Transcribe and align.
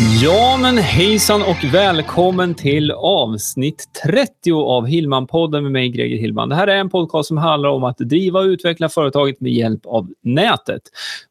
Ja, 0.00 0.58
men 0.62 0.78
hejsan 0.78 1.42
och 1.42 1.64
välkommen 1.74 2.54
till 2.54 2.90
avsnitt 2.90 3.84
30 4.04 4.52
av 4.52 4.86
Hillman-podden 4.86 5.60
med 5.60 5.72
mig, 5.72 5.88
Greger 5.88 6.16
Hillman. 6.16 6.48
Det 6.48 6.54
här 6.54 6.66
är 6.66 6.76
en 6.76 6.90
podcast 6.90 7.28
som 7.28 7.36
handlar 7.36 7.68
om 7.68 7.84
att 7.84 7.98
driva 7.98 8.40
och 8.40 8.44
utveckla 8.44 8.88
företaget 8.88 9.40
med 9.40 9.52
hjälp 9.52 9.86
av 9.86 10.08
nätet. 10.22 10.82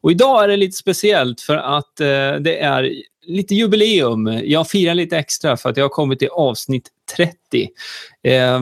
Och 0.01 0.11
idag 0.11 0.43
är 0.43 0.47
det 0.47 0.57
lite 0.57 0.77
speciellt 0.77 1.41
för 1.41 1.57
att 1.57 1.99
eh, 1.99 2.35
det 2.39 2.59
är 2.59 2.91
lite 3.25 3.55
jubileum. 3.55 4.41
Jag 4.43 4.69
firar 4.69 4.93
lite 4.93 5.17
extra 5.17 5.57
för 5.57 5.69
att 5.69 5.77
jag 5.77 5.83
har 5.83 5.89
kommit 5.89 6.19
till 6.19 6.29
avsnitt 6.31 6.89
30. 7.15 7.35
Eh, 8.23 8.59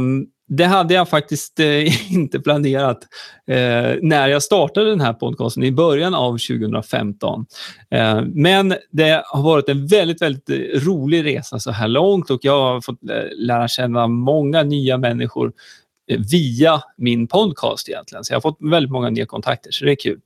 det 0.47 0.65
hade 0.65 0.93
jag 0.93 1.09
faktiskt 1.09 1.59
eh, 1.59 2.11
inte 2.13 2.39
planerat 2.39 2.99
eh, 3.47 3.95
när 4.01 4.27
jag 4.27 4.43
startade 4.43 4.89
den 4.89 5.01
här 5.01 5.13
podcasten 5.13 5.63
i 5.63 5.71
början 5.71 6.13
av 6.13 6.31
2015. 6.31 7.45
Eh, 7.91 8.21
men 8.21 8.75
det 8.91 9.23
har 9.25 9.43
varit 9.43 9.69
en 9.69 9.87
väldigt, 9.87 10.21
väldigt 10.21 10.49
eh, 10.49 10.55
rolig 10.55 11.25
resa 11.25 11.59
så 11.59 11.71
här 11.71 11.87
långt 11.87 12.29
och 12.29 12.39
jag 12.41 12.73
har 12.73 12.81
fått 12.81 13.09
eh, 13.09 13.37
lära 13.37 13.67
känna 13.67 14.07
många 14.07 14.63
nya 14.63 14.97
människor 14.97 15.53
eh, 16.11 16.19
via 16.31 16.81
min 16.97 17.27
podcast 17.27 17.89
egentligen. 17.89 18.23
Så 18.23 18.33
jag 18.33 18.35
har 18.35 18.41
fått 18.41 18.57
väldigt 18.59 18.91
många 18.91 19.09
nya 19.09 19.25
kontakter, 19.25 19.71
så 19.71 19.85
det 19.85 19.91
är 19.91 19.95
kul. 19.95 20.19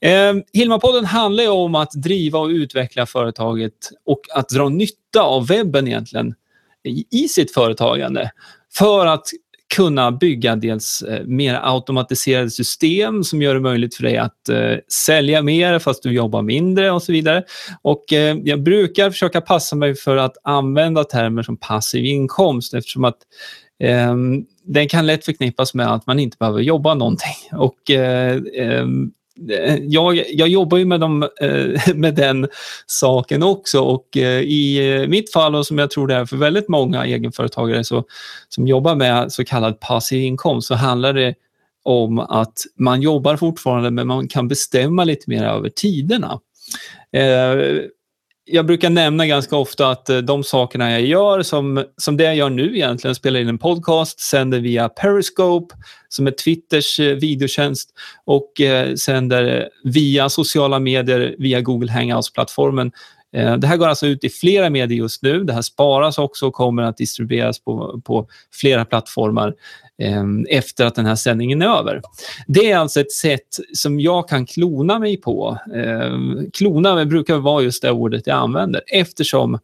Eh, 0.00 0.34
Hilma-podden 0.52 1.04
handlar 1.04 1.50
om 1.50 1.74
att 1.74 1.92
driva 1.92 2.38
och 2.38 2.48
utveckla 2.48 3.06
företaget 3.06 3.72
och 4.04 4.20
att 4.34 4.48
dra 4.48 4.68
nytta 4.68 5.22
av 5.22 5.46
webben 5.46 5.88
egentligen 5.88 6.34
i 7.10 7.28
sitt 7.28 7.54
företagande 7.54 8.30
för 8.74 9.06
att 9.06 9.26
kunna 9.74 10.12
bygga 10.12 10.56
dels 10.56 11.02
eh, 11.02 11.24
mer 11.24 11.60
automatiserade 11.62 12.50
system 12.50 13.24
som 13.24 13.42
gör 13.42 13.54
det 13.54 13.60
möjligt 13.60 13.94
för 13.94 14.02
dig 14.02 14.16
att 14.16 14.48
eh, 14.48 14.76
sälja 15.06 15.42
mer 15.42 15.78
fast 15.78 16.02
du 16.02 16.12
jobbar 16.12 16.42
mindre 16.42 16.90
och 16.90 17.02
så 17.02 17.12
vidare. 17.12 17.44
Och 17.82 18.12
eh, 18.12 18.36
jag 18.44 18.62
brukar 18.62 19.10
försöka 19.10 19.40
passa 19.40 19.76
mig 19.76 19.94
för 19.94 20.16
att 20.16 20.36
använda 20.44 21.04
termer 21.04 21.42
som 21.42 21.56
passiv 21.56 22.04
inkomst 22.04 22.74
eftersom 22.74 23.04
att 23.04 23.18
eh, 23.82 24.14
den 24.64 24.88
kan 24.88 25.06
lätt 25.06 25.24
förknippas 25.24 25.74
med 25.74 25.92
att 25.92 26.06
man 26.06 26.18
inte 26.18 26.36
behöver 26.40 26.60
jobba 26.60 26.94
någonting. 26.94 27.36
Och 27.52 27.90
Eh, 28.02 28.40
ehm, 28.56 29.10
Eh, 29.50 29.76
jag, 29.82 30.30
jag 30.30 30.48
jobbar 30.48 30.78
ju 30.78 30.84
med, 30.84 31.00
dem, 31.00 31.28
eh, 31.40 31.94
med 31.94 32.14
den 32.14 32.48
saken 32.86 33.42
också 33.42 33.80
och 33.80 34.16
eh, 34.16 34.40
i 34.40 35.06
mitt 35.08 35.32
fall 35.32 35.54
och 35.54 35.66
som 35.66 35.78
jag 35.78 35.90
tror 35.90 36.06
det 36.06 36.14
är 36.14 36.24
för 36.24 36.36
väldigt 36.36 36.68
många 36.68 37.06
egenföretagare 37.06 37.84
så, 37.84 38.04
som 38.48 38.66
jobbar 38.66 38.94
med 38.94 39.32
så 39.32 39.44
kallad 39.44 39.80
passiv 39.80 40.22
inkomst 40.22 40.68
så 40.68 40.74
handlar 40.74 41.12
det 41.12 41.34
om 41.84 42.18
att 42.18 42.58
man 42.78 43.02
jobbar 43.02 43.36
fortfarande 43.36 43.90
men 43.90 44.06
man 44.06 44.28
kan 44.28 44.48
bestämma 44.48 45.04
lite 45.04 45.30
mer 45.30 45.44
över 45.44 45.68
tiderna 45.68 46.40
jag 48.44 48.66
brukar 48.66 48.90
nämna 48.90 49.26
ganska 49.26 49.56
ofta 49.56 49.90
att 49.90 50.08
eh, 50.08 50.18
de 50.18 50.44
sakerna 50.44 50.90
jag 50.90 51.02
gör, 51.02 51.42
som, 51.42 51.84
som 51.96 52.16
det 52.16 52.24
jag 52.24 52.36
gör 52.36 52.50
nu 52.50 52.76
egentligen, 52.76 53.14
spelar 53.14 53.40
in 53.40 53.48
en 53.48 53.58
podcast, 53.58 54.20
sänder 54.20 54.60
via 54.60 54.88
Periscope, 54.88 55.74
som 56.08 56.26
är 56.26 56.30
Twitters 56.30 57.00
eh, 57.00 57.14
videotjänst, 57.14 57.90
och 58.24 58.60
eh, 58.60 58.94
sänder 58.94 59.60
eh, 59.60 59.64
via 59.84 60.28
sociala 60.28 60.78
medier, 60.78 61.34
via 61.38 61.60
Google 61.60 61.92
Hangouts-plattformen. 61.92 62.92
Eh, 63.32 63.56
det 63.56 63.66
här 63.66 63.76
går 63.76 63.88
alltså 63.88 64.06
ut 64.06 64.24
i 64.24 64.28
flera 64.28 64.70
medier 64.70 64.98
just 64.98 65.22
nu. 65.22 65.44
Det 65.44 65.52
här 65.52 65.62
sparas 65.62 66.18
också 66.18 66.46
och 66.46 66.54
kommer 66.54 66.82
att 66.82 66.96
distribueras 66.96 67.64
på, 67.64 68.00
på 68.04 68.26
flera 68.52 68.84
plattformar 68.84 69.54
eh, 69.98 70.24
efter 70.48 70.86
att 70.86 70.94
den 70.94 71.06
här 71.06 71.14
sändningen 71.14 71.62
är 71.62 71.66
över. 71.66 72.02
Det 72.46 72.70
är 72.70 72.76
alltså 72.76 73.00
ett 73.00 73.12
sätt 73.12 73.58
som 73.72 74.00
jag 74.00 74.28
kan 74.28 74.46
klona 74.46 74.98
mig 74.98 75.16
på. 75.16 75.58
Eh, 75.74 76.18
klona 76.52 77.04
brukar 77.04 77.36
vara 77.36 77.62
just 77.62 77.82
det 77.82 77.90
ordet 77.90 78.26
jag 78.26 78.36
använder 78.36 78.82
eftersom 78.86 79.58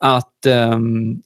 att 0.00 0.46
eh, 0.46 0.78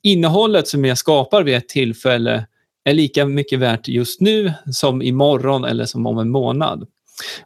innehållet 0.02 0.68
som 0.68 0.84
jag 0.84 0.98
skapar 0.98 1.42
vid 1.42 1.54
ett 1.54 1.68
tillfälle 1.68 2.46
är 2.84 2.94
lika 2.94 3.26
mycket 3.26 3.58
värt 3.58 3.88
just 3.88 4.20
nu 4.20 4.52
som 4.72 5.02
imorgon 5.02 5.64
eller 5.64 5.84
som 5.84 6.06
om 6.06 6.18
en 6.18 6.30
månad. 6.30 6.86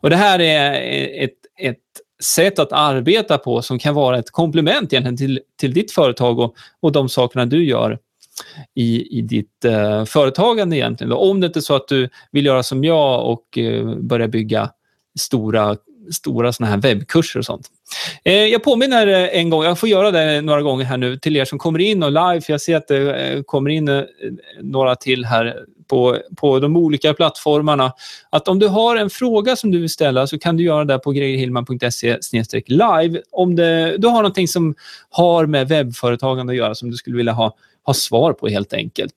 Och 0.00 0.10
Det 0.10 0.16
här 0.16 0.38
är 0.40 0.74
ett, 1.24 1.36
ett 1.60 1.78
sätt 2.24 2.58
att 2.58 2.72
arbeta 2.72 3.38
på 3.38 3.62
som 3.62 3.78
kan 3.78 3.94
vara 3.94 4.18
ett 4.18 4.30
komplement 4.30 4.92
egentligen 4.92 5.16
till, 5.16 5.40
till 5.60 5.74
ditt 5.74 5.92
företag 5.92 6.38
och, 6.38 6.56
och 6.80 6.92
de 6.92 7.08
sakerna 7.08 7.46
du 7.46 7.64
gör 7.64 7.98
i, 8.74 9.18
i 9.18 9.22
ditt 9.22 9.64
eh, 9.64 10.04
företagande 10.04 10.76
egentligen. 10.76 11.12
Om 11.12 11.40
det 11.40 11.46
inte 11.46 11.58
är 11.58 11.60
så 11.60 11.76
att 11.76 11.88
du 11.88 12.08
vill 12.30 12.46
göra 12.46 12.62
som 12.62 12.84
jag 12.84 13.30
och 13.30 13.58
eh, 13.58 13.94
börja 13.94 14.28
bygga 14.28 14.70
stora 15.18 15.76
stora 16.12 16.52
såna 16.52 16.68
här 16.70 16.76
webbkurser 16.76 17.38
och 17.38 17.44
sånt. 17.44 17.68
Eh, 18.24 18.34
jag 18.34 18.62
påminner 18.62 19.06
en 19.06 19.50
gång, 19.50 19.64
jag 19.64 19.78
får 19.78 19.88
göra 19.88 20.10
det 20.10 20.40
några 20.40 20.62
gånger 20.62 20.84
här 20.84 20.96
nu 20.96 21.16
till 21.16 21.36
er 21.36 21.44
som 21.44 21.58
kommer 21.58 21.78
in 21.78 22.02
och 22.02 22.12
live, 22.12 22.40
för 22.40 22.52
jag 22.52 22.60
ser 22.60 22.76
att 22.76 22.88
det 22.88 23.14
eh, 23.14 23.42
kommer 23.42 23.70
in 23.70 23.88
eh, 23.88 24.02
några 24.60 24.96
till 24.96 25.24
här 25.24 25.64
på, 25.90 26.18
på 26.36 26.58
de 26.58 26.76
olika 26.76 27.14
plattformarna. 27.14 27.92
Att 28.30 28.48
om 28.48 28.58
du 28.58 28.68
har 28.68 28.96
en 28.96 29.10
fråga 29.10 29.56
som 29.56 29.70
du 29.70 29.80
vill 29.80 29.90
ställa 29.90 30.26
så 30.26 30.38
kan 30.38 30.56
du 30.56 30.64
göra 30.64 30.84
det 30.84 30.98
på 30.98 31.12
gregerhillman.se 31.12 32.18
live. 32.66 33.20
Om 33.30 33.56
det, 33.56 33.96
du 33.98 34.08
har 34.08 34.16
någonting 34.16 34.48
som 34.48 34.74
har 35.10 35.46
med 35.46 35.68
webbföretagande 35.68 36.50
att 36.52 36.56
göra 36.56 36.74
som 36.74 36.90
du 36.90 36.96
skulle 36.96 37.16
vilja 37.16 37.32
ha, 37.32 37.54
ha 37.84 37.94
svar 37.94 38.32
på 38.32 38.48
helt 38.48 38.72
enkelt. 38.72 39.14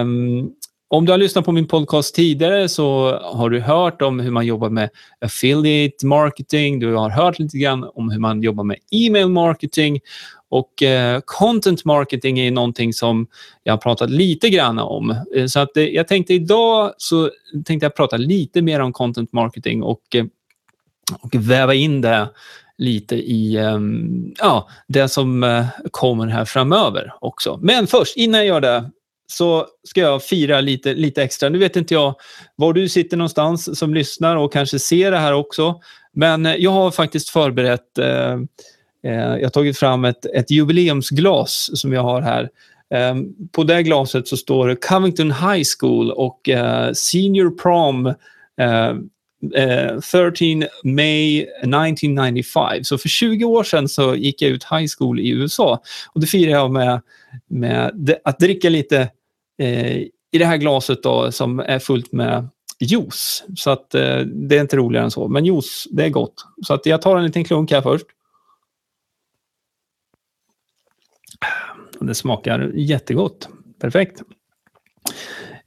Um, 0.00 0.52
om 0.88 1.06
du 1.06 1.12
har 1.12 1.18
lyssnat 1.18 1.44
på 1.44 1.52
min 1.52 1.66
podcast 1.66 2.14
tidigare 2.14 2.68
så 2.68 3.18
har 3.22 3.50
du 3.50 3.60
hört 3.60 4.02
om 4.02 4.20
hur 4.20 4.30
man 4.30 4.46
jobbar 4.46 4.70
med 4.70 4.90
affiliate 5.20 6.06
marketing. 6.06 6.78
Du 6.78 6.94
har 6.94 7.10
hört 7.10 7.38
lite 7.38 7.58
grann 7.58 7.90
om 7.94 8.10
hur 8.10 8.18
man 8.18 8.42
jobbar 8.42 8.64
med 8.64 8.76
e-mail 8.90 9.28
marketing. 9.28 10.00
Och 10.48 10.82
eh, 10.82 11.20
content 11.24 11.84
marketing 11.84 12.38
är 12.38 12.50
någonting 12.50 12.92
som 12.92 13.26
jag 13.62 13.72
har 13.72 13.78
pratat 13.78 14.10
lite 14.10 14.50
grann 14.50 14.78
om. 14.78 15.16
Eh, 15.36 15.46
så 15.46 15.60
att, 15.60 15.76
eh, 15.76 15.84
jag 15.84 16.08
tänkte 16.08 16.34
idag 16.34 16.92
så 16.98 17.30
tänkte 17.64 17.86
jag 17.86 17.96
prata 17.96 18.16
lite 18.16 18.62
mer 18.62 18.80
om 18.80 18.92
content 18.92 19.32
marketing 19.32 19.82
och, 19.82 20.14
eh, 20.14 20.24
och 21.20 21.34
väva 21.34 21.74
in 21.74 22.00
det 22.00 22.28
lite 22.78 23.16
i 23.16 23.58
um, 23.58 24.34
ja, 24.38 24.68
det 24.86 25.08
som 25.08 25.42
uh, 25.42 25.66
kommer 25.90 26.26
här 26.26 26.44
framöver 26.44 27.14
också. 27.20 27.58
Men 27.62 27.86
först, 27.86 28.16
innan 28.16 28.38
jag 28.40 28.46
gör 28.46 28.60
det, 28.60 28.90
så 29.26 29.66
ska 29.84 30.00
jag 30.00 30.22
fira 30.22 30.60
lite, 30.60 30.94
lite 30.94 31.22
extra. 31.22 31.48
Nu 31.48 31.58
vet 31.58 31.76
inte 31.76 31.94
jag 31.94 32.14
var 32.56 32.72
du 32.72 32.88
sitter 32.88 33.16
någonstans 33.16 33.78
som 33.78 33.94
lyssnar 33.94 34.36
och 34.36 34.52
kanske 34.52 34.78
ser 34.78 35.10
det 35.10 35.18
här 35.18 35.32
också. 35.32 35.80
Men 36.12 36.44
jag 36.58 36.70
har 36.70 36.90
faktiskt 36.90 37.28
förberett, 37.28 37.98
eh, 37.98 38.32
eh, 39.04 39.36
jag 39.36 39.42
har 39.42 39.50
tagit 39.50 39.78
fram 39.78 40.04
ett, 40.04 40.26
ett 40.26 40.50
jubileumsglas 40.50 41.70
som 41.74 41.92
jag 41.92 42.02
har 42.02 42.20
här. 42.20 42.48
Eh, 42.94 43.14
på 43.52 43.64
det 43.64 43.82
glaset 43.82 44.28
så 44.28 44.36
står 44.36 44.68
det 44.68 44.76
Covington 44.76 45.32
High 45.32 45.62
School 45.78 46.10
och 46.10 46.48
eh, 46.48 46.92
Senior 46.92 47.50
Prom 47.50 48.06
eh, 48.60 48.88
eh, 49.54 50.00
13 50.00 50.64
May 50.84 51.40
1995. 51.40 52.84
Så 52.84 52.98
för 52.98 53.08
20 53.08 53.44
år 53.44 53.64
sedan 53.64 53.88
så 53.88 54.14
gick 54.14 54.42
jag 54.42 54.50
ut 54.50 54.64
high 54.64 54.86
school 54.98 55.20
i 55.20 55.30
USA. 55.30 55.82
Och 56.12 56.20
Det 56.20 56.26
firar 56.26 56.50
jag 56.50 56.70
med, 56.70 57.00
med 57.48 58.14
att 58.24 58.38
dricka 58.38 58.68
lite 58.68 59.08
eh, 59.58 59.96
i 60.30 60.38
det 60.38 60.44
här 60.44 60.56
glaset 60.56 61.02
då, 61.02 61.32
som 61.32 61.60
är 61.60 61.78
fullt 61.78 62.12
med 62.12 62.48
juice. 62.80 63.44
Så 63.56 63.70
att 63.70 63.94
eh, 63.94 64.18
det 64.18 64.56
är 64.56 64.60
inte 64.60 64.76
roligare 64.76 65.04
än 65.04 65.10
så. 65.10 65.28
Men 65.28 65.44
juice, 65.44 65.88
det 65.90 66.04
är 66.04 66.10
gott. 66.10 66.46
Så 66.66 66.74
att 66.74 66.86
jag 66.86 67.02
tar 67.02 67.16
en 67.16 67.24
liten 67.24 67.44
klunk 67.44 67.72
här 67.72 67.82
först. 67.82 68.06
Det 72.00 72.14
smakar 72.14 72.72
jättegott. 72.74 73.48
Perfekt. 73.80 74.22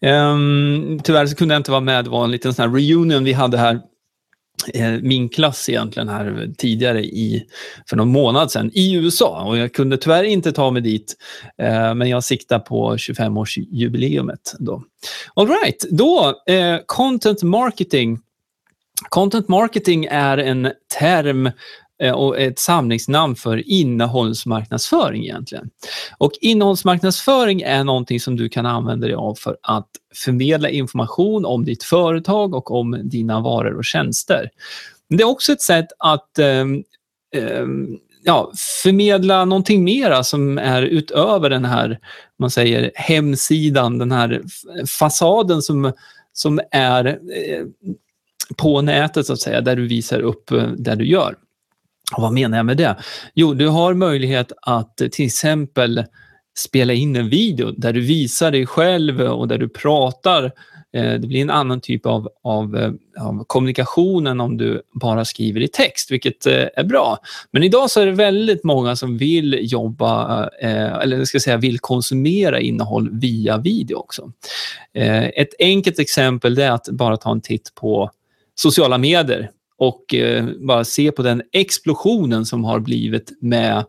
Um, 0.02 1.00
tyvärr 1.04 1.26
så 1.26 1.36
kunde 1.36 1.54
jag 1.54 1.60
inte 1.60 1.72
vara 1.72 1.82
med. 1.82 2.06
Det 2.06 2.10
var 2.10 2.24
en 2.24 2.32
liten 2.32 2.54
sån 2.54 2.76
reunion 2.76 3.24
vi 3.24 3.34
hade 3.34 3.58
här 3.58 3.82
Eh, 4.74 4.92
min 5.02 5.30
klass 5.30 5.70
egentligen 5.70 6.10
här 6.10 6.50
tidigare 6.58 7.04
i, 7.04 7.46
för 7.90 7.98
någon 7.98 8.08
månad 8.08 8.52
sedan 8.52 8.72
i 8.74 8.94
USA 8.94 9.44
och 9.44 9.58
jag 9.58 9.74
kunde 9.74 9.98
tyvärr 9.98 10.24
inte 10.24 10.52
ta 10.52 10.72
mig 10.72 10.82
dit, 10.82 11.16
eh, 11.58 11.96
men 11.96 12.10
jag 12.10 12.24
siktar 12.24 12.60
på 12.60 12.96
25-årsjubileumet. 12.96 14.56
Då. 14.60 14.84
All 15.34 15.48
right, 15.48 15.86
då 15.90 16.42
eh, 16.48 16.78
content 16.86 17.44
marketing. 17.44 18.20
Content 19.10 19.48
marketing 19.48 20.06
är 20.06 20.38
en 20.38 20.72
term 21.00 21.52
Eh, 22.02 22.14
och 22.14 22.40
ett 22.40 22.60
samlingsnamn 22.60 23.36
för 23.36 23.70
innehållsmarknadsföring 23.70 25.24
egentligen. 25.24 25.70
Och 26.18 26.32
innehållsmarknadsföring 26.42 27.62
är 27.62 27.84
någonting 27.84 28.20
som 28.20 28.36
du 28.36 28.50
kan 28.50 28.66
använda 28.66 29.08
dig 29.08 29.16
av 29.16 29.36
för 29.36 29.58
att 29.64 29.90
förmedla 30.16 30.70
information 30.70 31.46
om 31.46 31.66
ditt 31.66 31.84
företag 31.84 32.56
och 32.56 32.72
om 32.72 33.00
dina 33.04 33.40
varor 33.40 33.78
och 33.78 33.86
tjänster. 33.86 34.50
Det 35.10 35.24
är 35.24 35.28
också 35.28 35.52
ett 35.52 35.62
sätt 35.62 35.88
att 36.00 36.40
um, 36.40 36.84
um, 37.38 38.00
ja, 38.24 38.52
förmedla 38.84 39.46
någonting 39.46 39.84
mera 39.84 40.24
som 40.24 40.58
är 40.58 40.82
utöver 40.82 41.50
den 41.50 41.66
här 41.66 42.00
man 42.40 42.52
säger, 42.52 42.92
hemsidan, 42.96 43.98
den 43.98 44.12
här 44.12 44.42
fasaden 45.00 45.62
som, 45.62 45.94
som 46.34 46.60
är 46.72 47.06
eh, 47.08 47.66
på 48.58 48.82
nätet 48.82 49.26
så 49.26 49.34
att 49.34 49.40
säga, 49.40 49.62
där 49.62 49.76
du 49.76 49.88
visar 49.88 50.20
upp 50.20 50.52
eh, 50.52 50.68
det 50.78 50.96
du 50.96 51.08
gör. 51.08 51.36
Och 52.16 52.22
vad 52.22 52.34
menar 52.34 52.58
jag 52.58 52.66
med 52.66 52.78
det? 52.78 52.96
Jo, 53.34 53.54
du 53.54 53.68
har 53.68 53.94
möjlighet 53.94 54.52
att 54.62 54.98
till 54.98 55.26
exempel 55.26 56.04
spela 56.58 56.94
in 56.94 57.16
en 57.16 57.30
video 57.30 57.72
där 57.72 57.94
du 57.94 58.02
visar 58.02 58.52
dig 58.52 58.66
själv 58.66 59.22
och 59.22 59.48
där 59.48 59.58
du 59.58 59.70
pratar 59.70 60.44
eh, 60.94 61.14
det 61.14 61.28
blir 61.28 61.42
en 61.42 61.50
annan 61.50 61.82
typ 61.82 62.06
av, 62.06 62.30
av, 62.44 62.78
eh, 62.78 62.92
av 63.20 63.44
kommunikation 63.48 64.28
än 64.28 64.40
om 64.40 64.58
du 64.58 64.82
bara 65.02 65.26
skriver 65.26 65.62
i 65.62 65.68
text, 65.68 66.12
vilket 66.12 66.46
eh, 66.46 66.66
är 66.76 66.84
bra. 66.84 67.18
Men 67.52 67.64
idag 67.64 67.90
så 67.90 68.02
är 68.02 68.06
det 68.06 68.12
väldigt 68.12 68.64
många 68.64 68.96
som 68.96 69.18
vill 69.18 69.60
jobba, 69.62 70.48
eller 70.48 71.26
ska 71.26 71.40
säga 71.40 71.58
vill 71.58 71.80
konsumera 71.80 72.60
innehåll 72.60 73.10
via 73.12 73.58
video 73.58 73.96
också. 73.96 74.32
Ett 74.94 75.54
enkelt 75.60 76.00
exempel 76.00 76.60
är 76.60 76.72
att 76.72 76.90
bara 76.92 77.18
ta 77.18 77.32
en 77.32 77.42
titt 77.42 77.76
på 77.76 78.12
sociala 78.56 78.98
medier 78.98 79.52
och 79.80 80.16
eh, 80.16 80.46
bara 80.60 80.84
se 80.84 81.12
på 81.12 81.22
den 81.22 81.42
explosionen 81.52 82.46
som 82.46 82.64
har 82.64 82.80
blivit 82.80 83.32
med 83.42 83.86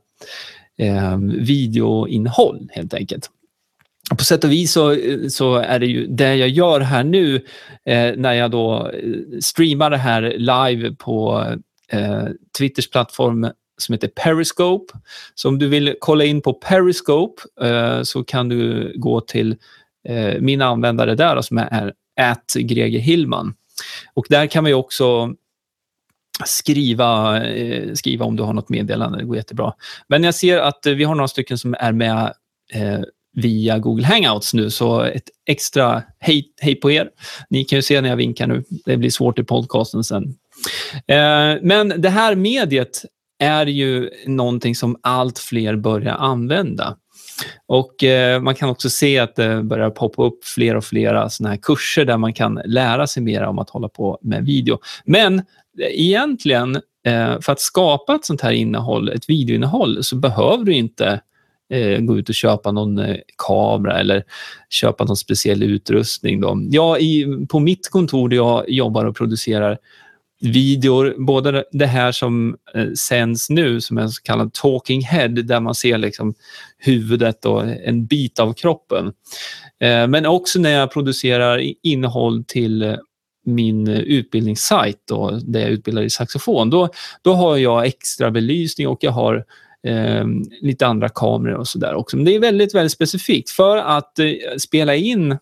eh, 0.79 1.19
videoinnehåll 1.19 2.69
helt 2.73 2.95
enkelt 2.95 3.31
på 4.19 4.25
sätt 4.25 4.45
och 4.45 4.53
vis 4.53 4.73
så, 4.73 4.93
eh, 4.93 5.29
så, 5.29 5.55
är 5.57 5.79
det 5.79 5.87
ju 5.87 6.07
det 6.07 6.37
jag 6.37 6.49
gör 6.49 6.81
här 6.81 7.05
nu 7.05 7.37
eh, 7.85 8.13
när 8.17 8.33
jag 8.33 8.51
då 8.51 8.91
streamar 9.41 9.91
det 9.91 9.97
här 9.97 10.23
live 10.39 10.95
på 10.95 11.47
eh, 11.93 12.25
Twitters 12.59 12.91
plattform 12.91 13.51
som 13.79 13.93
heter 13.93 14.09
Periscope. 14.09 14.95
Så 15.35 15.49
om 15.49 15.59
du 15.59 15.69
vill 15.69 15.97
kolla 16.01 16.25
in 16.25 16.43
på 16.43 16.53
Periscope 16.53 17.43
eh, 17.61 18.03
så 18.03 18.25
kan 18.25 18.49
du 18.49 18.93
gå 18.97 19.21
till 19.21 19.57
eh, 20.09 20.41
min 20.41 20.63
användare 20.63 21.15
där 21.15 21.37
då, 21.37 21.43
som 21.43 21.59
är 21.59 21.93
at 22.21 22.55
Greger 22.55 23.01
Hillman. 23.01 23.55
Och 24.15 24.27
där 24.29 24.47
kan 24.47 24.65
vi 24.65 24.75
också 24.75 25.35
skriva, 26.47 27.43
eh, 27.47 27.93
skriva 27.95 28.25
om 28.25 28.37
du 28.37 28.43
har 28.43 28.53
något 28.53 28.69
meddelande, 28.69 29.19
det 29.19 29.25
går 29.25 29.37
jättebra. 29.37 29.73
Men 30.09 30.25
jag 30.25 30.35
ser 30.35 30.59
att 30.59 30.87
eh, 30.87 30.93
vi 30.93 31.05
har 31.05 31.15
några 31.15 31.29
stycken 31.29 31.59
som 31.59 31.75
är 31.79 31.93
med 31.93 32.33
eh, 32.75 33.01
via 33.33 33.79
Google 33.79 34.07
Hangouts 34.07 34.55
nu, 34.55 34.71
så 34.71 35.01
ett 35.01 35.29
extra 35.47 36.03
hej, 36.19 36.45
hej 36.61 36.75
på 36.75 36.91
er. 36.91 37.11
Ni 37.51 37.65
kan 37.65 37.77
ju 37.77 37.83
se 37.83 38.01
när 38.01 38.09
jag 38.09 38.17
vinkar 38.17 38.47
nu. 38.47 38.65
Det 38.85 38.97
blir 38.97 39.11
svårt 39.11 39.39
i 39.39 39.45
podcasten 39.45 40.05
sen. 40.05 40.35
Eh, 41.07 41.57
men 41.63 41.93
det 41.97 42.09
här 42.09 42.35
mediet 42.35 43.05
är 43.39 43.67
ju 43.67 44.11
någonting 44.27 44.75
som 44.75 44.97
allt 45.03 45.39
fler 45.39 45.77
börjar 45.77 46.15
använda. 46.15 46.97
Och 47.67 48.05
eh, 48.05 48.41
Man 48.41 48.55
kan 48.55 48.69
också 48.69 48.91
se 48.91 49.19
att 49.19 49.37
det 49.37 49.63
börjar 49.63 49.91
poppa 49.91 50.25
upp 50.25 50.45
fler 50.45 50.77
och 50.77 50.85
fler 50.85 51.29
såna 51.29 51.49
här 51.49 51.57
kurser 51.57 52.05
där 52.05 52.17
man 52.17 52.33
kan 52.33 52.61
lära 52.65 53.07
sig 53.07 53.23
mer 53.23 53.43
om 53.43 53.59
att 53.59 53.71
hålla 53.71 53.89
på 53.89 54.19
med 54.23 54.45
video. 54.45 54.79
Men 55.05 55.43
egentligen, 55.79 56.77
eh, 57.07 57.41
för 57.41 57.53
att 57.53 57.61
skapa 57.61 58.15
ett 58.15 58.25
sånt 58.25 58.41
här 58.41 58.53
innehåll, 58.53 59.09
ett 59.09 59.31
videoinnehåll, 59.31 60.05
så 60.05 60.17
behöver 60.17 60.65
du 60.65 60.75
inte 60.75 61.21
eh, 61.73 61.99
gå 61.99 62.19
ut 62.19 62.29
och 62.29 62.35
köpa 62.35 62.73
någon 62.73 62.99
eh, 62.99 63.17
kamera 63.37 64.01
eller 64.01 64.25
köpa 64.69 65.05
någon 65.05 65.17
speciell 65.17 65.63
utrustning. 65.63 66.41
Då. 66.41 66.59
Ja, 66.71 66.99
i, 66.99 67.47
på 67.49 67.59
mitt 67.59 67.91
kontor 67.91 68.29
där 68.29 68.37
jag 68.37 68.71
jobbar 68.71 69.05
och 69.05 69.17
producerar 69.17 69.79
videor, 70.41 71.15
både 71.19 71.65
det 71.73 71.87
här 71.87 72.13
som 72.13 72.57
eh, 72.75 72.93
sänds 72.93 73.51
nu 73.51 73.81
som 73.81 73.99
är 73.99 74.09
så 74.09 74.23
kallad 74.23 74.53
talking 74.53 75.03
head 75.03 75.29
där 75.29 75.61
man 75.61 75.75
ser 75.75 75.99
liksom 75.99 76.35
huvudet 76.79 77.45
och 77.45 77.63
en 77.63 78.07
bit 78.07 78.39
av 78.39 78.53
kroppen. 78.53 79.07
Eh, 79.81 80.07
men 80.07 80.27
också 80.27 80.59
när 80.59 80.71
jag 80.71 80.93
producerar 80.93 81.63
innehåll 81.83 82.45
till 82.45 82.83
eh, 82.83 82.97
min 83.51 83.89
eh, 83.89 83.99
utbildningssajt 83.99 85.11
där 85.43 85.61
jag 85.61 85.71
utbildar 85.71 86.03
i 86.03 86.11
saxofon. 86.11 86.71
Då, 86.71 86.89
då 87.23 87.35
har 87.35 87.57
jag 87.57 87.87
extra 87.87 88.31
belysning 88.31 88.89
och 88.89 88.99
jag 89.05 89.13
har 89.13 89.45
eh, 89.87 90.25
lite 90.61 90.87
andra 90.87 91.09
kameror 91.09 91.57
och 91.57 91.69
sådär 91.69 91.95
också. 91.95 92.17
Men 92.17 92.25
det 92.25 92.35
är 92.35 92.41
väldigt, 92.41 92.75
väldigt 92.75 92.93
specifikt. 92.93 93.51
För 93.51 93.77
att 93.77 94.19
eh, 94.19 94.27
spela 94.59 94.95
in 94.95 95.39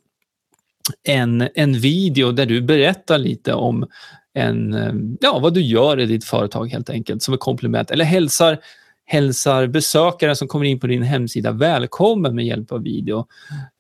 en, 1.08 1.48
en 1.54 1.72
video 1.72 2.32
där 2.32 2.46
du 2.46 2.60
berättar 2.60 3.18
lite 3.18 3.54
om 3.54 3.86
en, 4.34 4.74
eh, 4.74 4.92
ja, 5.20 5.38
vad 5.38 5.54
du 5.54 5.60
gör 5.60 6.00
i 6.00 6.06
ditt 6.06 6.24
företag 6.24 6.66
helt 6.66 6.90
enkelt 6.90 7.22
som 7.22 7.34
ett 7.34 7.40
komplement. 7.40 7.90
Eller 7.90 8.04
hälsar, 8.04 8.58
hälsar 9.04 9.66
besökare 9.66 10.36
som 10.36 10.48
kommer 10.48 10.66
in 10.66 10.80
på 10.80 10.86
din 10.86 11.02
hemsida 11.02 11.52
välkommen 11.52 12.34
med 12.34 12.46
hjälp 12.46 12.72
av 12.72 12.82
video. 12.82 13.26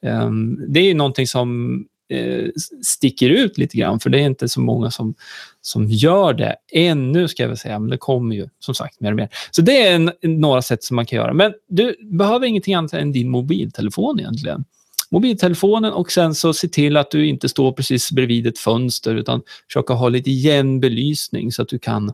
Um, 0.06 0.64
det 0.68 0.80
är 0.80 0.94
någonting 0.94 1.26
som 1.26 1.84
eh, 2.08 2.46
sticker 2.82 3.30
ut 3.30 3.58
lite 3.58 3.76
grann, 3.76 4.00
för 4.00 4.10
det 4.10 4.18
är 4.18 4.26
inte 4.26 4.48
så 4.48 4.60
många 4.60 4.90
som, 4.90 5.14
som 5.60 5.88
gör 5.88 6.34
det 6.34 6.56
ännu, 6.72 7.28
ska 7.28 7.42
jag 7.42 7.48
väl 7.48 7.58
säga, 7.58 7.78
men 7.78 7.90
det 7.90 7.98
kommer 7.98 8.36
ju 8.36 8.48
som 8.58 8.74
sagt 8.74 9.00
mer 9.00 9.10
och 9.10 9.16
mer. 9.16 9.28
Så 9.50 9.62
det 9.62 9.86
är 9.86 9.94
en, 9.94 10.12
några 10.22 10.62
sätt 10.62 10.84
som 10.84 10.96
man 10.96 11.06
kan 11.06 11.16
göra. 11.16 11.34
Men 11.34 11.52
du 11.68 11.96
behöver 12.02 12.46
ingenting 12.46 12.74
annat 12.74 12.92
än 12.92 13.12
din 13.12 13.30
mobiltelefon 13.30 14.20
egentligen. 14.20 14.64
Mobiltelefonen 15.10 15.92
och 15.92 16.12
sen 16.12 16.34
så 16.34 16.54
se 16.54 16.68
till 16.68 16.96
att 16.96 17.10
du 17.10 17.26
inte 17.26 17.48
står 17.48 17.72
precis 17.72 18.12
bredvid 18.12 18.46
ett 18.46 18.58
fönster 18.58 19.14
utan 19.14 19.42
försöka 19.66 19.94
ha 19.94 20.08
lite 20.08 20.30
jämn 20.30 20.80
belysning 20.80 21.52
så 21.52 21.62
att 21.62 21.68
du 21.68 21.78
kan 21.78 22.12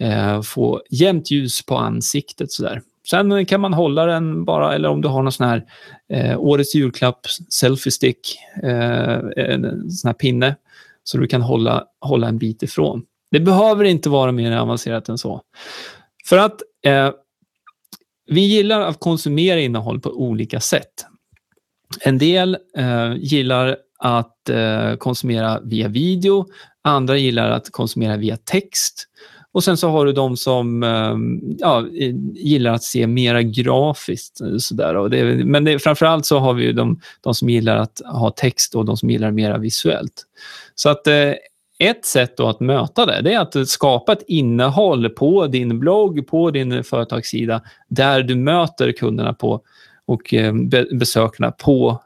eh, 0.00 0.42
få 0.42 0.82
jämnt 0.90 1.30
ljus 1.30 1.62
på 1.62 1.76
ansiktet. 1.76 2.52
Sådär. 2.52 2.82
Sen 3.10 3.46
kan 3.46 3.60
man 3.60 3.74
hålla 3.74 4.06
den 4.06 4.44
bara, 4.44 4.74
eller 4.74 4.88
om 4.88 5.00
du 5.00 5.08
har 5.08 5.22
någon 5.22 5.32
sån 5.32 5.46
här 5.46 5.64
eh, 6.12 6.40
årets 6.40 6.74
julklapp, 6.74 7.26
selfie 7.48 7.92
stick, 7.92 8.36
eh, 8.62 9.18
en 9.36 9.90
sån 9.90 10.08
här 10.08 10.14
pinne, 10.14 10.56
så 11.04 11.18
du 11.18 11.26
kan 11.26 11.42
hålla, 11.42 11.84
hålla 12.00 12.28
en 12.28 12.38
bit 12.38 12.62
ifrån. 12.62 13.02
Det 13.30 13.40
behöver 13.40 13.84
inte 13.84 14.08
vara 14.08 14.32
mer 14.32 14.56
avancerat 14.56 15.08
än 15.08 15.18
så. 15.18 15.40
För 16.24 16.38
att 16.38 16.62
eh, 16.86 17.10
vi 18.26 18.40
gillar 18.40 18.80
att 18.80 19.00
konsumera 19.00 19.60
innehåll 19.60 20.00
på 20.00 20.10
olika 20.10 20.60
sätt. 20.60 21.06
En 22.00 22.18
del 22.18 22.58
eh, 22.76 23.14
gillar 23.16 23.76
att 23.98 24.48
eh, 24.48 24.96
konsumera 24.96 25.60
via 25.60 25.88
video, 25.88 26.46
andra 26.82 27.16
gillar 27.16 27.50
att 27.50 27.70
konsumera 27.70 28.16
via 28.16 28.36
text 28.36 29.08
och 29.54 29.64
sen 29.64 29.76
så 29.76 29.88
har 29.88 30.06
du 30.06 30.12
de 30.12 30.36
som 30.36 30.82
ehm, 30.82 31.40
ja, 31.58 31.86
gillar 32.34 32.72
att 32.72 32.82
se 32.82 33.06
mera 33.06 33.42
grafiskt. 33.42 34.40
Eh, 34.40 34.56
sådär. 34.58 34.96
Och 34.96 35.10
det, 35.10 35.44
men 35.44 35.64
det, 35.64 35.78
framförallt 35.78 36.26
så 36.26 36.38
har 36.38 36.54
vi 36.54 36.72
de, 36.72 37.00
de 37.20 37.34
som 37.34 37.48
gillar 37.48 37.76
att 37.76 38.00
ha 38.04 38.30
text 38.30 38.74
och 38.74 38.84
de 38.84 38.96
som 38.96 39.10
gillar 39.10 39.30
mera 39.30 39.58
visuellt. 39.58 40.22
Så 40.74 40.88
att 40.88 41.06
eh, 41.06 41.32
ett 41.78 42.04
sätt 42.04 42.40
att 42.40 42.60
möta 42.60 43.06
det, 43.06 43.20
det 43.22 43.32
är 43.32 43.40
att 43.40 43.68
skapa 43.68 44.12
ett 44.12 44.22
innehåll 44.28 45.10
på 45.10 45.46
din 45.46 45.80
blogg, 45.80 46.26
på 46.26 46.50
din 46.50 46.84
företagssida, 46.84 47.62
där 47.88 48.22
du 48.22 48.34
möter 48.34 48.92
kunderna 48.92 49.34
på 49.34 49.60
och 50.06 50.34
eh, 50.34 50.54
besökarna 50.92 51.50
på 51.50 52.02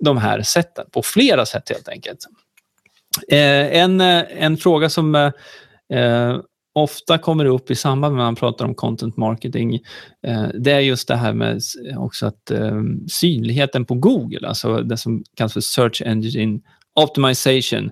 de 0.00 0.16
här 0.16 0.42
sätten, 0.42 0.86
på 0.90 1.02
flera 1.02 1.46
sätt 1.46 1.68
helt 1.68 1.88
enkelt. 1.88 2.18
En, 3.28 4.00
en 4.00 4.56
fråga 4.56 4.90
som 4.90 5.32
ofta 6.78 7.18
kommer 7.18 7.44
upp 7.44 7.70
i 7.70 7.74
samband 7.74 8.14
med 8.14 8.24
att 8.24 8.26
man 8.26 8.36
pratar 8.36 8.64
om 8.64 8.74
content 8.74 9.16
marketing, 9.16 9.74
eh, 10.26 10.48
det 10.54 10.72
är 10.72 10.80
just 10.80 11.08
det 11.08 11.16
här 11.16 11.32
med 11.32 11.60
också 11.96 12.26
att 12.26 12.50
eh, 12.50 12.82
synligheten 13.08 13.84
på 13.84 13.94
Google, 13.94 14.48
alltså 14.48 14.78
det 14.82 14.96
som 14.96 15.24
kallas 15.36 15.52
för 15.52 15.60
Search 15.60 16.02
Engine 16.02 16.60
Optimization. 16.94 17.90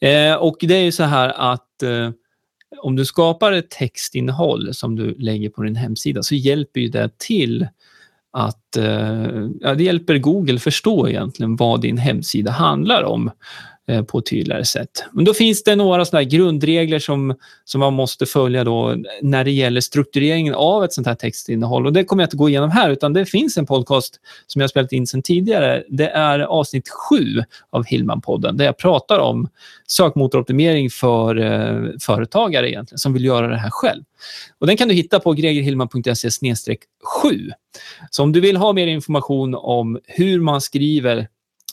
Eh, 0.00 0.34
och 0.34 0.56
det 0.60 0.74
är 0.74 0.82
ju 0.82 0.92
så 0.92 1.04
här 1.04 1.28
att 1.52 1.82
eh, 1.82 2.10
om 2.82 2.96
du 2.96 3.04
skapar 3.04 3.52
ett 3.52 3.70
textinnehåll 3.70 4.74
som 4.74 4.96
du 4.96 5.14
lägger 5.18 5.50
på 5.50 5.62
din 5.62 5.76
hemsida 5.76 6.22
så 6.22 6.34
hjälper 6.34 6.80
ju 6.80 6.88
det 6.88 7.18
till 7.18 7.68
att 8.32 8.76
eh, 8.76 9.48
ja, 9.60 9.74
det 9.74 9.84
hjälper 9.84 10.18
Google 10.18 10.58
förstå 10.58 11.08
egentligen 11.08 11.56
vad 11.56 11.80
din 11.80 11.98
hemsida 11.98 12.50
handlar 12.50 13.02
om. 13.02 13.30
Eh, 13.90 14.02
på 14.02 14.18
ett 14.18 14.26
tydligare 14.26 14.64
sätt. 14.64 15.04
Men 15.12 15.24
då 15.24 15.34
finns 15.34 15.62
det 15.62 15.76
några 15.76 16.04
sådana 16.04 16.24
grundregler 16.24 16.98
som, 16.98 17.34
som 17.64 17.80
man 17.80 17.92
måste 17.92 18.26
följa 18.26 18.64
då 18.64 18.96
när 19.22 19.44
det 19.44 19.50
gäller 19.50 19.80
struktureringen 19.80 20.54
av 20.54 20.84
ett 20.84 20.92
sånt 20.92 21.06
här 21.06 21.14
textinnehåll. 21.14 21.86
Och 21.86 21.92
det 21.92 22.04
kommer 22.04 22.22
jag 22.22 22.26
inte 22.26 22.36
gå 22.36 22.48
igenom 22.48 22.70
här, 22.70 22.90
utan 22.90 23.12
det 23.12 23.26
finns 23.26 23.56
en 23.56 23.66
podcast 23.66 24.20
som 24.46 24.60
jag 24.60 24.70
spelat 24.70 24.92
in 24.92 25.06
sedan 25.06 25.22
tidigare. 25.22 25.84
Det 25.88 26.08
är 26.08 26.40
avsnitt 26.40 26.88
sju 26.88 27.42
av 27.70 27.84
Hillman-podden 27.84 28.56
där 28.56 28.64
jag 28.64 28.78
pratar 28.78 29.18
om 29.18 29.48
sökmotoroptimering 29.86 30.90
för 30.90 31.36
eh, 31.36 31.90
företagare 32.00 32.70
egentligen, 32.70 32.98
som 32.98 33.12
vill 33.12 33.24
göra 33.24 33.48
det 33.48 33.58
här 33.58 33.70
själv. 33.70 34.02
Och 34.58 34.66
den 34.66 34.76
kan 34.76 34.88
du 34.88 34.94
hitta 34.94 35.20
på 35.20 35.32
gregerhillman.se 35.32 36.28
7. 37.22 37.50
Så 38.10 38.22
om 38.22 38.32
du 38.32 38.40
vill 38.40 38.56
ha 38.56 38.72
mer 38.72 38.86
information 38.86 39.54
om 39.54 39.98
hur 40.04 40.40
man 40.40 40.60
skriver 40.60 41.28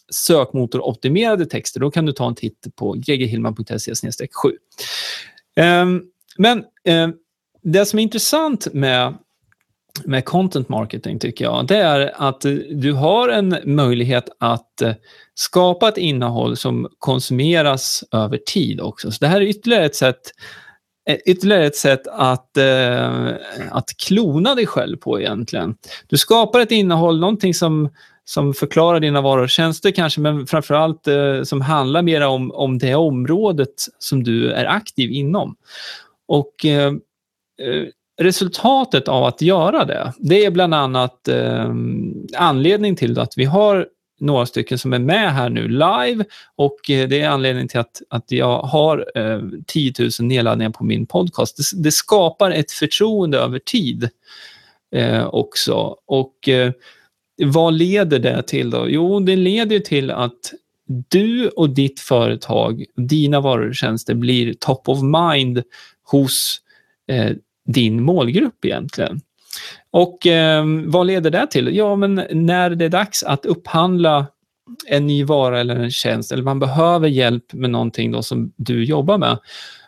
sökmotoroptimerade 0.10 1.46
texter, 1.46 1.80
då 1.80 1.92
kan 1.92 2.06
du 2.06 2.12
ta 2.12 2.28
en 2.28 2.36
titt 2.36 2.68
på 2.76 2.94
gregerhillman.se 2.94 4.28
7. 4.44 4.52
Ehm, 5.56 6.04
men 6.38 6.64
ehm, 6.84 7.14
det 7.64 7.86
som 7.86 8.00
är 8.00 8.04
intressant 8.04 8.68
med, 8.74 9.18
med 10.06 10.26
content 10.26 10.70
marketing 10.70 11.20
tycker 11.20 11.46
jag, 11.46 11.68
det 11.68 11.78
är 11.78 12.12
att 12.16 12.42
du 12.72 12.94
har 12.94 13.30
en 13.30 13.58
möjlighet 13.66 14.30
att 14.40 14.82
eh, 14.82 14.94
skapa 15.34 15.90
ett 15.90 15.98
innehåll 15.98 16.58
som 16.58 16.88
konsumeras 17.00 18.04
över 18.12 18.38
tid 18.38 18.82
också. 18.82 19.12
Så 19.12 19.18
det 19.20 19.28
här 19.28 19.42
är 19.42 19.46
ytterligare 19.46 19.86
ett 19.86 19.96
sätt 19.96 20.22
eh, 21.10 21.18
ytterligare 21.26 21.66
ett 21.66 21.76
sätt 21.76 22.08
att, 22.08 22.58
eh, 22.58 23.34
att 23.72 23.98
klona 23.98 24.56
dig 24.56 24.66
själv 24.66 24.98
på 24.98 25.20
egentligen. 25.20 25.76
Du 26.08 26.18
skapar 26.18 26.60
ett 26.60 26.72
innehåll, 26.72 27.20
någonting 27.20 27.54
som, 27.54 27.90
som 28.30 28.54
förklarar 28.54 29.00
dina 29.00 29.22
varor 29.22 29.44
och 29.44 29.50
tjänster 29.50 29.92
kanske, 29.92 30.22
men 30.22 30.48
framförallt 30.48 31.08
eh, 31.08 31.44
som 31.44 31.62
handlar 31.62 32.02
mer 32.02 32.22
om, 32.22 32.52
om 32.52 32.78
det 32.78 32.96
området 32.96 33.74
som 34.00 34.24
du 34.24 34.52
är 34.52 34.66
aktiv 34.66 35.12
inom. 35.12 35.56
Och 36.28 36.66
eh, 36.66 36.94
eh, 37.62 37.86
resultatet 38.22 39.08
av 39.08 39.24
att 39.24 39.42
göra 39.42 39.86
det, 39.86 40.14
det 40.18 40.46
är 40.46 40.52
bland 40.52 40.74
annat 40.74 41.28
eh, 41.28 41.74
anledning 42.38 42.96
till 42.96 43.20
att 43.20 43.38
vi 43.38 43.46
har 43.46 43.88
några 44.20 44.46
stycken 44.46 44.78
som 44.78 44.94
är 44.94 45.00
med 45.00 45.34
här 45.34 45.50
nu 45.50 45.68
live 45.68 46.26
och 46.56 46.90
eh, 46.90 47.08
det 47.08 47.22
är 47.22 47.30
anledningen 47.30 47.68
till 47.68 47.80
att, 47.80 48.02
att 48.10 48.32
jag 48.32 48.60
har 48.60 49.12
eh, 49.16 49.42
10 49.68 49.94
000 50.00 50.10
nedladdningar 50.20 50.72
på 50.72 50.84
min 50.84 51.06
podcast. 51.06 51.58
Det, 51.58 51.84
det 51.84 51.92
skapar 51.92 52.52
ett 52.52 52.72
förtroende 52.72 53.38
över 53.38 53.60
tid 53.60 54.10
eh, 54.96 55.28
också. 55.28 55.96
Och 56.06 56.50
eh, 56.50 56.72
vad 57.44 57.74
leder 57.74 58.20
det 58.20 58.44
till 58.44 58.70
då? 58.70 58.90
Jo, 58.90 59.20
det 59.20 59.36
leder 59.36 59.80
till 59.80 60.12
att 60.12 60.54
du 60.88 61.48
och 61.48 61.70
ditt 61.70 62.00
företag, 62.00 62.86
dina 62.96 63.40
varor 63.40 63.70
och 63.70 63.76
tjänster 63.76 64.16
blir 64.16 64.54
top 64.54 64.90
of 64.90 65.00
mind 65.02 65.64
hos 66.04 66.62
eh, 67.08 67.32
din 67.66 68.04
målgrupp 68.04 68.66
egentligen. 68.66 69.22
Och 69.92 70.28
eh, 70.28 70.66
vad 70.86 71.08
leder 71.08 71.32
det 71.32 71.48
till? 71.48 71.76
Ja, 71.76 71.96
men 71.96 72.24
när 72.32 72.70
det 72.70 72.86
är 72.86 72.90
dags 72.90 73.24
att 73.24 73.46
upphandla 73.46 74.28
en 74.88 75.08
ny 75.08 75.24
vara 75.24 75.60
eller 75.60 75.76
en 75.76 75.92
tjänst, 75.92 76.32
eller 76.32 76.44
man 76.44 76.60
behöver 76.60 77.08
hjälp 77.08 77.54
med 77.54 77.70
någonting 77.70 78.12
då 78.12 78.24
som 78.24 78.54
du 78.56 78.84
jobbar 78.84 79.18
med, 79.18 79.40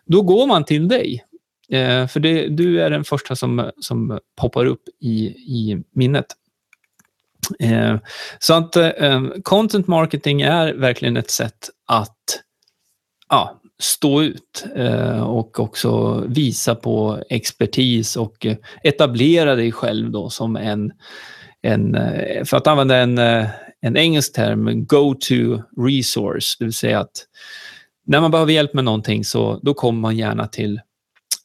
då 0.05 0.21
går 0.21 0.47
man 0.47 0.65
till 0.65 0.87
dig. 0.87 1.23
Eh, 1.69 2.07
för 2.07 2.19
det, 2.19 2.47
du 2.47 2.81
är 2.81 2.89
den 2.89 3.03
första 3.03 3.35
som, 3.35 3.71
som 3.79 4.19
poppar 4.41 4.65
upp 4.65 4.83
i, 5.01 5.25
i 5.27 5.83
minnet. 5.95 6.25
Eh, 7.59 7.97
så 8.39 8.53
att 8.53 8.75
eh, 8.75 8.87
eh, 8.87 9.21
content 9.43 9.87
marketing 9.87 10.41
är 10.41 10.73
verkligen 10.73 11.17
ett 11.17 11.31
sätt 11.31 11.69
att 11.87 12.17
ja, 13.29 13.61
stå 13.81 14.21
ut 14.21 14.65
och 15.25 15.59
också 15.59 16.23
visa 16.27 16.75
på 16.75 17.23
expertis 17.29 18.15
och 18.15 18.45
etablera 18.83 19.55
dig 19.55 19.71
själv 19.71 20.11
då 20.11 20.29
som 20.29 20.55
en, 20.55 20.91
en 21.61 21.97
för 22.45 22.57
att 22.57 22.67
använda 22.67 22.97
en, 22.97 23.17
en 23.81 23.97
engelsk 23.97 24.33
term, 24.33 24.85
go-to 24.85 25.61
resource, 25.77 26.55
det 26.59 26.65
vill 26.65 26.73
säga 26.73 26.99
att 26.99 27.25
när 28.05 28.21
man 28.21 28.31
behöver 28.31 28.53
hjälp 28.53 28.73
med 28.73 28.83
någonting 28.83 29.25
så 29.25 29.59
då 29.63 29.73
kommer 29.73 29.99
man 29.99 30.17
gärna 30.17 30.47
till 30.47 30.81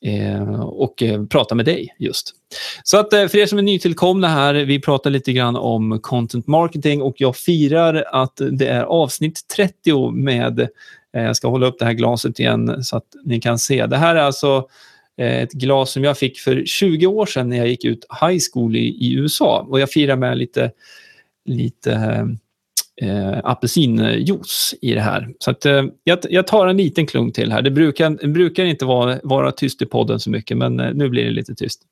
Eh, 0.06 0.61
och 0.61 1.02
eh, 1.02 1.26
prata 1.26 1.54
med 1.54 1.64
dig 1.64 1.94
just. 1.99 2.34
Så 2.82 2.99
att 2.99 3.12
eh, 3.12 3.26
för 3.26 3.38
er 3.38 3.46
som 3.46 3.58
är 3.58 3.62
nytillkomna 3.62 4.28
här, 4.28 4.54
vi 4.54 4.80
pratar 4.80 5.11
lite 5.11 5.32
grann 5.32 5.56
om 5.56 6.00
content 6.00 6.46
marketing 6.46 7.02
och 7.02 7.14
jag 7.18 7.37
firar 7.37 8.04
att 8.12 8.40
det 8.52 8.66
är 8.66 8.82
avsnitt 8.82 9.49
30 9.56 10.11
med 10.11 10.68
jag 11.12 11.37
ska 11.37 11.49
hålla 11.49 11.66
upp 11.66 11.78
det 11.78 11.84
här 11.84 11.92
glaset 11.92 12.40
igen 12.40 12.84
så 12.84 12.96
att 12.96 13.06
ni 13.25 13.40
kan 13.40 13.58
se. 13.58 13.87
Det 13.87 13.96
här 13.96 14.16
är 14.16 14.20
alltså 14.20 14.68
ett 15.16 15.52
glas 15.52 15.90
som 15.90 16.04
jag 16.04 16.18
fick 16.18 16.38
för 16.38 16.62
20 16.66 17.06
år 17.06 17.26
sedan 17.26 17.49
när 17.49 17.56
jag 17.56 17.68
gick 17.68 17.84
ut 17.84 18.06
high 18.20 18.40
school 18.52 18.76
i, 18.76 18.88
i 18.88 19.12
USA. 19.12 19.66
Och 19.68 19.80
jag 19.80 19.90
firar 19.90 20.16
med 20.16 20.38
lite, 20.38 20.70
lite 21.44 22.26
eh, 23.02 23.38
apelsinjuice 23.44 24.74
i 24.80 24.94
det 24.94 25.00
här. 25.00 25.28
Så 25.38 25.50
att, 25.50 25.66
eh, 25.66 25.84
jag, 26.04 26.18
jag, 26.30 26.46
tar 26.46 26.66
en 26.66 26.76
liten 26.76 27.06
klunk 27.06 27.34
till 27.34 27.52
här. 27.52 27.62
Det 27.62 27.70
brukar, 27.70 28.10
det 28.10 28.28
brukar 28.28 28.64
inte 28.64 28.84
vara, 28.84 29.20
vara 29.22 29.52
tyst 29.52 29.82
i 29.82 29.86
podden 29.86 30.20
så 30.20 30.30
mycket, 30.30 30.56
men 30.56 30.80
eh, 30.80 30.94
nu 30.94 31.08
blir 31.08 31.24
det 31.24 31.30
lite 31.30 31.54
tyst. 31.54 31.82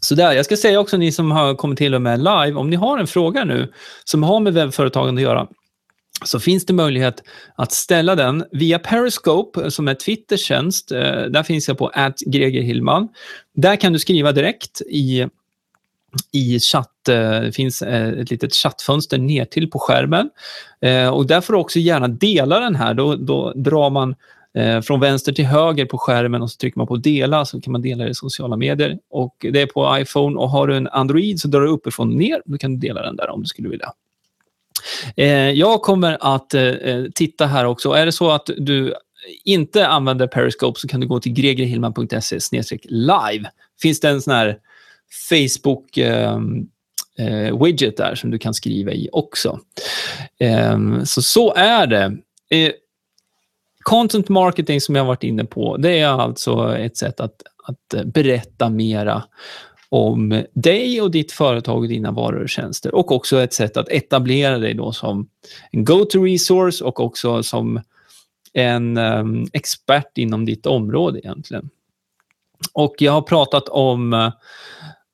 Så 0.00 0.14
där, 0.14 0.32
jag 0.32 0.44
ska 0.44 0.56
säga 0.56 0.80
också 0.80 0.96
ni 0.96 1.12
som 1.12 1.30
har 1.30 1.54
kommit 1.54 1.78
till 1.78 1.94
och 1.94 2.02
med 2.02 2.18
live, 2.18 2.52
om 2.52 2.70
ni 2.70 2.76
har 2.76 2.98
en 2.98 3.06
fråga 3.06 3.44
nu 3.44 3.72
som 4.04 4.22
har 4.22 4.40
med 4.40 4.54
webbföretagande 4.54 5.20
att 5.20 5.22
göra, 5.22 5.48
så 6.24 6.40
finns 6.40 6.66
det 6.66 6.72
möjlighet 6.72 7.22
att 7.56 7.72
ställa 7.72 8.14
den 8.14 8.44
via 8.52 8.78
Periscope 8.78 9.62
eh, 9.62 9.68
som 9.68 9.88
är 9.88 9.94
Twitters 9.94 10.40
tjänst. 10.40 10.92
Eh, 10.92 11.22
där 11.22 11.42
finns 11.42 11.68
jag 11.68 11.78
på 11.78 11.92
@gregerhillman. 12.26 13.08
Där 13.54 13.76
kan 13.76 13.92
du 13.92 13.98
skriva 13.98 14.32
direkt 14.32 14.80
i, 14.80 15.26
i 16.32 16.60
chatt. 16.60 17.08
Eh, 17.08 17.40
det 17.40 17.52
finns 17.52 17.82
eh, 17.82 18.08
ett 18.08 18.30
litet 18.30 18.54
chattfönster 18.54 19.18
ner 19.18 19.44
till 19.44 19.70
på 19.70 19.78
skärmen. 19.78 20.30
Eh, 20.80 21.08
och 21.08 21.26
där 21.26 21.40
får 21.40 21.52
du 21.52 21.58
också 21.58 21.78
gärna 21.78 22.08
dela 22.08 22.60
den 22.60 22.74
här. 22.74 22.94
Då, 22.94 23.16
då 23.16 23.52
drar 23.56 23.90
man 23.90 24.14
från 24.84 25.00
vänster 25.00 25.32
till 25.32 25.46
höger 25.46 25.84
på 25.84 25.98
skärmen 25.98 26.42
och 26.42 26.50
så 26.50 26.56
trycker 26.56 26.78
man 26.78 26.86
på 26.86 26.96
dela 26.96 27.44
så 27.44 27.60
kan 27.60 27.72
man 27.72 27.82
dela 27.82 28.04
det 28.04 28.10
i 28.10 28.14
sociala 28.14 28.56
medier. 28.56 28.98
Och 29.10 29.36
Det 29.38 29.60
är 29.60 29.66
på 29.66 29.98
iPhone 29.98 30.38
och 30.38 30.50
har 30.50 30.66
du 30.66 30.76
en 30.76 30.88
Android 30.88 31.40
så 31.40 31.48
drar 31.48 31.60
du 31.60 31.68
uppifrån 31.68 32.08
och 32.08 32.14
ner. 32.14 32.42
Då 32.44 32.58
kan 32.58 32.72
du 32.72 32.88
dela 32.88 33.02
den 33.02 33.16
där 33.16 33.30
om 33.30 33.40
du 33.40 33.46
skulle 33.46 33.68
vilja. 33.68 33.92
Jag 35.54 35.82
kommer 35.82 36.18
att 36.20 36.54
titta 37.14 37.46
här 37.46 37.64
också. 37.64 37.92
Är 37.92 38.06
det 38.06 38.12
så 38.12 38.30
att 38.30 38.50
du 38.56 38.94
inte 39.44 39.86
använder 39.86 40.26
Periscope 40.26 40.80
så 40.80 40.88
kan 40.88 41.00
du 41.00 41.06
gå 41.06 41.20
till 41.20 41.32
gregerhillman.se 41.32 42.38
live. 42.82 43.50
Finns 43.82 44.00
det 44.00 44.08
en 44.08 44.22
sån 44.22 44.34
här 44.34 44.58
Facebook 45.28 45.96
ehm, 45.96 46.68
eh, 47.18 47.64
widget 47.64 47.96
där 47.96 48.14
som 48.14 48.30
du 48.30 48.38
kan 48.38 48.54
skriva 48.54 48.92
i 48.92 49.08
också. 49.12 49.60
Eh, 50.38 51.02
så 51.04 51.22
så 51.22 51.54
är 51.54 51.86
det. 51.86 52.16
Eh, 52.50 52.72
content 53.82 54.28
marketing 54.28 54.80
som 54.80 54.94
jag 54.94 55.04
varit 55.04 55.22
inne 55.22 55.44
på, 55.44 55.76
det 55.76 55.98
är 55.98 56.08
alltså 56.08 56.76
ett 56.76 56.96
sätt 56.96 57.20
att, 57.20 57.42
att 57.64 57.94
eh, 57.94 58.04
berätta 58.04 58.70
mera 58.70 59.24
om 59.88 60.44
dig 60.52 61.00
och 61.00 61.10
ditt 61.10 61.32
företag 61.32 61.78
och 61.78 61.88
dina 61.88 62.10
varor 62.10 62.42
och 62.42 62.48
tjänster 62.48 62.94
och 62.94 63.12
också 63.12 63.40
ett 63.40 63.52
sätt 63.52 63.76
att 63.76 63.88
etablera 63.88 64.58
dig 64.58 64.74
då 64.74 64.92
som 64.92 65.28
en 65.70 65.84
go-to-resource 65.84 66.84
och 66.84 67.00
också 67.00 67.42
som 67.42 67.80
en 68.52 68.98
um, 68.98 69.46
expert 69.52 70.18
inom 70.18 70.44
ditt 70.44 70.66
område 70.66 71.18
egentligen. 71.18 71.70
Och 72.72 72.94
jag 72.98 73.12
har 73.12 73.22
pratat 73.22 73.68
om, 73.68 74.12
eh, 74.12 74.32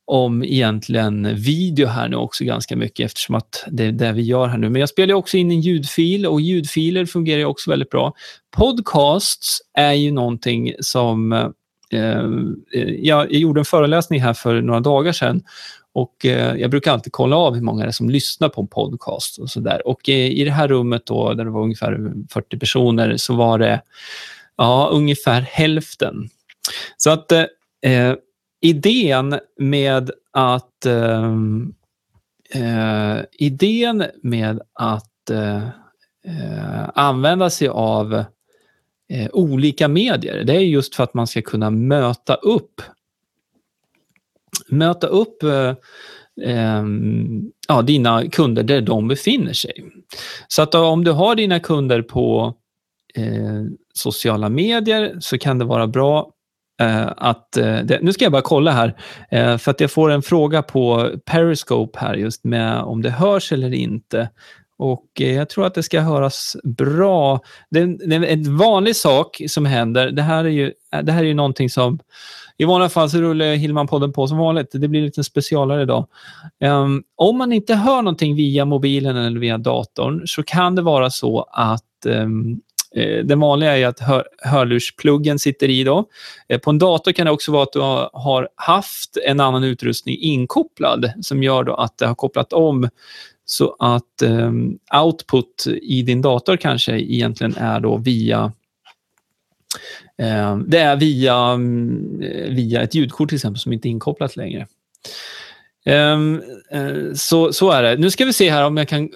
om 0.06 0.44
egentligen 0.44 1.34
video 1.36 1.86
här 1.86 2.08
nu 2.08 2.16
också 2.16 2.44
ganska 2.44 2.76
mycket 2.76 3.06
eftersom 3.06 3.34
att 3.34 3.64
det 3.70 3.84
är 3.84 3.92
det 3.92 4.12
vi 4.12 4.22
gör 4.22 4.46
här 4.46 4.58
nu. 4.58 4.70
Men 4.70 4.80
jag 4.80 4.88
spelar 4.88 5.14
också 5.14 5.36
in 5.36 5.50
en 5.50 5.60
ljudfil 5.60 6.26
och 6.26 6.40
ljudfiler 6.40 7.06
fungerar 7.06 7.44
också 7.44 7.70
väldigt 7.70 7.90
bra. 7.90 8.12
Podcasts 8.56 9.58
är 9.74 9.92
ju 9.92 10.12
någonting 10.12 10.72
som 10.80 11.32
Eh, 11.92 12.24
eh 12.74 12.88
jag 12.88 13.32
gjorde 13.32 13.60
en 13.60 13.64
föreläsning 13.64 14.20
här 14.20 14.32
för 14.32 14.60
några 14.60 14.80
dagar 14.80 15.12
sedan 15.12 15.42
och 15.92 16.26
eh, 16.26 16.56
jag 16.56 16.70
brukar 16.70 16.92
alltid 16.92 17.12
kolla 17.12 17.36
av 17.36 17.54
hur 17.54 17.62
många 17.62 17.82
det 17.82 17.90
är 17.90 17.92
som 17.92 18.10
lyssnar 18.10 18.48
på 18.48 18.60
en 18.60 18.66
podcast 18.66 19.38
och 19.38 19.50
så 19.50 19.60
där. 19.60 19.88
Och 19.88 20.08
eh, 20.08 20.30
i 20.30 20.44
det 20.44 20.50
här 20.50 20.68
rummet 20.68 21.06
då, 21.06 21.34
där 21.34 21.44
det 21.44 21.50
var 21.50 21.62
ungefär 21.62 22.12
40 22.30 22.58
personer, 22.58 23.16
så 23.16 23.34
var 23.34 23.58
det 23.58 23.82
ja, 24.56 24.88
ungefär 24.92 25.40
hälften. 25.40 26.28
Så 26.96 27.10
att 27.10 27.32
eh, 27.32 27.44
eh 27.82 28.14
Ehm, 28.66 28.72
eh, 28.72 28.80
idén 29.00 29.38
med 29.58 30.10
att 30.32 30.86
eh, 32.54 33.20
idén 33.32 34.04
med 34.22 34.60
att 34.72 35.30
eh, 35.30 35.68
använda 36.94 37.50
sig 37.50 37.68
av 37.68 38.14
eh, 39.08 39.30
olika 39.32 39.88
medier. 39.88 40.44
Det 40.44 40.56
är 40.56 40.60
just 40.60 40.94
för 40.94 41.04
att 41.04 41.14
man 41.14 41.26
ska 41.26 41.42
kunna 41.42 41.70
möta 41.70 42.34
upp 42.34 42.80
möta 44.68 45.06
upp 45.06 45.42
eh, 45.42 45.74
eh, 46.42 46.84
ja, 47.68 47.82
dina 47.82 48.28
kunder 48.28 48.62
där 48.62 48.80
de 48.80 49.08
befinner 49.08 49.52
sig. 49.52 49.92
Så 50.48 50.62
att 50.62 50.74
om 50.74 51.04
du 51.04 51.12
har 51.12 51.34
dina 51.34 51.60
kunder 51.60 52.02
på 52.02 52.54
eh, 53.14 53.64
sociala 53.94 54.48
medier 54.48 55.16
så 55.20 55.38
kan 55.38 55.58
det 55.58 55.64
vara 55.64 55.86
bra 55.86 56.30
Eh, 56.80 57.08
att... 57.16 57.56
Eh, 57.56 57.78
det, 57.78 57.98
nu 58.02 58.12
ska 58.12 58.24
jag 58.24 58.32
bara 58.32 58.42
kolla 58.42 58.70
här, 58.70 58.96
eh, 59.30 59.58
för 59.58 59.70
att 59.70 59.80
jag 59.80 59.90
får 59.90 60.10
en 60.10 60.22
fråga 60.22 60.62
på 60.62 61.10
Periscope 61.24 61.98
här 61.98 62.14
just 62.14 62.44
med 62.44 62.80
om 62.80 63.02
det 63.02 63.10
hörs 63.10 63.52
eller 63.52 63.74
inte. 63.74 64.28
Och 64.78 65.06
jag 65.14 65.48
tror 65.48 65.66
att 65.66 65.74
det 65.74 65.82
ska 65.82 66.00
höras 66.00 66.56
bra. 66.64 67.40
Det 67.70 67.78
är, 67.78 68.08
det 68.08 68.16
är 68.16 68.24
en 68.24 68.56
vanlig 68.56 68.96
sak 68.96 69.40
som 69.48 69.66
händer. 69.66 70.10
Det 70.10 70.22
här 70.22 70.44
är 70.44 70.48
ju, 70.48 70.72
det 71.02 71.12
här 71.12 71.20
är 71.20 71.26
ju 71.26 71.34
någonting 71.34 71.70
som... 71.70 71.98
I 72.58 72.64
vanliga 72.64 72.88
fall 72.88 73.10
så 73.10 73.18
rullar 73.18 73.54
Hillman-podden 73.54 74.12
på 74.12 74.26
som 74.26 74.38
vanligt. 74.38 74.68
Det 74.72 74.88
blir 74.88 75.02
lite 75.02 75.24
specialare 75.24 75.82
idag. 75.82 76.06
Um, 76.64 77.02
om 77.16 77.38
man 77.38 77.52
inte 77.52 77.74
hör 77.74 78.02
någonting 78.02 78.36
via 78.36 78.64
mobilen 78.64 79.16
eller 79.16 79.40
via 79.40 79.58
datorn 79.58 80.22
så 80.26 80.42
kan 80.42 80.74
det 80.74 80.82
vara 80.82 81.10
så 81.10 81.42
att 81.52 82.06
um, 82.06 82.60
Eh, 82.96 83.24
den 83.24 83.40
vanliga 83.40 83.78
är 83.78 83.86
att 83.86 84.00
hör, 84.00 84.24
hörlurspluggen 84.38 85.38
sitter 85.38 85.70
i. 85.70 85.84
Då. 85.84 86.08
Eh, 86.48 86.60
på 86.60 86.70
en 86.70 86.78
dator 86.78 87.12
kan 87.12 87.26
det 87.26 87.32
också 87.32 87.52
vara 87.52 87.62
att 87.62 87.72
du 87.72 87.80
har 88.12 88.48
haft 88.54 89.16
en 89.26 89.40
annan 89.40 89.64
utrustning 89.64 90.16
inkopplad 90.20 91.12
som 91.20 91.42
gör 91.42 91.64
då 91.64 91.74
att 91.74 91.98
det 91.98 92.06
har 92.06 92.14
kopplat 92.14 92.52
om 92.52 92.88
så 93.44 93.76
att 93.78 94.22
um, 94.22 94.78
output 95.04 95.66
i 95.82 96.02
din 96.02 96.22
dator 96.22 96.56
kanske 96.56 96.98
egentligen 97.00 97.56
är 97.56 97.80
då 97.80 97.96
via 97.96 98.52
um, 100.22 100.70
det 100.70 100.78
är 100.78 100.96
via, 100.96 101.52
um, 101.52 102.18
via 102.48 102.82
ett 102.82 102.94
ljudkort 102.94 103.28
till 103.28 103.36
exempel 103.36 103.60
som 103.60 103.72
inte 103.72 103.88
är 103.88 103.90
inkopplat 103.90 104.36
längre. 104.36 104.66
Um, 105.86 106.42
uh, 106.74 107.14
så, 107.14 107.52
så 107.52 107.70
är 107.70 107.82
det. 107.82 107.96
Nu 107.96 108.10
ska 108.10 108.24
vi 108.24 108.32
se 108.32 108.50
här 108.50 108.64
om 108.64 108.76
jag 108.76 108.88
kan 108.88 109.10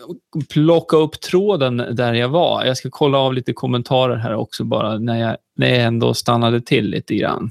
plocka 0.53 0.97
upp 0.97 1.21
tråden 1.21 1.77
där 1.77 2.15
jag 2.15 2.29
var. 2.29 2.65
Jag 2.65 2.77
ska 2.77 2.91
kolla 2.91 3.19
av 3.19 3.35
lite 3.35 3.53
kommentarer 3.53 4.17
här 4.17 4.35
också 4.35 4.65
bara 4.65 4.99
när 4.99 5.21
jag, 5.21 5.37
när 5.57 5.69
jag 5.69 5.79
ändå 5.79 6.15
stannade 6.15 6.61
till 6.61 6.91
lite 6.91 7.15
grann. 7.15 7.51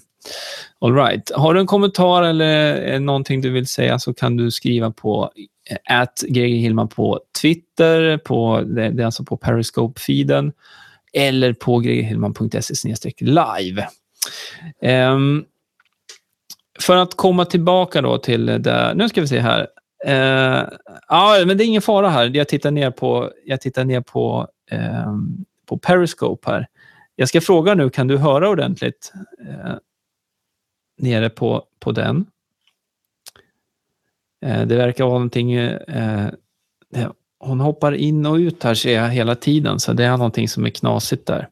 All 0.81 0.95
right. 0.95 1.31
Har 1.35 1.53
du 1.53 1.59
en 1.59 1.67
kommentar 1.67 2.23
eller 2.23 2.99
någonting 2.99 3.41
du 3.41 3.49
vill 3.49 3.67
säga 3.67 3.99
så 3.99 4.13
kan 4.13 4.37
du 4.37 4.51
skriva 4.51 4.91
på 4.91 5.31
eh, 5.69 6.01
at 6.01 6.23
Hillman 6.35 6.87
på 6.87 7.19
Twitter, 7.41 8.17
på, 8.17 8.61
det, 8.61 8.89
det 8.89 9.03
är 9.03 9.05
alltså 9.05 9.23
på 9.23 9.37
Periscope-feeden 9.37 10.51
eller 11.13 11.53
på 11.53 11.79
gregerhillman.se 11.79 13.11
live. 13.19 13.87
Um, 15.11 15.45
för 16.81 16.95
att 16.95 17.15
komma 17.15 17.45
tillbaka 17.45 18.01
då 18.01 18.17
till 18.17 18.45
det, 18.45 18.93
nu 18.95 19.09
ska 19.09 19.21
vi 19.21 19.27
se 19.27 19.39
här. 19.39 19.67
Uh, 20.07 20.69
ja, 21.07 21.43
men 21.45 21.57
det 21.57 21.63
är 21.63 21.65
ingen 21.65 21.81
fara 21.81 22.09
här. 22.09 22.31
Jag 22.33 22.47
tittar 22.47 22.71
ner 22.71 22.91
på, 22.91 23.31
jag 23.45 23.61
tittar 23.61 23.83
ner 23.83 24.01
på, 24.01 24.47
um, 25.05 25.45
på 25.65 25.77
Periscope 25.77 26.51
här. 26.51 26.67
Jag 27.15 27.29
ska 27.29 27.41
fråga 27.41 27.75
nu, 27.75 27.89
kan 27.89 28.07
du 28.07 28.17
höra 28.17 28.49
ordentligt 28.49 29.13
uh, 29.47 29.75
nere 30.97 31.29
på, 31.29 31.63
på 31.79 31.91
den? 31.91 32.25
Uh, 34.45 34.65
det 34.65 34.75
verkar 34.75 35.03
vara 35.03 35.13
någonting 35.13 35.57
hon 37.39 37.59
hoppar 37.59 37.91
in 37.91 38.25
och 38.25 38.35
ut 38.35 38.63
här 38.63 38.73
ser 38.73 38.95
jag 38.95 39.09
hela 39.09 39.35
tiden, 39.35 39.79
så 39.79 39.93
det 39.93 40.05
är 40.05 40.17
någonting 40.17 40.47
som 40.47 40.65
är 40.65 40.69
knasigt 40.69 41.25
där. 41.25 41.47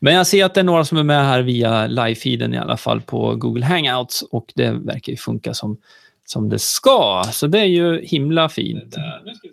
Men 0.00 0.14
jag 0.14 0.26
ser 0.26 0.44
att 0.44 0.54
det 0.54 0.60
är 0.60 0.64
några 0.64 0.84
som 0.84 0.98
är 0.98 1.02
med 1.02 1.24
här 1.24 1.42
via 1.42 1.86
live-feeden 1.86 2.54
i 2.54 2.58
alla 2.58 2.76
fall 2.76 3.00
på 3.00 3.34
Google 3.34 3.64
Hangouts 3.64 4.22
och 4.22 4.52
det 4.54 4.70
verkar 4.70 5.12
ju 5.12 5.16
funka 5.16 5.54
som, 5.54 5.78
som 6.24 6.48
det 6.48 6.58
ska. 6.58 7.24
Så 7.32 7.46
det 7.46 7.58
är 7.58 7.64
ju 7.64 8.00
himla 8.02 8.48
fint. 8.48 8.96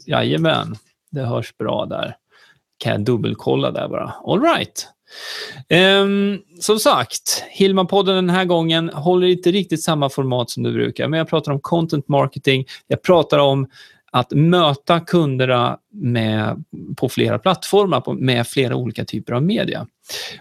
Jajamän, 0.08 0.76
det 1.12 1.22
hörs 1.22 1.58
bra 1.58 1.86
där. 1.86 2.16
Kan 2.78 2.92
jag 2.92 3.02
dubbelkolla 3.02 3.72
där 3.72 3.88
bara. 3.88 4.14
All 4.26 4.42
right. 4.42 4.88
Um, 6.04 6.42
som 6.60 6.80
sagt, 6.80 7.44
Hilma-podden 7.60 8.16
den 8.16 8.30
här 8.30 8.46
gången 8.46 8.90
håller 8.90 9.28
inte 9.28 9.52
riktigt 9.52 9.84
samma 9.84 10.10
format 10.10 10.50
som 10.50 10.64
du 10.64 10.74
brukar, 10.74 11.08
men 11.08 11.18
jag 11.18 11.30
pratar 11.30 11.52
om 11.52 11.60
content 11.60 12.08
marketing, 12.08 12.66
jag 12.88 13.02
pratar 13.02 13.40
om 13.40 13.68
att 14.14 14.32
möta 14.32 15.00
kunderna 15.00 15.78
med, 15.92 16.64
på 16.98 17.10
flera 17.10 17.40
plattformar 17.40 18.02
på, 18.02 18.14
med 18.14 18.48
flera 18.48 18.76
olika 18.76 19.06
typer 19.06 19.34
av 19.34 19.44
media. 19.44 19.88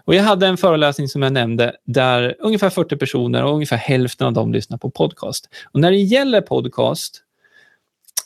Och 0.05 0.15
jag 0.15 0.23
hade 0.23 0.47
en 0.47 0.57
föreläsning 0.57 1.09
som 1.09 1.23
jag 1.23 1.33
nämnde 1.33 1.77
där 1.85 2.37
ungefär 2.39 2.71
40 2.71 2.97
personer 2.97 3.45
och 3.45 3.55
ungefär 3.55 3.77
hälften 3.77 4.27
av 4.27 4.33
dem 4.33 4.53
lyssnar 4.53 4.79
på 4.79 4.91
podcast. 4.91 5.49
Och 5.73 5.81
när 5.81 5.91
det 5.91 5.97
gäller 5.97 6.41
podcast 6.41 7.23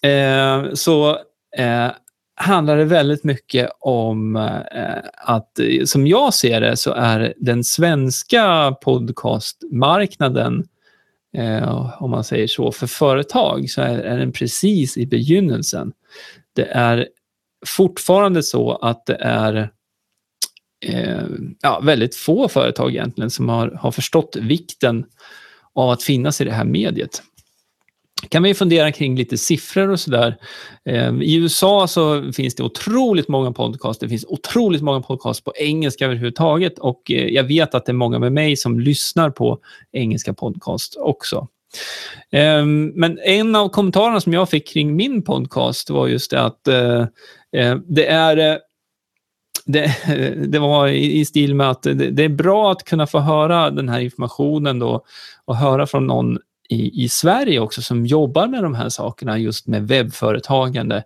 eh, 0.02 0.72
så 0.74 1.10
eh, 1.56 1.90
handlar 2.36 2.76
det 2.76 2.84
väldigt 2.84 3.24
mycket 3.24 3.70
om 3.80 4.36
eh, 4.36 4.98
att, 5.14 5.60
som 5.84 6.06
jag 6.06 6.34
ser 6.34 6.60
det, 6.60 6.76
så 6.76 6.92
är 6.92 7.34
den 7.36 7.64
svenska 7.64 8.76
podcastmarknaden 8.82 10.64
eh, 11.36 12.02
om 12.02 12.10
man 12.10 12.24
säger 12.24 12.46
så, 12.46 12.72
för 12.72 12.86
företag 12.86 13.70
så 13.70 13.82
är, 13.82 13.98
är 13.98 14.18
den 14.18 14.32
precis 14.32 14.96
i 14.96 15.06
begynnelsen. 15.06 15.92
Det 16.52 16.64
är 16.64 17.08
fortfarande 17.66 18.42
så 18.42 18.72
att 18.72 19.06
det 19.06 19.16
är 19.20 19.70
eh, 20.84 21.24
ja, 21.62 21.80
väldigt 21.80 22.14
få 22.14 22.48
företag 22.48 22.90
egentligen 22.90 23.30
som 23.30 23.48
har, 23.48 23.70
har 23.70 23.90
förstått 23.90 24.36
vikten 24.36 25.04
av 25.74 25.90
att 25.90 26.02
finnas 26.02 26.40
i 26.40 26.44
det 26.44 26.52
här 26.52 26.64
mediet 26.64 27.22
kan 28.28 28.42
man 28.42 28.48
ju 28.48 28.54
fundera 28.54 28.92
kring 28.92 29.16
lite 29.16 29.38
siffror 29.38 29.88
och 29.88 30.00
sådär. 30.00 30.36
Eh, 30.84 31.14
I 31.22 31.34
USA 31.34 31.86
så 31.88 32.32
finns 32.32 32.54
det 32.54 32.62
otroligt 32.62 33.28
många 33.28 33.52
podcast. 33.52 34.00
Det 34.00 34.08
finns 34.08 34.24
otroligt 34.28 34.82
många 34.82 35.00
podcast 35.00 35.44
på 35.44 35.52
engelska 35.56 36.04
överhuvudtaget 36.04 36.78
och 36.78 37.10
eh, 37.10 37.26
jag 37.26 37.44
vet 37.44 37.74
att 37.74 37.86
det 37.86 37.92
är 37.92 37.94
många 37.94 38.18
med 38.18 38.32
mig 38.32 38.56
som 38.56 38.80
lyssnar 38.80 39.30
på 39.30 39.58
engelska 39.92 40.34
podcast 40.34 40.96
också. 40.98 41.48
Ehm, 42.30 42.86
men 42.86 43.18
en 43.18 43.56
av 43.56 43.68
kommentarerna 43.68 44.20
som 44.20 44.32
jag 44.32 44.48
fick 44.48 44.68
kring 44.68 44.96
min 44.96 45.22
podcast 45.22 45.90
var 45.90 46.06
just 46.06 46.30
det 46.30 46.42
att 46.42 46.68
eh, 46.68 47.06
det 47.86 48.06
är 48.06 48.58
det, 49.66 49.96
det, 50.48 50.58
var 50.58 50.88
i, 50.88 51.24
stil 51.24 51.54
med 51.54 51.70
att 51.70 51.82
det, 51.82 51.94
det, 51.94 52.24
är 52.24 52.28
bra 52.28 52.72
att 52.72 52.84
kunna 52.84 53.06
få 53.06 53.18
höra 53.18 53.70
den 53.70 53.88
här 53.88 54.00
informationen 54.00 54.78
då 54.78 55.04
och 55.44 55.56
höra 55.56 55.86
från 55.86 56.06
någon 56.06 56.38
i, 56.68 57.04
i 57.04 57.08
Sverige 57.08 57.60
också 57.60 57.82
som 57.82 58.06
jobbar 58.06 58.46
med 58.46 58.62
de 58.62 58.74
här 58.74 58.88
sakerna 58.88 59.38
just 59.38 59.66
med 59.66 59.88
webbföretagande 59.88 61.04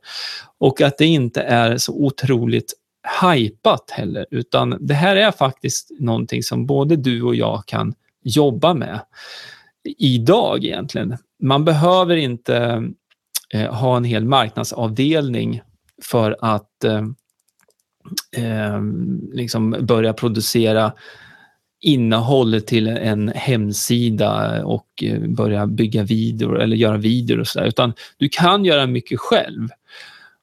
och 0.58 0.80
att 0.80 0.98
det 0.98 1.06
inte 1.06 1.42
är 1.42 1.76
så 1.76 1.92
otroligt 1.92 2.74
hajpat 3.02 3.90
heller, 3.90 4.26
utan 4.30 4.76
det 4.80 4.94
här 4.94 5.16
är 5.16 5.30
faktiskt 5.30 5.90
någonting 5.98 6.42
som 6.42 6.66
både 6.66 6.96
du 6.96 7.22
och 7.22 7.34
jag 7.34 7.66
kan 7.66 7.94
jobba 8.22 8.74
med 8.74 9.00
idag 9.98 10.64
egentligen. 10.64 11.16
Man 11.42 11.64
behöver 11.64 12.16
inte 12.16 12.88
eh, 13.54 13.74
ha 13.74 13.96
en 13.96 14.04
hel 14.04 14.24
marknadsavdelning 14.24 15.62
för 16.02 16.36
att 16.40 16.84
eh, 16.84 17.04
eh, 18.44 18.80
liksom 19.32 19.76
börja 19.80 20.12
producera 20.12 20.92
innehållet 21.80 22.66
till 22.66 22.86
en 22.86 23.28
hemsida 23.28 24.64
och 24.64 24.86
eh, 25.02 25.20
börja 25.20 25.66
bygga 25.66 26.02
videor 26.02 26.60
eller 26.60 26.76
göra 26.76 26.96
videor 26.96 27.38
och 27.38 27.46
sådär, 27.46 27.66
utan 27.66 27.92
du 28.16 28.28
kan 28.28 28.64
göra 28.64 28.86
mycket 28.86 29.20
själv. 29.20 29.68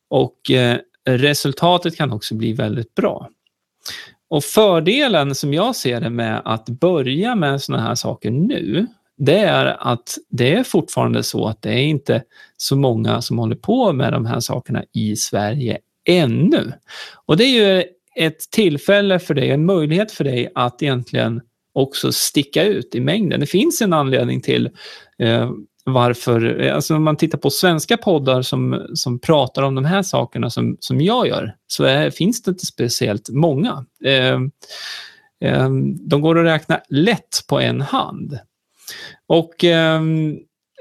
Och 0.10 0.52
eh, 0.52 0.78
resultatet 1.06 1.96
kan 1.98 2.12
också 2.12 2.36
bli 2.36 2.54
väldigt 2.54 2.96
bra. 2.96 3.30
Och 4.30 4.44
fördelen 4.44 5.36
som 5.36 5.54
jag 5.54 5.76
ser 5.76 6.02
det 6.02 6.10
med 6.10 6.42
att 6.46 6.70
börja 6.70 7.36
med 7.36 7.62
sådana 7.62 7.84
här 7.84 7.96
saker 7.96 8.32
nu, 8.32 8.88
det 9.18 9.40
är 9.40 9.66
att 9.92 10.18
det 10.30 10.54
är 10.54 10.64
fortfarande 10.64 11.24
så 11.24 11.48
att 11.48 11.62
det 11.62 11.70
är 11.70 11.84
inte 11.84 12.24
så 12.58 12.76
många 12.76 13.22
som 13.22 13.40
håller 13.40 13.56
på 13.56 13.94
med 13.94 14.14
de 14.14 14.26
här 14.26 14.40
sakerna 14.40 14.84
i 14.94 15.16
Sverige 15.16 15.78
ännu. 16.06 16.74
Och 17.26 17.38
det 17.38 17.44
är 17.44 17.76
ju 17.76 17.84
ett 18.18 18.52
tillfälle 18.52 19.20
för 19.20 19.34
dig, 19.34 19.52
en 19.52 19.66
möjlighet 19.66 20.12
för 20.12 20.24
dig 20.24 20.52
att 20.56 20.84
egentligen 20.84 21.42
också 21.74 22.12
sticka 22.12 22.64
ut 22.64 22.96
i 22.96 23.00
mängden. 23.00 23.40
Det 23.40 23.46
finns 23.46 23.82
en 23.82 23.94
anledning 23.94 24.42
till 24.42 24.70
eh, 25.20 25.52
varför, 25.84 26.60
alltså 26.70 26.96
om 26.96 27.04
man 27.04 27.18
tittar 27.18 27.38
på 27.38 27.50
svenska 27.50 27.98
poddar 27.98 28.42
som, 28.42 28.88
som 28.94 29.20
pratar 29.20 29.64
om 29.64 29.76
de 29.76 29.86
här 29.86 30.04
sakerna 30.04 30.50
som, 30.50 30.78
som 30.80 31.02
jag 31.02 31.28
gör, 31.28 31.56
så 31.68 31.84
är, 31.84 32.10
finns 32.10 32.42
det 32.42 32.52
inte 32.52 32.66
speciellt 32.66 33.30
många. 33.30 33.86
Eh, 34.06 34.40
eh, 35.42 35.70
de 36.00 36.22
går 36.22 36.40
att 36.40 36.46
räkna 36.46 36.82
lätt 36.90 37.44
på 37.50 37.60
en 37.60 37.82
hand. 37.82 38.40
Och 39.28 39.64
eh, 39.64 40.02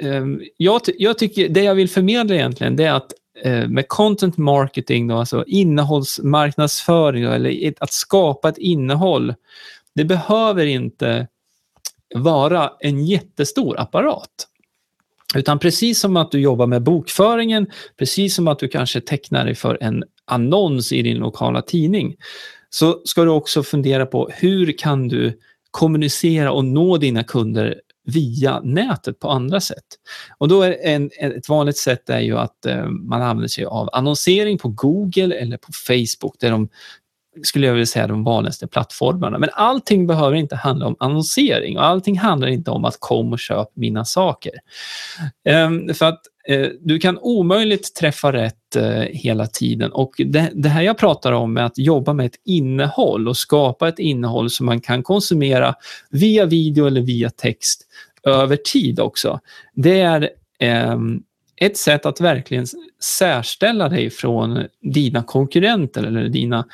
eh 0.03 0.25
jag, 0.57 0.81
jag 0.99 1.18
tycker, 1.18 1.49
det 1.49 1.62
jag 1.62 1.75
vill 1.75 1.88
förmedla 1.88 2.35
egentligen, 2.35 2.77
det 2.77 2.85
är 2.85 2.92
att 2.92 3.12
Eh, 3.42 3.68
med 3.68 3.88
content 3.88 4.37
marketing, 4.37 5.09
då, 5.09 5.16
alltså 5.16 5.44
innehållsmarknadsföring 5.46 7.25
då, 7.25 7.31
eller 7.31 7.75
att 7.79 7.92
skapa 7.92 8.49
ett 8.49 8.59
innehåll, 8.59 9.35
det 9.94 10.05
behöver 10.05 10.66
inte 10.66 11.29
vara 12.14 12.72
en 12.81 13.07
jättestor 13.07 13.81
apparat. 13.81 14.49
Utan 15.35 15.59
precis 15.59 16.01
som 16.01 16.16
att 16.16 16.31
du 16.31 16.40
jobbar 16.40 16.66
med 16.66 16.83
bokföringen, 16.83 17.66
precis 17.99 18.35
som 18.35 18.49
att 18.49 18.59
du 18.59 18.68
kanske 18.68 19.01
tecknar 19.01 19.44
dig 19.44 19.55
för 19.55 19.79
en 19.81 20.05
annons 20.25 20.92
i 20.92 21.03
din 21.03 21.16
lokala 21.16 21.62
tidning, 21.62 22.16
så 22.70 23.01
ska 23.05 23.25
du 23.25 23.31
också 23.31 23.62
fundera 23.62 24.07
på 24.07 24.31
hur 24.35 24.79
kan 24.79 25.09
du 25.09 25.38
kommunicera 25.70 26.53
och 26.53 26.64
nå 26.64 26.96
dina 26.96 27.25
kunder 27.25 27.81
via 28.07 28.61
nätet 28.61 29.21
på 29.21 29.29
andra 29.29 29.61
sätt. 29.61 29.85
Och 30.38 30.49
då 30.49 30.62
är 30.62 30.77
en, 30.83 31.11
ett 31.21 31.49
vanligt 31.49 31.77
sätt 31.77 32.11
är 32.11 32.21
ju 32.21 32.38
att 32.38 32.66
eh, 32.66 32.87
man 32.87 33.23
använder 33.23 33.49
sig 33.49 33.64
av 33.64 33.90
annonsering 33.92 34.59
på 34.59 34.69
Google 34.69 35.35
eller 35.35 35.57
på 35.57 35.73
Facebook. 35.73 36.37
Det 36.40 36.47
är 36.47 36.51
de, 36.51 36.69
skulle 37.42 37.66
jag 37.66 37.75
vilja 37.75 37.87
säga, 37.87 38.07
de 38.07 38.25
vanligaste 38.25 38.66
plattformarna. 38.66 39.38
Men 39.38 39.51
allting 39.53 40.07
behöver 40.07 40.37
inte 40.37 40.57
handla 40.57 40.87
om 40.87 40.97
annonsering 40.99 41.79
och 41.79 41.85
allting 41.85 42.19
handlar 42.19 42.49
inte 42.49 42.71
om 42.71 42.85
att 42.85 42.97
kom 43.01 43.33
och 43.33 43.38
köp 43.38 43.69
mina 43.75 44.05
saker. 44.05 44.53
Um, 45.49 45.95
för 45.95 46.07
att 46.07 46.21
Eh, 46.48 46.68
du 46.80 46.98
kan 46.98 47.18
omöjligt 47.18 47.94
träffa 47.94 48.32
rätt 48.32 48.76
eh, 48.76 48.85
hela 49.00 49.46
tiden. 49.46 49.92
Och 49.92 50.14
det, 50.18 50.50
det, 50.54 50.68
här 50.68 50.82
jag 50.82 50.98
pratar 50.98 51.32
om 51.32 51.56
är 51.56 51.62
att 51.62 51.78
jobba 51.78 52.12
med 52.12 52.26
ett 52.26 52.40
innehåll 52.44 53.28
och 53.28 53.37
skapa 53.37 53.88
ett 53.88 53.98
innehåll 53.98 54.50
som 54.50 54.66
man 54.66 54.80
kan 54.80 55.02
konsumera 55.02 55.74
via 56.11 56.44
video 56.44 56.87
eller 56.87 57.00
via 57.00 57.30
text 57.30 57.87
över 58.22 58.56
tid 58.56 59.00
också. 59.00 59.40
Det 59.74 60.00
är 60.00 60.30
eh, 60.59 60.98
ett 61.56 61.76
sätt 61.76 62.06
att 62.06 62.20
verkligen 62.20 62.66
särställa 63.18 63.88
dig 63.88 64.11
från 64.11 64.64
dina 64.82 65.22
konkurrenter 65.22 66.04
eller 66.04 66.28
dina 66.28 66.66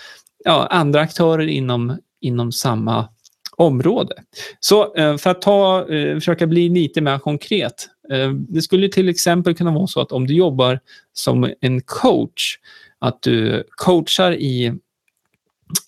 ja, 0.44 0.66
andra 0.66 1.00
aktörer 1.00 1.46
inom, 1.46 1.98
inom 2.20 2.52
samma 2.52 3.08
område. 3.56 4.14
Så 4.60 4.94
eh, 4.94 5.16
för 5.16 5.30
att 5.30 5.42
ta, 5.42 5.88
eh, 5.88 6.14
försöka 6.14 6.46
bli 6.46 6.68
lite 6.68 7.00
mer 7.00 7.18
konkret. 7.18 7.88
Eh, 8.10 8.30
det 8.30 8.62
skulle 8.62 8.88
till 8.88 9.08
exempel 9.08 9.54
kunna 9.54 9.70
vara 9.70 9.86
så 9.86 10.00
att 10.00 10.12
om 10.12 10.26
du 10.26 10.34
jobbar 10.34 10.80
som 11.12 11.52
en 11.60 11.80
coach, 11.80 12.58
att 12.98 13.22
du 13.22 13.64
coachar 13.70 14.32
i 14.32 14.66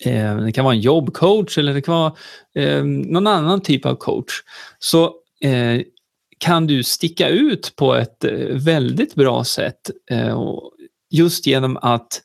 eh, 0.05 0.37
det 0.37 0.51
kan 0.51 0.65
vara 0.65 0.75
en 0.75 0.81
jobbcoach 0.81 1.57
eller 1.57 1.73
det 1.73 1.81
kan 1.81 1.95
vara 1.95 2.13
eh, 2.55 2.83
någon 2.83 3.27
annan 3.27 3.61
typ 3.61 3.85
av 3.85 3.95
coach. 3.95 4.33
Så 4.79 5.13
kan 6.37 6.67
du 6.67 6.83
sticka 6.83 7.29
ut 7.29 7.73
på 7.75 7.95
ett 7.95 8.25
väldigt 8.51 9.15
bra 9.15 9.43
sätt 9.43 9.91
just 11.09 11.47
genom 11.47 11.77
att, 11.77 12.21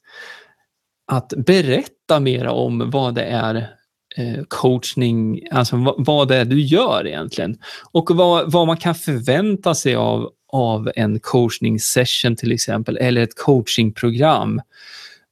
att 1.07 1.33
berätta 1.37 2.20
mer 2.20 2.46
om 2.46 2.90
vad 2.90 3.14
det 3.14 3.24
är 3.24 3.80
Eh, 4.16 4.44
coachning, 4.49 5.40
alltså 5.51 5.94
vad, 5.99 6.29
det 6.29 6.37
är 6.37 6.44
du 6.44 6.61
gör 6.61 7.07
egentligen. 7.07 7.59
Och 7.92 8.11
vad, 8.11 8.53
vad 8.53 8.66
man 8.66 8.77
kan 8.77 8.94
förvänta 8.94 9.75
sig 9.75 9.94
av, 9.94 10.31
av 10.53 10.90
en 10.96 11.20
coaching 11.20 11.81
session 11.81 12.37
till 12.37 12.53
exempel, 12.53 12.96
eller 12.96 13.20
ett 13.20 13.38
coachingprogram. 13.38 14.61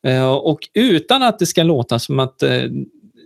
Eh, 0.07 0.31
och 0.31 0.59
utan 0.75 1.23
att 1.23 1.39
det 1.39 1.47
ska 1.47 1.63
låta 1.63 1.99
som 1.99 2.19
att 2.19 2.43
eh, 2.43 2.63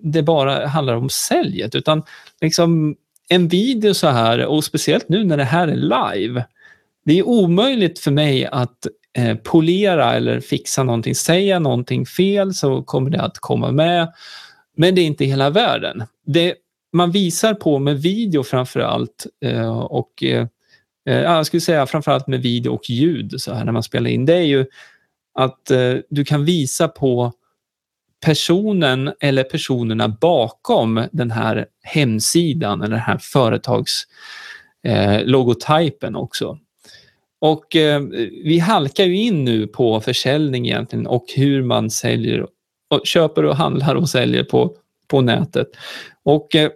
det 0.02 0.22
bara 0.22 0.66
handlar 0.66 0.94
om 0.94 1.10
säljet, 1.10 1.74
utan 1.74 2.02
liksom 2.40 2.96
en 3.28 3.48
video 3.48 3.94
så 3.94 4.08
här, 4.08 4.46
och 4.46 4.64
speciellt 4.64 5.08
nu 5.08 5.24
när 5.24 5.36
det 5.36 5.44
här 5.44 5.68
är 5.68 5.76
live, 6.16 6.44
det 7.04 7.18
är 7.18 7.26
omöjligt 7.26 7.98
för 7.98 8.10
mig 8.10 8.46
att 8.46 8.86
polera 9.42 10.14
eller 10.14 10.40
fixa 10.40 10.82
någonting. 10.82 11.14
Säga 11.14 11.58
någonting 11.58 12.06
fel 12.06 12.54
så 12.54 12.82
kommer 12.82 13.10
det 13.10 13.20
att 13.20 13.38
komma 13.38 13.72
med 13.72 14.08
men 14.76 14.94
det 14.94 15.00
är 15.00 15.06
inte 15.06 15.24
hela 15.24 15.50
världen. 15.50 16.04
Det 16.26 16.54
man 16.92 17.10
visar 17.10 17.54
på 17.54 17.78
med 17.78 18.02
video 18.02 18.42
framför 18.42 18.80
allt 18.80 19.26
eh, 19.44 19.78
och 19.78 20.22
eh, 20.22 20.46
eh, 21.08 21.20
jag 21.20 21.46
skulle 21.46 21.60
säga 21.60 21.86
framför 21.86 22.12
allt 22.12 22.26
med 22.26 22.42
video 22.42 22.70
och 22.70 22.90
ljud 22.90 23.34
så 23.36 23.54
här 23.54 23.64
när 23.64 23.72
man 23.72 23.82
spelar 23.82 24.10
in, 24.10 24.26
det 24.26 24.34
är 24.34 24.42
ju 24.42 24.66
att 25.34 25.70
du 26.10 26.24
kan 26.24 26.44
visa 26.44 26.88
på 26.88 27.32
personen 28.24 29.12
eller 29.20 29.44
personerna 29.44 30.08
bakom 30.08 31.06
den 31.12 31.30
här 31.30 31.66
hemsidan 31.82 32.82
eller 32.82 32.96
den 32.96 33.00
här 33.00 33.18
företagslogotypen 33.18 36.16
också. 36.16 36.58
Och 37.40 37.76
eh, 37.76 38.00
vi 38.44 38.58
halkar 38.58 39.04
ju 39.04 39.16
in 39.16 39.44
nu 39.44 39.66
på 39.66 40.00
försäljning 40.00 40.66
egentligen 40.66 41.06
och 41.06 41.24
hur 41.36 41.62
man 41.62 41.90
säljer 41.90 42.46
och 42.92 43.06
köper 43.06 43.44
och 43.44 43.56
handlar 43.56 43.94
och 43.94 44.08
säljer 44.08 44.44
på, 44.44 44.76
på 45.08 45.20
nätet. 45.20 45.68
Och 46.24 46.54
eh, 46.54 46.70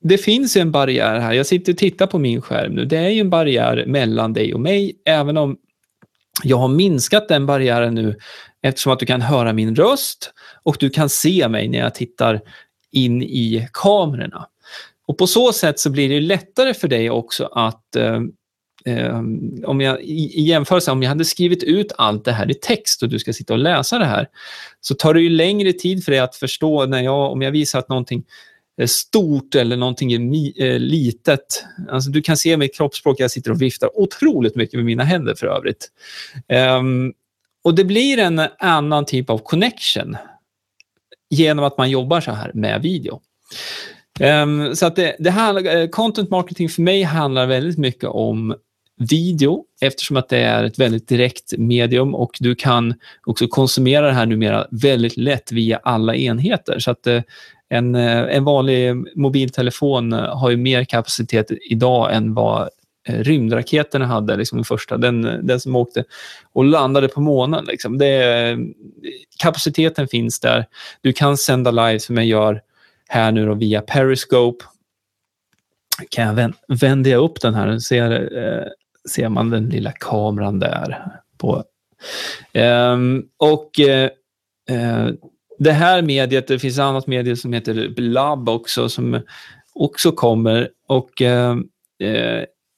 det 0.00 0.18
finns 0.18 0.56
en 0.56 0.70
barriär 0.70 1.18
här. 1.18 1.32
Jag 1.32 1.46
sitter 1.46 1.72
och 1.72 1.78
tittar 1.78 2.06
på 2.06 2.18
min 2.18 2.42
skärm 2.42 2.72
nu. 2.72 2.84
Det 2.84 2.96
är 2.96 3.08
ju 3.08 3.20
en 3.20 3.30
barriär 3.30 3.84
mellan 3.86 4.32
dig 4.32 4.54
och 4.54 4.60
mig, 4.60 4.96
även 5.04 5.36
om 5.36 5.56
jag 6.42 6.56
har 6.56 6.68
minskat 6.68 7.28
den 7.28 7.46
barriären 7.46 7.94
nu 7.94 8.16
eftersom 8.62 8.92
att 8.92 8.98
du 8.98 9.06
kan 9.06 9.20
höra 9.20 9.52
min 9.52 9.76
röst 9.76 10.32
och 10.62 10.76
du 10.80 10.90
kan 10.90 11.08
se 11.08 11.48
mig 11.48 11.68
när 11.68 11.78
jag 11.78 11.94
tittar 11.94 12.40
in 12.92 13.22
i 13.22 13.68
kamerorna. 13.72 14.46
Och 15.06 15.18
På 15.18 15.26
så 15.26 15.52
sätt 15.52 15.78
så 15.80 15.90
blir 15.90 16.08
det 16.08 16.20
lättare 16.20 16.74
för 16.74 16.88
dig 16.88 17.10
också 17.10 17.44
att 17.44 17.96
eh, 17.96 18.20
eh, 18.86 19.18
om 19.64 19.80
jag, 19.80 20.02
i, 20.02 20.40
i 20.40 20.42
jämförelse, 20.42 20.90
om 20.90 21.02
jag 21.02 21.08
hade 21.08 21.24
skrivit 21.24 21.62
ut 21.62 21.92
allt 21.98 22.24
det 22.24 22.32
här 22.32 22.50
i 22.50 22.54
text 22.54 23.02
och 23.02 23.08
du 23.08 23.18
ska 23.18 23.32
sitta 23.32 23.52
och 23.52 23.58
läsa 23.58 23.98
det 23.98 24.04
här, 24.04 24.28
så 24.80 24.94
tar 24.94 25.14
det 25.14 25.20
ju 25.20 25.28
längre 25.28 25.72
tid 25.72 26.04
för 26.04 26.12
dig 26.12 26.20
att 26.20 26.36
förstå 26.36 26.86
när 26.86 27.02
jag, 27.02 27.32
om 27.32 27.42
jag 27.42 27.50
visar 27.50 27.78
att 27.78 27.88
någonting 27.88 28.24
är 28.76 28.86
stort 28.86 29.54
eller 29.54 29.76
någonting 29.76 30.12
är 30.12 30.18
mi, 30.18 30.54
eh, 30.56 30.78
litet. 30.78 31.64
Alltså, 31.90 32.10
du 32.10 32.22
kan 32.22 32.36
se 32.36 32.56
mitt 32.56 32.76
kroppsspråk, 32.76 33.20
jag 33.20 33.30
sitter 33.30 33.50
och 33.50 33.62
viftar 33.62 33.98
otroligt 33.98 34.56
mycket 34.56 34.74
med 34.74 34.84
mina 34.84 35.04
händer 35.04 35.34
för 35.34 35.46
övrigt. 35.46 35.90
Eh, 36.48 36.82
och 37.64 37.74
det 37.74 37.84
blir 37.84 38.18
en 38.18 38.42
annan 38.58 39.04
typ 39.04 39.30
av 39.30 39.38
connection 39.38 40.16
genom 41.30 41.64
att 41.64 41.78
man 41.78 41.90
jobbar 41.90 42.20
så 42.20 42.30
här 42.30 42.50
med 42.54 42.82
video. 42.82 43.20
Um, 44.20 44.76
så 44.76 44.86
att 44.86 44.96
det, 44.96 45.16
det 45.18 45.30
här, 45.30 45.76
eh, 45.76 45.88
content 45.88 46.30
marketing 46.30 46.68
för 46.68 46.82
mig 46.82 47.02
handlar 47.02 47.46
väldigt 47.46 47.78
mycket 47.78 48.08
om 48.08 48.54
video 48.98 49.64
eftersom 49.80 50.16
att 50.16 50.28
det 50.28 50.38
är 50.38 50.64
ett 50.64 50.78
väldigt 50.78 51.08
direkt 51.08 51.52
medium 51.58 52.14
och 52.14 52.36
du 52.40 52.54
kan 52.54 52.94
också 53.26 53.48
konsumera 53.48 54.06
det 54.06 54.12
här 54.12 54.26
numera 54.26 54.66
väldigt 54.70 55.16
lätt 55.16 55.52
via 55.52 55.80
alla 55.82 56.14
enheter. 56.14 56.78
Så 56.78 56.90
att 56.90 57.06
eh, 57.06 57.22
en, 57.68 57.94
eh, 57.94 58.36
en 58.36 58.44
vanlig 58.44 58.94
mobiltelefon 59.16 60.12
eh, 60.12 60.36
har 60.38 60.50
ju 60.50 60.56
mer 60.56 60.84
kapacitet 60.84 61.50
idag 61.70 62.14
än 62.14 62.34
vad 62.34 62.68
rymdraketerna 63.08 64.06
hade, 64.06 64.36
liksom 64.36 64.58
den 64.58 64.64
första, 64.64 64.96
den, 64.96 65.46
den 65.46 65.60
som 65.60 65.76
åkte 65.76 66.04
och 66.52 66.64
landade 66.64 67.08
på 67.08 67.20
månen. 67.20 67.64
Liksom. 67.64 67.98
Det, 67.98 68.58
kapaciteten 69.38 70.08
finns 70.08 70.40
där. 70.40 70.66
Du 71.00 71.12
kan 71.12 71.36
sända 71.36 71.70
live 71.70 72.00
som 72.00 72.16
jag 72.16 72.26
gör 72.26 72.62
här 73.08 73.32
nu 73.32 73.46
då, 73.46 73.54
via 73.54 73.80
Periscope. 73.80 74.64
Kan 76.08 76.26
jag 76.26 76.52
vända 76.80 77.16
upp 77.16 77.40
den 77.40 77.54
här? 77.54 77.78
Ser, 77.78 78.10
ser 79.08 79.28
man 79.28 79.50
den 79.50 79.68
lilla 79.68 79.92
kameran 79.92 80.58
där. 80.58 81.12
På. 81.38 81.64
Um, 82.54 83.28
och 83.36 83.70
uh, 83.80 85.10
det 85.58 85.72
här 85.72 86.02
mediet, 86.02 86.46
det 86.46 86.58
finns 86.58 86.78
ett 86.78 86.82
annat 86.82 87.06
medie 87.06 87.36
som 87.36 87.52
heter 87.52 87.88
Blab 87.96 88.48
också 88.48 88.88
som 88.88 89.20
också 89.74 90.12
kommer 90.12 90.68
och 90.88 91.20
uh, 91.20 91.56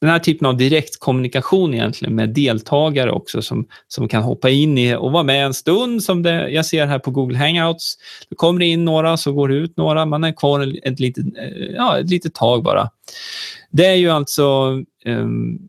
den 0.01 0.11
här 0.11 0.19
typen 0.19 0.47
av 0.47 0.57
direktkommunikation 0.57 1.75
egentligen 1.75 2.15
med 2.15 2.29
deltagare 2.29 3.11
också 3.13 3.43
som, 3.43 3.67
som 3.89 4.09
kan 4.09 4.23
hoppa 4.23 4.51
in 4.51 4.79
i 4.79 4.95
och 4.95 5.13
vara 5.13 5.23
med 5.23 5.47
en 5.47 5.55
stund 5.55 6.03
som 6.03 6.23
det, 6.23 6.51
jag 6.51 6.67
ser 6.67 6.87
här 6.87 6.99
på 6.99 7.11
Google 7.11 7.39
Hangouts. 7.39 7.97
Det 8.29 8.37
kommer 8.37 8.65
in 8.65 8.85
några, 8.85 9.17
så 9.17 9.33
går 9.33 9.49
det 9.49 9.55
ut 9.55 9.77
några, 9.77 10.07
man 10.07 10.25
är 10.25 10.33
kvar 10.33 10.75
ett 10.83 11.01
litet, 11.01 11.25
ja, 11.77 11.99
ett 11.99 12.11
litet 12.11 12.35
tag 12.35 12.63
bara. 12.63 12.91
Det 13.71 13.87
är 13.87 13.95
ju 13.95 14.11
alltså 14.11 14.79
um, 15.05 15.69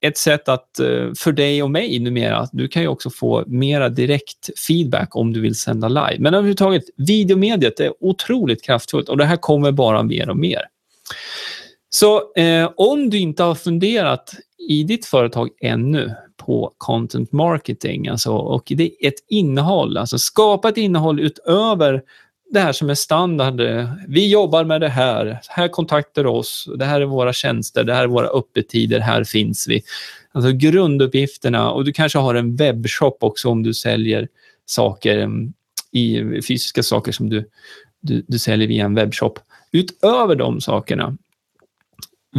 ett 0.00 0.18
sätt 0.18 0.48
att, 0.48 0.78
eh, 0.78 1.12
för 1.18 1.32
dig 1.32 1.62
och 1.62 1.70
mig 1.70 1.98
numera, 1.98 2.48
du 2.52 2.68
kan 2.68 2.82
ju 2.82 2.88
också 2.88 3.10
få 3.10 3.44
mera 3.46 3.88
direkt 3.88 4.58
feedback 4.66 5.16
om 5.16 5.32
du 5.32 5.40
vill 5.40 5.54
sända 5.54 5.88
live. 5.88 6.16
Men 6.18 6.34
överhuvudtaget, 6.34 6.84
videomediet 6.96 7.80
är 7.80 7.92
otroligt 8.00 8.62
kraftfullt 8.62 9.08
och 9.08 9.16
det 9.16 9.24
här 9.24 9.36
kommer 9.36 9.72
bara 9.72 10.02
mer 10.02 10.30
och 10.30 10.36
mer. 10.36 10.62
Så 11.90 12.34
eh, 12.34 12.70
om 12.76 13.10
du 13.10 13.18
inte 13.18 13.42
har 13.42 13.54
funderat 13.54 14.34
i 14.68 14.82
ditt 14.82 15.06
företag 15.06 15.48
ännu 15.60 16.14
på 16.36 16.72
content 16.78 17.32
marketing, 17.32 18.08
alltså, 18.08 18.32
och 18.32 18.62
det 18.66 18.82
är 18.82 19.08
ett 19.08 19.24
innehåll, 19.28 19.96
alltså 19.96 20.18
skapa 20.18 20.68
ett 20.68 20.76
innehåll 20.76 21.20
utöver 21.20 22.02
det 22.50 22.60
här 22.60 22.72
som 22.72 22.90
är 22.90 22.94
standard. 22.94 23.60
Vi 24.08 24.30
jobbar 24.30 24.64
med 24.64 24.80
det 24.80 24.88
här. 24.88 25.40
Här 25.48 25.68
kontaktar 25.68 26.24
du 26.24 26.30
oss. 26.30 26.68
Det 26.78 26.84
här 26.84 27.00
är 27.00 27.04
våra 27.04 27.32
tjänster. 27.32 27.84
Det 27.84 27.94
här 27.94 28.02
är 28.02 28.06
våra 28.06 28.26
öppettider. 28.26 29.00
Här 29.00 29.24
finns 29.24 29.68
vi. 29.68 29.82
Alltså 30.32 30.52
grunduppgifterna 30.52 31.70
och 31.70 31.84
du 31.84 31.92
kanske 31.92 32.18
har 32.18 32.34
en 32.34 32.56
webbshop 32.56 33.18
också 33.20 33.48
om 33.48 33.62
du 33.62 33.74
säljer 33.74 34.28
saker 34.66 35.18
mm, 35.18 35.52
i 35.92 36.22
fysiska 36.42 36.82
saker 36.82 37.12
som 37.12 37.30
du, 37.30 37.48
du, 38.00 38.24
du 38.28 38.38
säljer 38.38 38.68
via 38.68 38.84
en 38.84 38.94
webbshop. 38.94 39.38
Utöver 39.72 40.34
de 40.34 40.60
sakerna, 40.60 41.16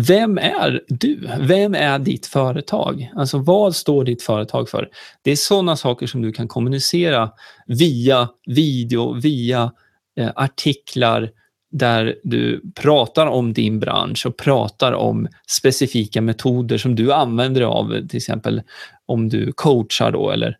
vem 0.07 0.37
är 0.37 0.81
du? 0.87 1.29
Vem 1.39 1.75
är 1.75 1.99
ditt 1.99 2.25
företag? 2.25 3.11
Alltså 3.15 3.37
vad 3.37 3.75
står 3.75 4.03
ditt 4.03 4.21
företag 4.21 4.69
för? 4.69 4.89
Det 5.21 5.31
är 5.31 5.35
sådana 5.35 5.75
saker 5.75 6.07
som 6.07 6.21
du 6.21 6.31
kan 6.31 6.47
kommunicera 6.47 7.31
via 7.67 8.29
video, 8.45 9.13
via 9.13 9.71
eh, 10.19 10.31
artiklar 10.35 11.29
där 11.71 12.15
du 12.23 12.61
pratar 12.75 13.27
om 13.27 13.53
din 13.53 13.79
bransch 13.79 14.25
och 14.25 14.37
pratar 14.37 14.93
om 14.93 15.27
specifika 15.47 16.21
metoder 16.21 16.77
som 16.77 16.95
du 16.95 17.13
använder 17.13 17.61
av, 17.61 18.07
till 18.07 18.17
exempel 18.17 18.61
om 19.05 19.29
du 19.29 19.51
coachar 19.51 20.11
då 20.11 20.31
eller, 20.31 20.57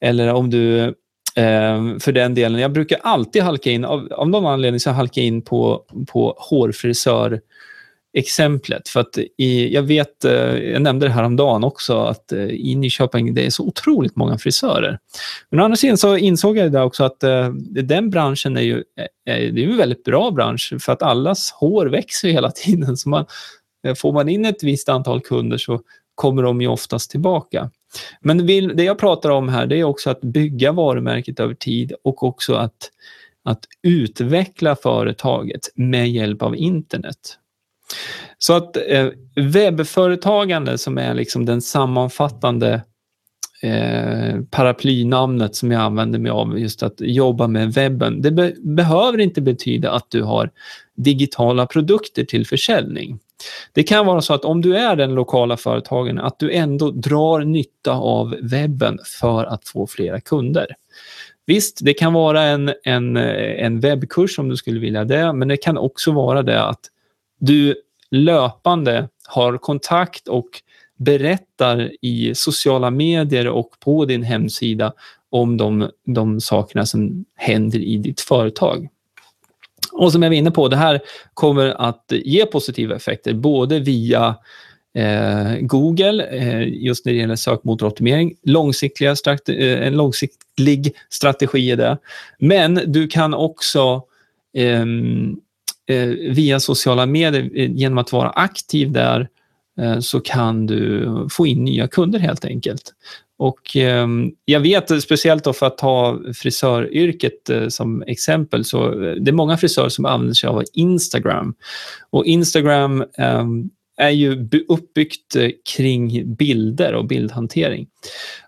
eller 0.00 0.34
om 0.34 0.50
du 0.50 0.82
eh, 1.36 1.98
för 2.00 2.12
den 2.12 2.34
delen, 2.34 2.60
jag 2.60 2.72
brukar 2.72 2.98
alltid 3.02 3.42
halka 3.42 3.70
in, 3.70 3.84
av, 3.84 4.12
av 4.12 4.28
någon 4.28 4.46
anledning 4.46 4.80
så 4.80 4.90
halkar 4.90 5.22
jag 5.22 5.26
in 5.26 5.42
på, 5.42 5.84
på 6.08 6.34
hårfrisör 6.38 7.40
exemplet. 8.12 8.88
För 8.88 9.00
att 9.00 9.18
i, 9.38 9.74
jag 9.74 9.82
vet, 9.82 10.24
eh, 10.24 10.32
jag 10.56 10.82
nämnde 10.82 11.06
det 11.06 11.12
här 11.12 11.22
om 11.22 11.36
dagen 11.36 11.64
också, 11.64 12.00
att 12.00 12.32
eh, 12.32 12.44
i 12.44 12.74
Nyköping 12.74 13.34
det 13.34 13.46
är 13.46 13.50
så 13.50 13.64
otroligt 13.64 14.16
många 14.16 14.38
frisörer. 14.38 14.98
Men 15.50 15.60
å 15.60 15.64
andra 15.64 15.76
sidan 15.76 15.98
så 15.98 16.16
insåg 16.16 16.56
jag 16.56 16.72
det 16.72 16.82
också 16.82 17.04
att 17.04 17.22
eh, 17.22 17.48
den 17.82 18.10
branschen 18.10 18.56
är 18.56 18.60
ju, 18.60 18.84
är, 19.24 19.52
det 19.52 19.64
är 19.64 19.68
en 19.68 19.76
väldigt 19.76 20.04
bra 20.04 20.30
bransch 20.30 20.74
för 20.80 20.92
att 20.92 21.02
allas 21.02 21.50
hår 21.50 21.86
växer 21.86 22.28
hela 22.28 22.50
tiden. 22.64 22.96
Så 22.96 23.08
man, 23.08 23.26
får 23.96 24.12
man 24.12 24.28
in 24.28 24.44
ett 24.44 24.62
visst 24.62 24.88
antal 24.88 25.20
kunder 25.20 25.58
så 25.58 25.80
kommer 26.14 26.42
de 26.42 26.60
ju 26.60 26.68
oftast 26.68 27.10
tillbaka. 27.10 27.70
Men 28.20 28.46
vill, 28.46 28.76
det 28.76 28.84
jag 28.84 28.98
pratar 28.98 29.30
om 29.30 29.48
här 29.48 29.66
det 29.66 29.76
är 29.76 29.84
också 29.84 30.10
att 30.10 30.20
bygga 30.20 30.72
varumärket 30.72 31.40
över 31.40 31.54
tid 31.54 31.92
och 32.04 32.22
också 32.22 32.54
att, 32.54 32.90
att 33.44 33.64
utveckla 33.82 34.76
företaget 34.76 35.60
med 35.74 36.10
hjälp 36.10 36.42
av 36.42 36.56
internet. 36.56 37.38
Så 38.38 38.52
att 38.52 38.76
eh, 38.76 39.08
webbföretagande 39.36 40.78
som 40.78 40.98
är 40.98 41.14
liksom 41.14 41.44
den 41.44 41.62
sammanfattande 41.62 42.82
eh, 43.62 44.40
paraplynamnet 44.50 45.56
som 45.56 45.72
jag 45.72 45.82
använder 45.82 46.18
mig 46.18 46.30
av, 46.30 46.58
just 46.58 46.82
att 46.82 46.94
jobba 46.98 47.46
med 47.46 47.72
webben. 47.72 48.22
Det 48.22 48.30
be 48.30 48.54
behöver 48.60 49.18
inte 49.20 49.40
betyda 49.40 49.90
att 49.90 50.10
du 50.10 50.22
har 50.22 50.50
digitala 50.96 51.66
produkter 51.66 52.24
till 52.24 52.46
försäljning. 52.46 53.18
Det 53.72 53.82
kan 53.82 54.06
vara 54.06 54.20
så 54.20 54.34
att 54.34 54.44
om 54.44 54.60
du 54.60 54.76
är 54.76 54.96
den 54.96 55.14
lokala 55.14 55.56
företagaren, 55.56 56.18
att 56.18 56.38
du 56.38 56.52
ändå 56.52 56.90
drar 56.90 57.40
nytta 57.40 57.92
av 57.92 58.36
webben 58.42 58.98
för 59.20 59.44
att 59.44 59.68
få 59.68 59.86
flera 59.86 60.20
kunder. 60.20 60.66
Visst, 61.46 61.78
det 61.82 61.94
kan 61.94 62.12
vara 62.12 62.42
en, 62.42 62.72
en, 62.84 63.16
eh, 63.16 63.64
en 63.64 63.80
webbkurs 63.80 64.38
om 64.38 64.48
du 64.48 64.56
skulle 64.56 64.80
vilja 64.80 65.04
det, 65.04 65.32
men 65.32 65.48
det 65.48 65.56
kan 65.56 65.78
också 65.78 66.12
vara 66.12 66.42
det 66.42 66.64
att 66.64 66.80
du 67.38 67.74
löpande 68.10 69.08
har 69.28 69.58
kontakt 69.58 70.28
och 70.28 70.48
berättar 70.96 71.92
i 72.00 72.34
sociala 72.34 72.90
medier 72.90 73.48
och 73.48 73.70
på 73.80 74.04
din 74.04 74.22
hemsida 74.22 74.92
om 75.30 75.56
de, 75.56 75.90
de 76.06 76.40
sakerna 76.40 76.86
som 76.86 77.24
händer 77.36 77.78
i 77.78 77.96
ditt 77.96 78.20
företag. 78.20 78.88
Och 79.92 80.12
som 80.12 80.22
jag 80.22 80.30
var 80.30 80.36
inne 80.36 80.50
på, 80.50 80.68
det 80.68 80.76
här 80.76 81.00
kommer 81.34 81.66
att 81.66 82.04
ge 82.08 82.46
positiva 82.46 82.96
effekter 82.96 83.34
både 83.34 83.78
via 83.78 84.36
eh, 84.94 85.56
Google, 85.60 86.26
eh, 86.26 86.68
just 86.68 87.04
när 87.04 87.12
det 87.12 87.18
gäller 87.18 87.36
sökmotoroptimering. 87.36 88.34
Långsiktiga 88.42 89.16
eh, 89.48 89.86
en 89.86 89.96
långsiktig 89.96 90.94
strategi 91.10 91.70
är 91.70 91.76
det. 91.76 91.98
Men 92.38 92.80
du 92.86 93.08
kan 93.08 93.34
också 93.34 94.02
eh, 94.54 94.84
Eh, 95.88 96.08
via 96.08 96.60
sociala 96.60 97.06
medier, 97.06 97.50
eh, 97.54 97.70
genom 97.72 97.98
att 97.98 98.12
vara 98.12 98.30
aktiv 98.30 98.92
där, 98.92 99.28
eh, 99.80 99.98
så 99.98 100.20
kan 100.20 100.66
du 100.66 101.08
få 101.30 101.46
in 101.46 101.64
nya 101.64 101.88
kunder 101.88 102.18
helt 102.18 102.44
enkelt. 102.44 102.94
Och 103.38 103.76
eh, 103.76 104.06
jag 104.44 104.60
vet, 104.60 105.02
speciellt 105.02 105.44
då 105.44 105.52
för 105.52 105.66
att 105.66 105.78
ta 105.78 106.20
frisöryrket 106.34 107.50
eh, 107.50 107.68
som 107.68 108.02
exempel, 108.02 108.64
så 108.64 109.04
eh, 109.04 109.14
det 109.14 109.30
är 109.30 109.32
många 109.32 109.56
frisörer 109.56 109.88
som 109.88 110.04
använder 110.04 110.34
sig 110.34 110.48
av 110.48 110.64
Instagram. 110.72 111.54
Och 112.10 112.26
Instagram 112.26 113.04
eh, 113.18 113.46
är 113.96 114.10
ju 114.10 114.48
uppbyggt 114.68 115.36
kring 115.76 116.34
bilder 116.34 116.94
och 116.94 117.06
bildhantering. 117.06 117.86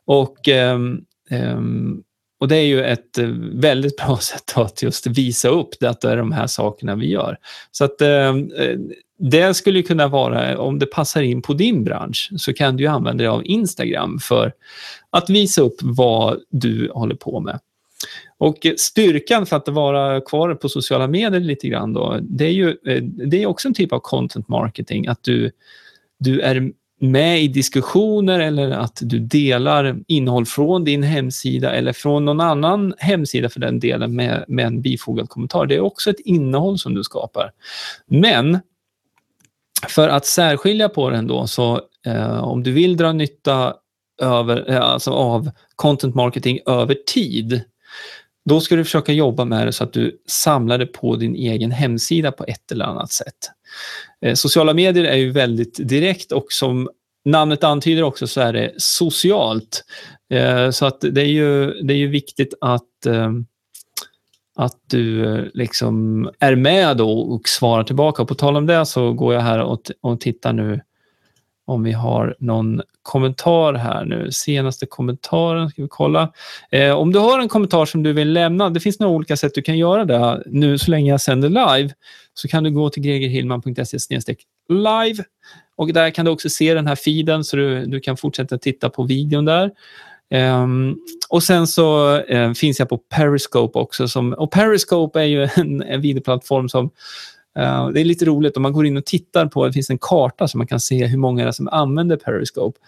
Och, 0.04 0.48
ehm, 0.48 1.00
ehm, 1.30 2.02
och 2.40 2.48
det 2.48 2.56
är 2.56 2.64
ju 2.64 2.82
ett 2.82 3.18
eh, 3.18 3.28
väldigt 3.52 3.96
bra 3.96 4.16
sätt 4.20 4.52
att 4.56 4.82
just 4.82 5.06
visa 5.06 5.48
upp 5.48 5.68
det, 5.80 5.90
att 5.90 6.00
det 6.00 6.10
är 6.10 6.16
de 6.16 6.32
här 6.32 6.46
sakerna 6.46 6.94
vi 6.94 7.10
gör. 7.10 7.36
Så 7.70 7.84
att 7.84 8.00
eh, 8.00 8.28
eh, 8.28 8.78
det 9.18 9.54
skulle 9.54 9.82
kunna 9.82 10.08
vara, 10.08 10.58
om 10.58 10.78
det 10.78 10.86
passar 10.86 11.22
in 11.22 11.42
på 11.42 11.54
din 11.54 11.84
bransch, 11.84 12.30
så 12.36 12.52
kan 12.52 12.76
du 12.76 12.86
använda 12.86 13.22
dig 13.22 13.28
av 13.28 13.46
Instagram 13.46 14.18
för 14.18 14.52
att 15.10 15.30
visa 15.30 15.62
upp 15.62 15.76
vad 15.82 16.40
du 16.50 16.90
håller 16.94 17.14
på 17.14 17.40
med. 17.40 17.60
Och 18.38 18.66
styrkan 18.76 19.46
för 19.46 19.56
att 19.56 19.68
vara 19.68 20.20
kvar 20.20 20.54
på 20.54 20.68
sociala 20.68 21.06
medier 21.06 21.40
lite 21.40 21.68
grann 21.68 21.92
då, 21.92 22.18
det 22.22 22.44
är 22.44 22.52
ju 22.52 22.76
det 23.30 23.42
är 23.42 23.46
också 23.46 23.68
en 23.68 23.74
typ 23.74 23.92
av 23.92 23.98
content 23.98 24.48
marketing, 24.48 25.06
att 25.06 25.22
du, 25.22 25.50
du 26.18 26.40
är 26.40 26.72
med 27.00 27.42
i 27.42 27.48
diskussioner 27.48 28.40
eller 28.40 28.70
att 28.70 28.98
du 29.02 29.18
delar 29.18 29.96
innehåll 30.06 30.46
från 30.46 30.84
din 30.84 31.02
hemsida 31.02 31.72
eller 31.72 31.92
från 31.92 32.24
någon 32.24 32.40
annan 32.40 32.94
hemsida 32.98 33.48
för 33.48 33.60
den 33.60 33.80
delen 33.80 34.16
med, 34.16 34.44
med 34.48 34.66
en 34.66 34.82
bifogad 34.82 35.28
kommentar. 35.28 35.66
Det 35.66 35.74
är 35.74 35.80
också 35.80 36.10
ett 36.10 36.20
innehåll 36.20 36.78
som 36.78 36.94
du 36.94 37.04
skapar. 37.04 37.52
Men 38.06 38.58
för 39.88 40.08
att 40.08 40.26
särskilja 40.26 40.88
på 40.88 41.10
den 41.10 41.26
då, 41.26 41.46
så 41.46 41.80
eh, 42.06 42.44
om 42.44 42.62
du 42.62 42.72
vill 42.72 42.96
dra 42.96 43.12
nytta 43.12 43.74
över, 44.22 44.70
eh, 44.70 44.80
alltså 44.80 45.10
av 45.10 45.50
content 45.76 46.14
marketing 46.14 46.58
över 46.66 46.96
tid, 47.06 47.62
då 48.44 48.60
ska 48.60 48.76
du 48.76 48.84
försöka 48.84 49.12
jobba 49.12 49.44
med 49.44 49.66
det 49.66 49.72
så 49.72 49.84
att 49.84 49.92
du 49.92 50.20
samlar 50.26 50.78
det 50.78 50.86
på 50.86 51.16
din 51.16 51.34
egen 51.34 51.70
hemsida 51.70 52.32
på 52.32 52.44
ett 52.44 52.72
eller 52.72 52.84
annat 52.84 53.12
sätt. 53.12 53.50
Eh, 54.24 54.34
sociala 54.34 54.74
medier 54.74 55.04
är 55.04 55.16
ju 55.16 55.30
väldigt 55.30 55.88
direkt 55.88 56.32
och 56.32 56.46
som 56.48 56.90
namnet 57.24 57.64
antyder 57.64 58.02
också 58.02 58.26
så 58.26 58.40
är 58.40 58.52
det 58.52 58.72
socialt. 58.76 59.84
Eh, 60.32 60.70
så 60.70 60.86
att 60.86 61.00
det 61.00 61.20
är 61.20 61.26
ju, 61.26 61.66
det 61.66 61.94
är 61.94 61.98
ju 61.98 62.08
viktigt 62.08 62.54
att 62.60 63.06
eh, 63.06 63.30
att 64.56 64.76
du 64.86 65.50
liksom 65.54 66.28
är 66.38 66.54
med 66.54 66.96
då 66.96 67.20
och 67.20 67.48
svarar 67.48 67.84
tillbaka. 67.84 68.22
Och 68.22 68.28
på 68.28 68.34
tal 68.34 68.56
om 68.56 68.66
det 68.66 68.86
så 68.86 69.12
går 69.12 69.34
jag 69.34 69.40
här 69.40 69.58
och, 69.58 69.80
och 70.00 70.20
tittar 70.20 70.52
nu 70.52 70.80
om 71.66 71.82
vi 71.82 71.92
har 71.92 72.36
någon 72.38 72.82
kommentar 73.02 73.74
här 73.74 74.04
nu. 74.04 74.28
Senaste 74.32 74.86
kommentaren, 74.86 75.70
ska 75.70 75.82
vi 75.82 75.88
kolla. 75.90 76.32
Eh, 76.70 76.92
om 76.92 77.12
du 77.12 77.18
har 77.18 77.40
en 77.40 77.48
kommentar 77.48 77.84
som 77.86 78.02
du 78.02 78.12
vill 78.12 78.32
lämna, 78.32 78.70
det 78.70 78.80
finns 78.80 79.00
några 79.00 79.14
olika 79.14 79.36
sätt 79.36 79.54
du 79.54 79.62
kan 79.62 79.78
göra 79.78 80.04
det. 80.04 80.42
Nu 80.46 80.78
så 80.78 80.90
länge 80.90 81.10
jag 81.10 81.20
sänder 81.20 81.48
live 81.48 81.94
så 82.34 82.48
kan 82.48 82.64
du 82.64 82.70
gå 82.70 82.90
till 82.90 83.02
gregerhillman.se 83.02 83.98
live 84.68 85.24
och 85.76 85.92
där 85.92 86.10
kan 86.10 86.24
du 86.24 86.30
också 86.30 86.50
se 86.50 86.74
den 86.74 86.86
här 86.86 86.96
feeden 86.96 87.44
så 87.44 87.56
du, 87.56 87.86
du 87.86 88.00
kan 88.00 88.16
fortsätta 88.16 88.58
titta 88.58 88.90
på 88.90 89.02
videon 89.02 89.44
där. 89.44 89.70
Um, 90.34 90.98
och 91.28 91.42
sen 91.42 91.66
så 91.66 92.18
uh, 92.18 92.52
finns 92.52 92.78
jag 92.78 92.88
på 92.88 92.98
Periscope 92.98 93.78
också. 93.78 94.08
Som, 94.08 94.32
och 94.32 94.52
Periscope 94.52 95.20
är 95.20 95.24
ju 95.24 95.42
en, 95.56 95.82
en 95.82 96.00
videoplattform 96.00 96.68
som 96.68 96.90
Eh, 97.58 97.88
det 97.88 98.00
är 98.00 98.04
lite 98.04 98.24
roligt 98.24 98.56
om 98.56 98.62
man 98.62 98.72
går 98.72 98.86
in 98.86 98.96
och 98.96 99.04
tittar 99.04 99.46
på, 99.46 99.66
det 99.66 99.72
finns 99.72 99.90
en 99.90 99.98
karta 99.98 100.48
så 100.48 100.58
man 100.58 100.66
kan 100.66 100.80
se 100.80 101.06
hur 101.06 101.18
många 101.18 101.42
det 101.42 101.48
är 101.48 101.52
som 101.52 101.68
använder 101.68 102.16
Periscope. 102.16 102.78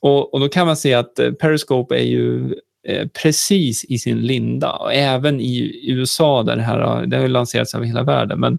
Och, 0.00 0.34
och 0.34 0.40
då 0.40 0.48
kan 0.48 0.66
man 0.66 0.76
se 0.76 0.94
att 0.94 1.18
eh, 1.18 1.32
Periscope 1.32 1.96
är 1.98 2.04
ju 2.04 2.54
eh, 2.88 3.08
precis 3.22 3.84
i 3.84 3.98
sin 3.98 4.20
linda. 4.20 4.72
Och 4.72 4.94
även 4.94 5.40
i 5.40 5.80
USA, 5.90 6.42
där 6.42 6.56
det 6.56 6.62
här 6.62 6.78
har, 6.78 7.06
det 7.06 7.16
har 7.16 7.28
lanserats 7.28 7.74
över 7.74 7.86
hela 7.86 8.02
världen, 8.02 8.40
men 8.40 8.58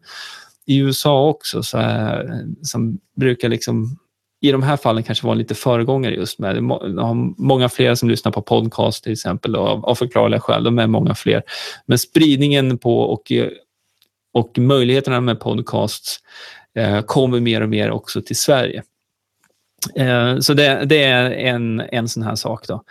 i 0.65 0.77
USA 0.77 1.29
också, 1.29 1.63
så 1.63 1.77
är, 1.77 2.45
som 2.61 2.99
brukar 3.15 3.49
liksom 3.49 3.97
i 4.41 4.51
de 4.51 4.63
här 4.63 4.77
fallen 4.77 5.03
kanske 5.03 5.25
vara 5.25 5.35
lite 5.35 5.55
föregångare 5.55 6.15
just 6.15 6.39
med. 6.39 6.55
Det 6.55 6.61
har 7.01 7.41
många 7.43 7.69
fler 7.69 7.95
som 7.95 8.09
lyssnar 8.09 8.31
på 8.31 8.41
podcast 8.41 9.03
till 9.03 9.13
exempel 9.13 9.55
av, 9.55 9.85
av 9.85 9.95
förklarliga 9.95 10.39
skäl. 10.39 10.63
De 10.63 10.79
är 10.79 10.87
många 10.87 11.15
fler. 11.15 11.43
Men 11.85 11.99
spridningen 11.99 12.77
på 12.77 12.99
och, 12.99 13.31
och 14.33 14.57
möjligheterna 14.57 15.21
med 15.21 15.39
podcasts 15.39 16.19
eh, 16.77 17.01
kommer 17.01 17.39
mer 17.39 17.61
och 17.61 17.69
mer 17.69 17.91
också 17.91 18.21
till 18.21 18.35
Sverige. 18.35 18.83
Eh, 19.95 20.39
så 20.39 20.53
det, 20.53 20.85
det, 20.85 21.03
är 21.03 21.31
en, 21.31 21.79
en 21.79 22.07
sån 22.07 22.23
här 22.23 22.35
sak. 22.35 22.67
Då. 22.67 22.83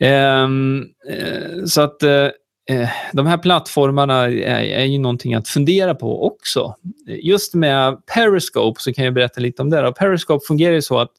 Ehm, 0.00 0.86
eh, 1.08 1.64
så 1.64 1.80
att 1.80 2.02
Eh, 2.02 2.28
Eh, 2.70 2.88
de 3.12 3.26
här 3.26 3.38
plattformarna 3.38 4.24
är, 4.24 4.62
är 4.64 4.84
ju 4.84 4.98
någonting 4.98 5.34
att 5.34 5.48
fundera 5.48 5.94
på 5.94 6.26
också. 6.26 6.74
Just 7.06 7.54
med 7.54 8.06
Periscope 8.14 8.80
så 8.80 8.92
kan 8.92 9.04
jag 9.04 9.14
berätta 9.14 9.40
lite 9.40 9.62
om 9.62 9.70
det. 9.70 9.80
Då. 9.82 9.92
Periscope 9.92 10.46
fungerar 10.46 10.74
ju 10.74 10.82
så 10.82 10.98
att 10.98 11.10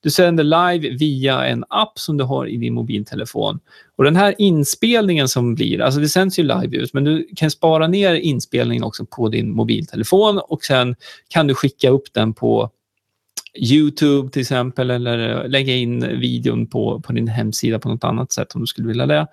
du 0.00 0.10
sänder 0.10 0.44
live 0.44 0.96
via 0.96 1.46
en 1.46 1.64
app 1.68 1.98
som 1.98 2.16
du 2.16 2.24
har 2.24 2.46
i 2.46 2.56
din 2.56 2.74
mobiltelefon. 2.74 3.60
Och 3.96 4.04
Den 4.04 4.16
här 4.16 4.34
inspelningen 4.38 5.28
som 5.28 5.54
blir, 5.54 5.80
alltså 5.80 6.00
det 6.00 6.08
sänds 6.08 6.38
ju 6.38 6.42
live 6.42 6.76
ut, 6.76 6.94
men 6.94 7.04
du 7.04 7.28
kan 7.36 7.50
spara 7.50 7.88
ner 7.88 8.14
inspelningen 8.14 8.84
också 8.84 9.06
på 9.06 9.28
din 9.28 9.50
mobiltelefon 9.52 10.38
och 10.38 10.64
sen 10.64 10.96
kan 11.28 11.46
du 11.46 11.54
skicka 11.54 11.90
upp 11.90 12.12
den 12.12 12.34
på 12.34 12.70
Youtube 13.58 14.30
till 14.30 14.40
exempel 14.40 14.90
eller 14.90 15.48
lägga 15.48 15.74
in 15.74 16.00
videon 16.20 16.66
på, 16.66 17.00
på 17.00 17.12
din 17.12 17.28
hemsida 17.28 17.78
på 17.78 17.88
något 17.88 18.04
annat 18.04 18.32
sätt 18.32 18.54
om 18.54 18.60
du 18.60 18.66
skulle 18.66 18.88
vilja 18.88 19.06
det. 19.06 19.26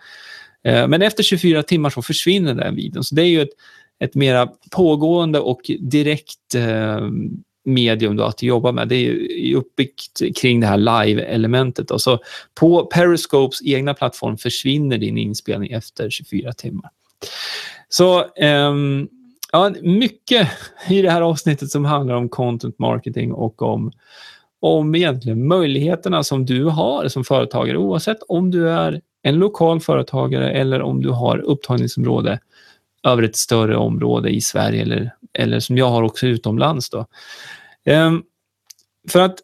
Eh, 0.64 0.88
men 0.88 1.02
efter 1.02 1.24
24 1.24 1.64
timmar 1.64 1.90
så 1.90 2.02
försvinner 2.02 2.54
den 2.54 2.76
videon. 2.76 3.04
Så 3.04 3.16
det 3.16 3.22
är 3.22 3.28
ju 3.28 3.42
ett, 3.42 3.50
ett 4.00 4.16
mera 4.16 4.50
pågående 4.72 5.40
och 5.40 5.62
direkt 5.80 6.56
eh, 6.56 7.10
medium 7.66 8.16
då 8.16 8.24
att 8.24 8.44
jobba 8.44 8.72
med. 8.72 8.88
Det 8.88 8.96
är 8.96 9.56
uppbyggt 9.56 10.22
kring 10.36 10.60
det 10.60 10.68
här 10.68 10.78
live-elementet. 10.78 12.02
Så 12.02 12.20
på 12.56 12.86
Periscopes 12.86 13.62
egna 13.66 13.94
plattform 13.94 14.38
försvinner 14.38 14.98
din 14.98 15.18
inspelning 15.18 15.72
efter 15.72 16.10
24 16.10 16.54
timmar. 16.54 16.90
Så 17.90 18.26
um, 18.42 19.10
ja, 19.52 19.72
mycket 19.82 20.48
i 20.90 21.02
det 21.02 21.12
här 21.12 21.22
avsnittet 21.22 21.70
som 21.70 21.86
handlar 21.86 22.16
om 22.16 22.30
content 22.30 22.80
marketing 22.80 23.34
och 23.34 23.62
om, 23.62 23.92
om 24.60 24.96
egentligen 24.96 25.48
möjligheterna 25.48 26.24
som 26.24 26.46
du 26.46 26.66
har 26.66 27.08
som 27.08 27.24
företagare 27.24 27.78
oavsett 27.78 28.24
om 28.28 28.52
du 28.52 28.70
är 28.70 29.02
en 29.24 29.36
lokal 29.36 29.80
företagare 29.80 30.52
eller 30.52 30.82
om 30.82 31.02
du 31.02 31.10
har 31.10 31.38
upptagningsområde 31.38 32.40
över 33.04 33.24
ett 33.24 33.36
större 33.36 33.78
område 33.78 34.30
i 34.30 34.42
Sverige 34.42 34.82
eller, 34.82 35.14
eller 35.34 35.60
som 35.60 35.78
jag 35.78 35.90
har 35.90 36.04
också 36.04 36.28
utomlands. 36.28 36.90
Då. 36.90 37.06
Ehm, 37.86 38.24
för 39.10 39.20
att 39.20 39.36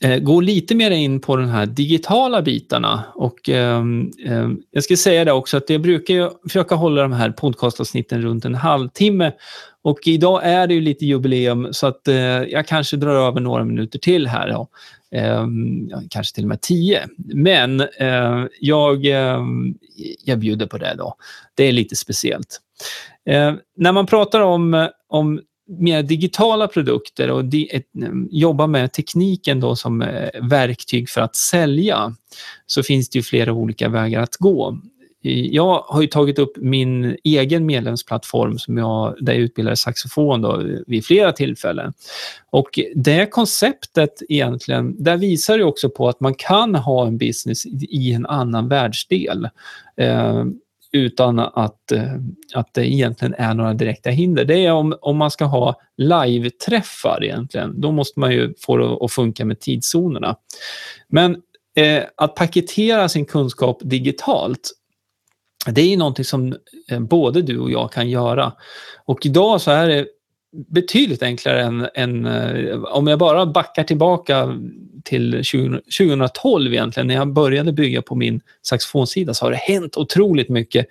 eh, 0.00 0.18
gå 0.18 0.40
lite 0.40 0.74
mer 0.74 0.90
in 0.90 1.20
på 1.20 1.36
de 1.36 1.48
här 1.48 1.66
digitala 1.66 2.42
bitarna. 2.42 3.04
Och, 3.14 3.48
eh, 3.48 3.82
eh, 4.26 4.48
jag 4.70 4.84
ska 4.84 4.96
säga 4.96 5.24
det 5.24 5.32
också 5.32 5.56
att 5.56 5.70
jag 5.70 5.82
brukar 5.82 6.48
försöka 6.48 6.74
hålla 6.74 7.02
de 7.02 7.12
här 7.12 7.30
podcastavsnitten 7.30 8.22
runt 8.22 8.44
en 8.44 8.54
halvtimme. 8.54 9.32
Och 9.88 9.98
idag 10.06 10.40
är 10.44 10.66
det 10.66 10.74
ju 10.74 10.80
lite 10.80 11.06
jubileum 11.06 11.68
så 11.72 11.86
att 11.86 12.08
eh, 12.08 12.16
jag 12.16 12.66
kanske 12.66 12.96
drar 12.96 13.28
över 13.28 13.40
några 13.40 13.64
minuter 13.64 13.98
till 13.98 14.26
här. 14.26 14.48
Ehm, 14.48 15.88
ja. 15.90 15.96
Eh, 15.96 16.02
kanske 16.10 16.34
till 16.34 16.44
och 16.44 16.48
med 16.48 16.60
tio. 16.60 17.06
Men 17.16 17.80
eh, 17.80 18.44
jag, 18.60 19.06
eh, 19.06 19.42
jag 20.24 20.38
bjuder 20.38 20.66
på 20.66 20.78
det 20.78 20.94
då. 20.98 21.14
Det 21.54 21.64
är 21.64 21.72
lite 21.72 21.96
speciellt. 21.96 22.60
Eh, 23.26 23.54
när 23.76 23.92
man 23.92 24.06
pratar 24.06 24.40
om, 24.40 24.88
om 25.08 25.40
mer 25.68 26.02
digitala 26.02 26.68
produkter 26.68 27.30
och 27.30 27.44
di 27.44 27.68
ett, 27.72 27.86
jobba 28.30 28.66
med 28.66 28.92
tekniken 28.92 29.60
då 29.60 29.76
som 29.76 30.02
eh, 30.02 30.28
verktyg 30.42 31.10
för 31.10 31.20
att 31.20 31.36
sälja 31.36 32.14
så 32.66 32.82
finns 32.82 33.08
det 33.08 33.18
ju 33.18 33.22
flera 33.22 33.52
olika 33.52 33.88
vägar 33.88 34.20
att 34.20 34.36
gå. 34.36 34.78
Jag 35.20 35.80
har 35.80 36.06
tagit 36.06 36.38
upp 36.38 36.52
min 36.56 37.16
egen 37.24 37.66
medlemsplattform 37.66 38.58
som 38.58 38.78
jag, 38.78 39.14
där 39.20 39.32
jag 39.32 39.42
utbildar 39.42 39.74
saxofon 39.74 40.42
då, 40.42 40.62
vid 40.86 41.04
flera 41.04 41.32
tillfällen. 41.32 41.92
Och 42.50 42.78
det 42.94 43.30
konceptet 43.30 44.22
egentligen, 44.28 45.02
där 45.02 45.16
visar 45.16 45.58
det 45.58 45.64
också 45.64 45.90
på 45.90 46.08
att 46.08 46.20
man 46.20 46.34
kan 46.34 46.74
ha 46.74 47.06
en 47.06 47.18
business 47.18 47.66
i 47.66 48.12
en 48.12 48.26
annan 48.26 48.68
världsdel. 48.68 49.48
Eh, 49.96 50.44
utan 50.92 51.38
att, 51.38 51.92
eh, 51.92 52.12
att 52.54 52.74
det 52.74 52.86
egentligen 52.86 53.34
är 53.34 53.54
några 53.54 53.74
direkta 53.74 54.10
hinder. 54.10 54.44
Det 54.44 54.66
är 54.66 54.72
om, 54.72 54.94
om 55.00 55.16
man 55.16 55.30
ska 55.30 55.44
ha 55.44 55.80
live-träffar 55.96 57.24
egentligen. 57.24 57.80
Då 57.80 57.92
måste 57.92 58.20
man 58.20 58.32
ju 58.32 58.54
få 58.60 58.76
det 58.76 59.04
att 59.04 59.12
funka 59.12 59.44
med 59.44 59.60
tidszonerna. 59.60 60.36
Men 61.08 61.36
eh, 61.76 62.02
att 62.16 62.34
paketera 62.34 63.08
sin 63.08 63.26
kunskap 63.26 63.78
digitalt, 63.84 64.70
det 65.72 65.80
är 65.80 65.88
ju 65.88 65.96
någonting 65.96 66.24
som 66.24 66.56
eh, 66.90 67.00
både 67.00 67.42
du 67.42 67.58
och 67.58 67.70
jag 67.70 67.92
kan 67.92 68.10
göra. 68.10 68.52
Och 69.04 69.26
idag 69.26 69.60
så 69.60 69.70
är 69.70 69.88
det 69.88 70.06
betydligt 70.52 71.22
enklare 71.22 71.62
än, 71.62 71.88
än 71.94 72.26
eh, 72.26 72.82
om 72.82 73.06
jag 73.06 73.18
bara 73.18 73.46
backar 73.46 73.84
tillbaka 73.84 74.58
till 75.04 75.44
20, 75.44 75.80
2012 75.98 76.72
egentligen, 76.72 77.06
när 77.06 77.14
jag 77.14 77.32
började 77.32 77.72
bygga 77.72 78.02
på 78.02 78.14
min 78.14 78.40
saxofonsida 78.62 79.34
så 79.34 79.46
har 79.46 79.50
det 79.50 79.56
hänt 79.56 79.96
otroligt 79.96 80.48
mycket 80.48 80.86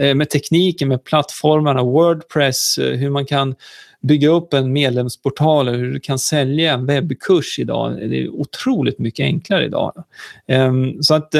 eh, 0.00 0.14
med 0.14 0.30
tekniken, 0.30 0.88
med 0.88 1.04
plattformarna, 1.04 1.82
Wordpress, 1.82 2.78
hur 2.78 3.10
man 3.10 3.26
kan 3.26 3.54
bygga 4.02 4.28
upp 4.28 4.54
en 4.54 4.72
medlemsportal, 4.72 5.68
hur 5.68 5.92
du 5.92 6.00
kan 6.00 6.18
sälja 6.18 6.72
en 6.72 6.86
webbkurs 6.86 7.58
idag. 7.58 7.96
Det 7.96 8.22
är 8.22 8.28
otroligt 8.28 8.98
mycket 8.98 9.24
enklare 9.24 9.64
idag. 9.64 10.04
Ehm, 10.46 11.02
så 11.02 11.14
att 11.14 11.34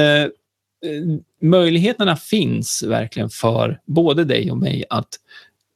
möjligheterna 1.45 2.17
finns 2.17 2.83
verkligen 2.83 3.31
för 3.31 3.81
både 3.87 4.25
dig 4.25 4.51
och 4.51 4.59
mig 4.59 4.85
att 4.91 5.09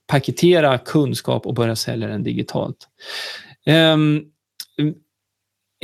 paketera 0.07 0.79
kunskap 0.79 1.47
och 1.47 1.55
börja 1.55 1.77
sälja 1.77 2.09
den 2.09 2.23
digitalt. 2.23 2.89
Um, 3.67 4.25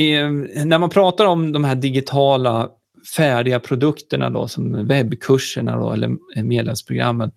um, 0.00 0.48
när 0.64 0.78
man 0.78 0.90
pratar 0.90 1.24
om 1.24 1.52
de 1.52 1.64
här 1.64 1.74
digitala 1.74 2.70
färdiga 3.16 3.60
produkterna 3.60 4.30
då, 4.30 4.48
som 4.48 4.86
webbkurserna 4.86 5.76
då, 5.76 5.92
eller 5.92 6.42
medlemsprogrammen, 6.42 7.32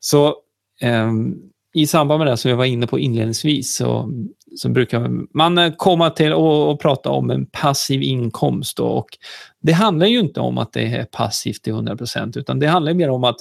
så 0.00 0.36
um, 0.82 1.50
i 1.74 1.86
samband 1.86 2.18
med 2.18 2.26
det 2.26 2.36
som 2.36 2.50
jag 2.50 2.58
var 2.58 2.64
inne 2.64 2.86
på 2.86 2.98
inledningsvis 2.98 3.74
så, 3.74 4.10
så 4.56 4.68
brukar 4.68 5.10
man 5.36 5.58
eh, 5.58 5.72
komma 5.76 6.10
till 6.10 6.32
och, 6.32 6.70
och 6.70 6.80
prata 6.80 7.10
om 7.10 7.30
en 7.30 7.46
passiv 7.46 8.02
inkomst. 8.02 8.76
Då, 8.76 8.86
och 8.86 9.08
det 9.62 9.72
handlar 9.72 10.06
ju 10.06 10.20
inte 10.20 10.40
om 10.40 10.58
att 10.58 10.72
det 10.72 10.82
är 10.82 11.04
passivt 11.04 11.62
till 11.62 11.72
100% 11.72 12.38
utan 12.38 12.58
det 12.58 12.66
handlar 12.66 12.94
mer 12.94 13.10
om 13.10 13.24
att 13.24 13.36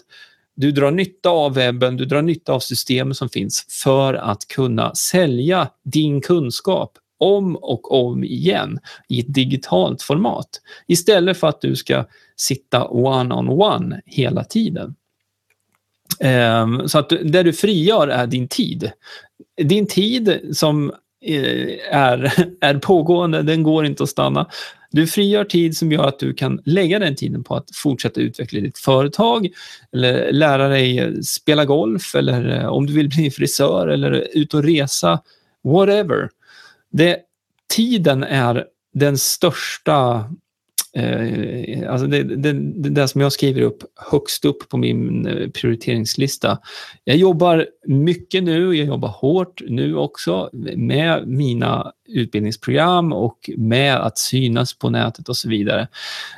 du 0.56 0.72
drar 0.72 0.92
nytta 0.92 1.30
av 1.30 1.54
webben, 1.54 1.98
du 1.98 2.06
drar 2.06 2.22
nytta 2.22 2.54
av 2.54 2.60
systemen 2.60 3.16
som 3.16 3.30
finns 3.30 3.66
för 3.84 4.14
att 4.14 4.48
kunna 4.48 4.96
sälja 4.96 5.70
din 5.84 6.22
kunskap 6.22 6.98
om 7.18 7.56
och 7.56 7.92
om 7.92 8.24
igen 8.24 8.80
i 9.10 9.20
ett 9.20 9.34
digitalt 9.34 10.02
format 10.02 10.50
istället 10.88 11.38
för 11.38 11.48
att 11.48 11.62
du 11.62 11.76
ska 11.76 12.06
sitta 12.36 12.88
one-on-one 12.88 13.50
-on 13.50 13.92
-one 13.92 14.02
hela 14.06 14.44
tiden. 14.44 14.96
Ehm, 16.20 16.88
så 16.88 17.00
att 17.00 17.10
det 17.10 17.44
du 17.44 17.54
frigör 17.54 18.08
är 18.08 18.28
din 18.28 18.48
tid. 18.48 18.92
Din 19.64 19.88
tid 19.88 20.50
som 20.54 20.92
är, 21.92 22.34
är 22.62 22.78
pågående, 22.78 23.42
den 23.42 23.64
går 23.64 23.86
inte 23.86 24.04
att 24.04 24.10
stanna. 24.10 24.50
Du 24.92 25.08
frigör 25.08 25.44
tid 25.44 25.78
som 25.78 25.92
gör 25.92 26.08
att 26.08 26.20
du 26.20 26.34
kan 26.34 26.62
lägga 26.66 27.00
den 27.00 27.16
tiden 27.16 27.44
på 27.44 27.56
att 27.56 27.68
fortsätta 27.74 28.22
utveckla 28.22 28.60
ditt 28.60 28.78
företag 28.78 29.50
eller 29.94 30.32
lära 30.32 30.68
dig 30.68 31.24
spela 31.24 31.66
golf 31.66 32.16
eller 32.16 32.60
eh, 32.60 32.66
om 32.66 32.86
du 32.86 32.94
vill 32.94 33.10
bli 33.10 33.32
frisör 33.32 33.88
eller 33.88 34.28
ut 34.38 34.54
och 34.54 34.64
resa, 34.64 35.22
whatever. 35.64 36.30
Det, 36.92 37.20
tiden 37.76 38.24
är 38.24 38.66
den 38.94 39.18
största 39.18 40.26
Eh, 40.96 41.92
alltså 41.92 42.08
det, 42.08 42.24
det, 42.24 42.54
det 42.54 42.90
där 42.90 43.08
som 43.08 43.22
jag 43.22 43.32
skriver 43.32 43.62
upp 43.62 43.84
högst 43.96 44.46
upp 44.46 44.70
på 44.70 44.78
min 44.78 45.28
eh, 45.28 45.50
prioriteringslista. 45.50 46.60
Jag 47.04 47.18
jobbar 47.18 47.68
mycket 47.88 48.44
nu, 48.44 48.76
jag 48.76 48.88
jobbar 48.88 49.10
hårt 49.10 49.62
nu 49.68 49.96
också 49.96 50.50
med 50.76 51.28
mina 51.28 51.92
utbildningsprogram 52.08 53.14
och 53.14 53.50
med 53.58 53.96
att 53.96 54.18
synas 54.18 54.74
på 54.74 54.90
nätet 54.90 55.30
och 55.30 55.38
så 55.38 55.50
vidare. 55.50 55.88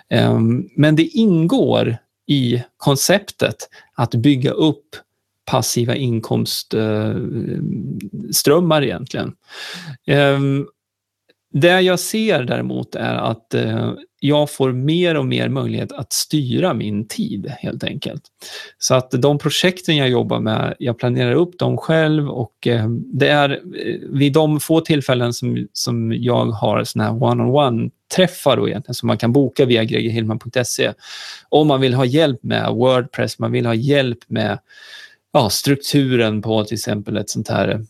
Eh, 0.09 0.39
men 0.75 0.95
det 0.95 1.03
ingår 1.03 1.97
i 2.27 2.63
konceptet 2.77 3.69
att 3.93 4.15
bygga 4.15 4.51
upp 4.51 4.95
passiva 5.45 5.95
inkomstströmmar 5.95 8.81
eh, 8.81 8.87
egentligen. 8.87 9.35
Ehm, 10.05 10.67
det 11.53 11.81
jag 11.81 11.99
ser 11.99 12.43
däremot 12.43 12.95
är 12.95 13.15
att 13.15 13.53
eh, 13.53 13.93
jag 14.27 14.49
får 14.49 14.71
mer 14.71 15.15
och 15.15 15.25
mer 15.25 15.49
möjlighet 15.49 15.91
att 15.91 16.13
styra 16.13 16.73
min 16.73 17.07
tid 17.07 17.53
helt 17.59 17.83
enkelt. 17.83 18.21
Så 18.77 18.95
att 18.95 19.11
de 19.11 19.37
projekten 19.37 19.97
jag 19.97 20.09
jobbar 20.09 20.39
med, 20.39 20.75
jag 20.79 20.97
planerar 20.97 21.33
upp 21.33 21.59
dem 21.59 21.77
själv 21.77 22.29
och 22.29 22.67
eh, 22.67 22.89
det 22.89 23.27
är 23.27 23.49
eh, 23.49 23.95
vid 24.09 24.33
de 24.33 24.59
få 24.59 24.81
tillfällen 24.81 25.33
som, 25.33 25.67
som 25.73 26.13
jag 26.13 26.45
har 26.45 26.83
såna 26.83 27.03
här 27.03 27.23
one-on-one 27.23 27.89
träffar 28.15 28.57
då 28.57 28.69
egentligen 28.69 28.95
som 28.95 29.07
man 29.07 29.17
kan 29.17 29.33
boka 29.33 29.65
via 29.65 29.83
gregerhillman.se. 29.83 30.93
Om 31.49 31.67
man 31.67 31.81
vill 31.81 31.93
ha 31.93 32.05
hjälp 32.05 32.43
med 32.43 32.71
Wordpress, 32.71 33.39
man 33.39 33.51
vill 33.51 33.65
ha 33.65 33.73
hjälp 33.73 34.19
med 34.27 34.59
ja, 35.33 35.49
strukturen 35.49 36.41
på 36.41 36.63
till 36.63 36.75
exempel 36.75 37.17
ett 37.17 37.29
sånt 37.29 37.47
här 37.47 37.85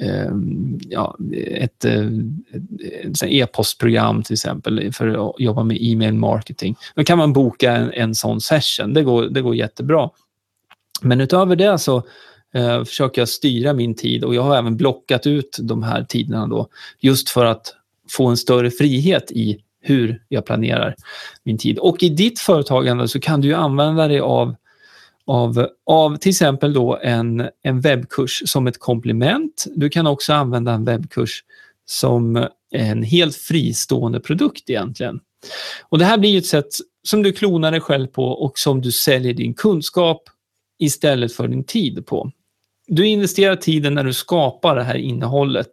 Ehm, 0.00 0.78
ja, 0.88 1.16
eh, 1.32 1.64
ett, 1.64 1.84
ett 1.84 3.22
e-postprogram 3.22 4.22
till 4.22 4.32
exempel 4.32 4.92
för 4.92 5.28
att 5.28 5.40
jobba 5.40 5.64
med 5.64 5.78
e-mail 5.80 6.14
marketing. 6.14 6.76
Då 6.94 7.04
kan 7.04 7.18
man 7.18 7.32
boka 7.32 7.72
en, 7.72 7.92
en 7.92 8.14
sån 8.14 8.40
session. 8.40 8.94
Det 8.94 9.02
går, 9.02 9.22
det 9.22 9.40
går 9.40 9.54
jättebra. 9.54 10.10
Men 11.02 11.20
utöver 11.20 11.56
det 11.56 11.78
så 11.78 12.02
eh, 12.54 12.84
försöker 12.84 13.20
jag 13.20 13.28
styra 13.28 13.72
min 13.72 13.94
tid 13.94 14.24
och 14.24 14.34
jag 14.34 14.42
har 14.42 14.56
även 14.56 14.76
blockat 14.76 15.26
ut 15.26 15.58
de 15.62 15.82
här 15.82 16.04
tiderna 16.04 16.46
då 16.46 16.68
just 17.00 17.30
för 17.30 17.44
att 17.44 17.74
få 18.10 18.26
en 18.26 18.36
större 18.36 18.70
frihet 18.70 19.30
i 19.30 19.60
hur 19.80 20.22
jag 20.28 20.46
planerar 20.46 20.94
min 21.42 21.58
tid. 21.58 21.78
Och 21.78 22.02
i 22.02 22.08
ditt 22.08 22.38
företagande 22.38 23.08
så 23.08 23.20
kan 23.20 23.40
du 23.40 23.54
använda 23.54 24.08
dig 24.08 24.20
av 24.20 24.54
av, 25.26 25.68
av 25.86 26.16
till 26.16 26.30
exempel 26.30 26.72
då 26.72 26.98
en, 27.02 27.48
en 27.62 27.80
webbkurs 27.80 28.42
som 28.46 28.66
ett 28.66 28.78
komplement. 28.78 29.66
Du 29.74 29.88
kan 29.88 30.06
också 30.06 30.32
använda 30.32 30.72
en 30.72 30.84
webbkurs 30.84 31.44
som 31.86 32.48
en 32.70 33.02
helt 33.02 33.36
fristående 33.36 34.20
produkt 34.20 34.70
egentligen. 34.70 35.20
Och 35.82 35.98
Det 35.98 36.04
här 36.04 36.18
blir 36.18 36.38
ett 36.38 36.46
sätt 36.46 36.68
som 37.02 37.22
du 37.22 37.32
klonar 37.32 37.70
dig 37.70 37.80
själv 37.80 38.06
på 38.06 38.24
och 38.24 38.58
som 38.58 38.80
du 38.80 38.92
säljer 38.92 39.34
din 39.34 39.54
kunskap 39.54 40.22
istället 40.78 41.32
för 41.32 41.48
din 41.48 41.64
tid 41.64 42.06
på. 42.06 42.30
Du 42.86 43.06
investerar 43.06 43.56
tiden 43.56 43.94
när 43.94 44.04
du 44.04 44.12
skapar 44.12 44.76
det 44.76 44.82
här 44.82 44.96
innehållet 44.96 45.68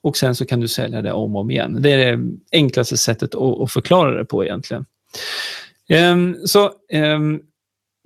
och 0.00 0.16
sen 0.16 0.34
så 0.34 0.46
kan 0.46 0.60
du 0.60 0.68
sälja 0.68 1.02
det 1.02 1.12
om 1.12 1.36
och 1.36 1.40
om 1.40 1.50
igen. 1.50 1.82
Det 1.82 1.90
är 1.90 2.16
det 2.16 2.36
enklaste 2.52 2.96
sättet 2.96 3.34
att, 3.34 3.72
förklara 3.72 4.18
det 4.18 4.24
på 4.24 4.44
egentligen. 4.44 4.86
Ehm, 5.88 6.36
så 6.44 6.72
ehm, 6.92 7.40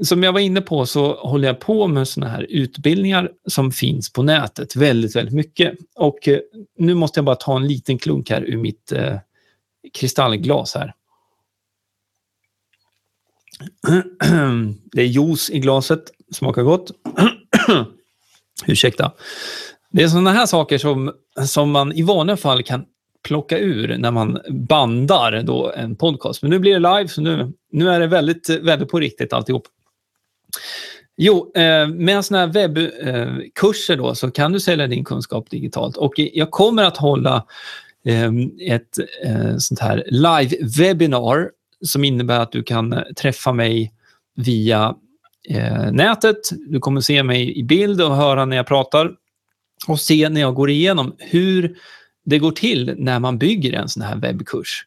som 0.02 0.22
jag 0.22 0.32
var 0.32 0.40
inne 0.40 0.60
på 0.60 0.86
så 0.86 1.14
håller 1.14 1.48
jag 1.48 1.60
på 1.60 1.86
med 1.86 2.08
sådana 2.08 2.32
här 2.32 2.46
utbildningar 2.48 3.30
som 3.46 3.72
finns 3.72 4.12
på 4.12 4.22
nätet 4.22 4.76
väldigt, 4.76 5.16
väldigt 5.16 5.34
mycket. 5.34 5.74
Och 5.96 6.28
eh, 6.28 6.38
nu 6.78 6.94
måste 6.94 7.18
jag 7.18 7.24
bara 7.24 7.36
ta 7.36 7.56
en 7.56 7.68
liten 7.68 7.98
klunk 7.98 8.30
här 8.30 8.42
ur 8.42 8.56
mitt 8.56 8.92
eh, 8.92 9.16
kristallglas 9.94 10.74
här. 10.74 10.94
Det 14.92 15.02
är 15.02 15.06
juice 15.06 15.50
i 15.50 15.58
glaset, 15.58 16.02
smakar 16.32 16.62
gott. 16.62 16.90
Ursäkta. 18.66 19.12
Det 19.90 20.02
är 20.02 20.08
sådana 20.08 20.32
här 20.32 20.46
saker 20.46 20.78
som, 20.78 21.12
som 21.46 21.70
man 21.70 21.92
i 21.92 22.02
vanliga 22.02 22.36
fall 22.36 22.62
kan 22.62 22.84
plocka 23.22 23.58
ur 23.58 23.98
när 23.98 24.10
man 24.10 24.38
bandar 24.50 25.42
då 25.42 25.72
en 25.72 25.96
podcast. 25.96 26.42
Men 26.42 26.50
nu 26.50 26.58
blir 26.58 26.80
det 26.80 26.96
live, 26.96 27.08
så 27.08 27.20
nu, 27.20 27.52
nu 27.72 27.90
är 27.90 28.00
det 28.00 28.06
väldigt, 28.06 28.48
väldigt 28.48 28.88
på 28.88 29.00
riktigt 29.00 29.32
alltihop. 29.32 29.66
Jo, 31.22 31.52
eh, 31.54 31.88
med 31.88 32.24
sådana 32.24 32.46
här 32.46 32.52
webbkurser 32.52 33.94
eh, 33.94 33.98
då 33.98 34.14
så 34.14 34.30
kan 34.30 34.52
du 34.52 34.60
sälja 34.60 34.86
din 34.86 35.04
kunskap 35.04 35.50
digitalt 35.50 35.96
och 35.96 36.12
jag 36.16 36.50
kommer 36.50 36.84
att 36.84 36.96
hålla 36.96 37.46
ehm, 38.04 38.50
ett 38.60 38.98
eh, 39.24 39.56
sånt 39.58 39.80
här 39.80 40.04
live-webinar 40.10 41.48
som 41.84 42.04
innebär 42.04 42.40
att 42.40 42.52
du 42.52 42.62
kan 42.62 43.04
träffa 43.16 43.52
mig 43.52 43.92
via 44.36 44.94
nätet. 45.92 46.36
Du 46.68 46.80
kommer 46.80 47.00
se 47.00 47.22
mig 47.22 47.58
i 47.58 47.62
bild 47.62 48.02
och 48.02 48.16
höra 48.16 48.44
när 48.44 48.56
jag 48.56 48.66
pratar 48.66 49.12
och 49.88 50.00
se 50.00 50.28
när 50.28 50.40
jag 50.40 50.54
går 50.54 50.70
igenom 50.70 51.14
hur 51.18 51.76
det 52.24 52.38
går 52.38 52.50
till 52.50 52.94
när 52.98 53.18
man 53.18 53.38
bygger 53.38 53.72
en 53.72 53.88
sån 53.88 54.02
här 54.02 54.16
webbkurs. 54.16 54.86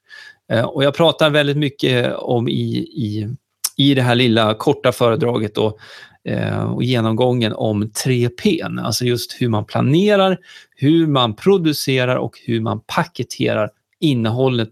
Och 0.66 0.84
jag 0.84 0.94
pratar 0.94 1.30
väldigt 1.30 1.58
mycket 1.58 2.14
om 2.14 2.48
i, 2.50 2.78
i 2.78 3.36
i 3.78 3.94
det 3.94 4.02
här 4.02 4.16
lilla 4.16 4.54
korta 4.54 4.92
föredraget 4.92 5.56
då, 5.56 5.78
eh, 6.26 6.74
och 6.74 6.84
genomgången 6.84 7.54
om 7.54 7.90
3P, 7.90 8.62
alltså 8.82 9.06
just 9.06 9.42
hur 9.42 9.50
man 9.50 9.66
planerar, 9.66 10.38
hur 10.76 11.08
man 11.08 11.36
producerar 11.36 12.16
och 12.16 12.40
hur 12.46 12.62
man 12.62 12.82
paketerar 12.88 13.70
innehållet, 14.00 14.70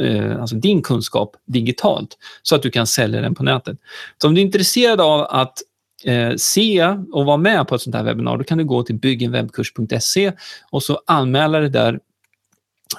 eh, 0.00 0.40
alltså 0.40 0.56
din 0.56 0.82
kunskap 0.82 1.36
digitalt, 1.46 2.18
så 2.42 2.54
att 2.54 2.62
du 2.62 2.70
kan 2.70 2.86
sälja 2.86 3.20
den 3.20 3.34
på 3.34 3.42
nätet. 3.42 3.78
Så 4.22 4.28
om 4.28 4.34
du 4.34 4.40
är 4.40 4.44
intresserad 4.44 5.00
av 5.00 5.20
att 5.20 5.58
eh, 6.04 6.32
se 6.36 6.84
och 7.12 7.26
vara 7.26 7.36
med 7.36 7.68
på 7.68 7.74
ett 7.74 7.82
sånt 7.82 7.96
här 7.96 8.04
webbinar, 8.04 8.36
då 8.36 8.44
kan 8.44 8.58
du 8.58 8.64
gå 8.64 8.82
till 8.82 8.94
byggenwebbkurs.se 8.94 10.32
och 10.70 10.82
så 10.82 11.00
anmäla 11.06 11.60
dig 11.60 11.70
där 11.70 12.00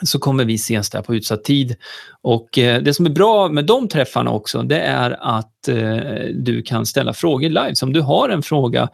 så 0.04 0.20
kommer 0.20 0.46
vi 0.46 0.56
ses 0.56 0.90
där 0.90 1.02
på 1.02 1.16
utsatt 1.16 1.44
tid. 1.44 1.76
Och 2.22 2.58
eh, 2.58 2.82
det 2.82 2.94
som 2.94 3.06
är 3.06 3.10
bra 3.10 3.50
med 3.50 3.66
de 3.66 3.88
träffarna 3.88 4.32
också, 4.32 4.62
det 4.62 4.80
är 4.80 5.18
att 5.22 5.68
eh, 5.68 6.26
du 6.34 6.62
kan 6.62 6.86
ställa 6.86 7.14
frågor 7.14 7.50
live. 7.50 7.76
Så 7.76 7.86
om 7.86 7.94
du 7.94 8.02
har 8.02 8.30
en 8.30 8.42
fråga 8.42 8.90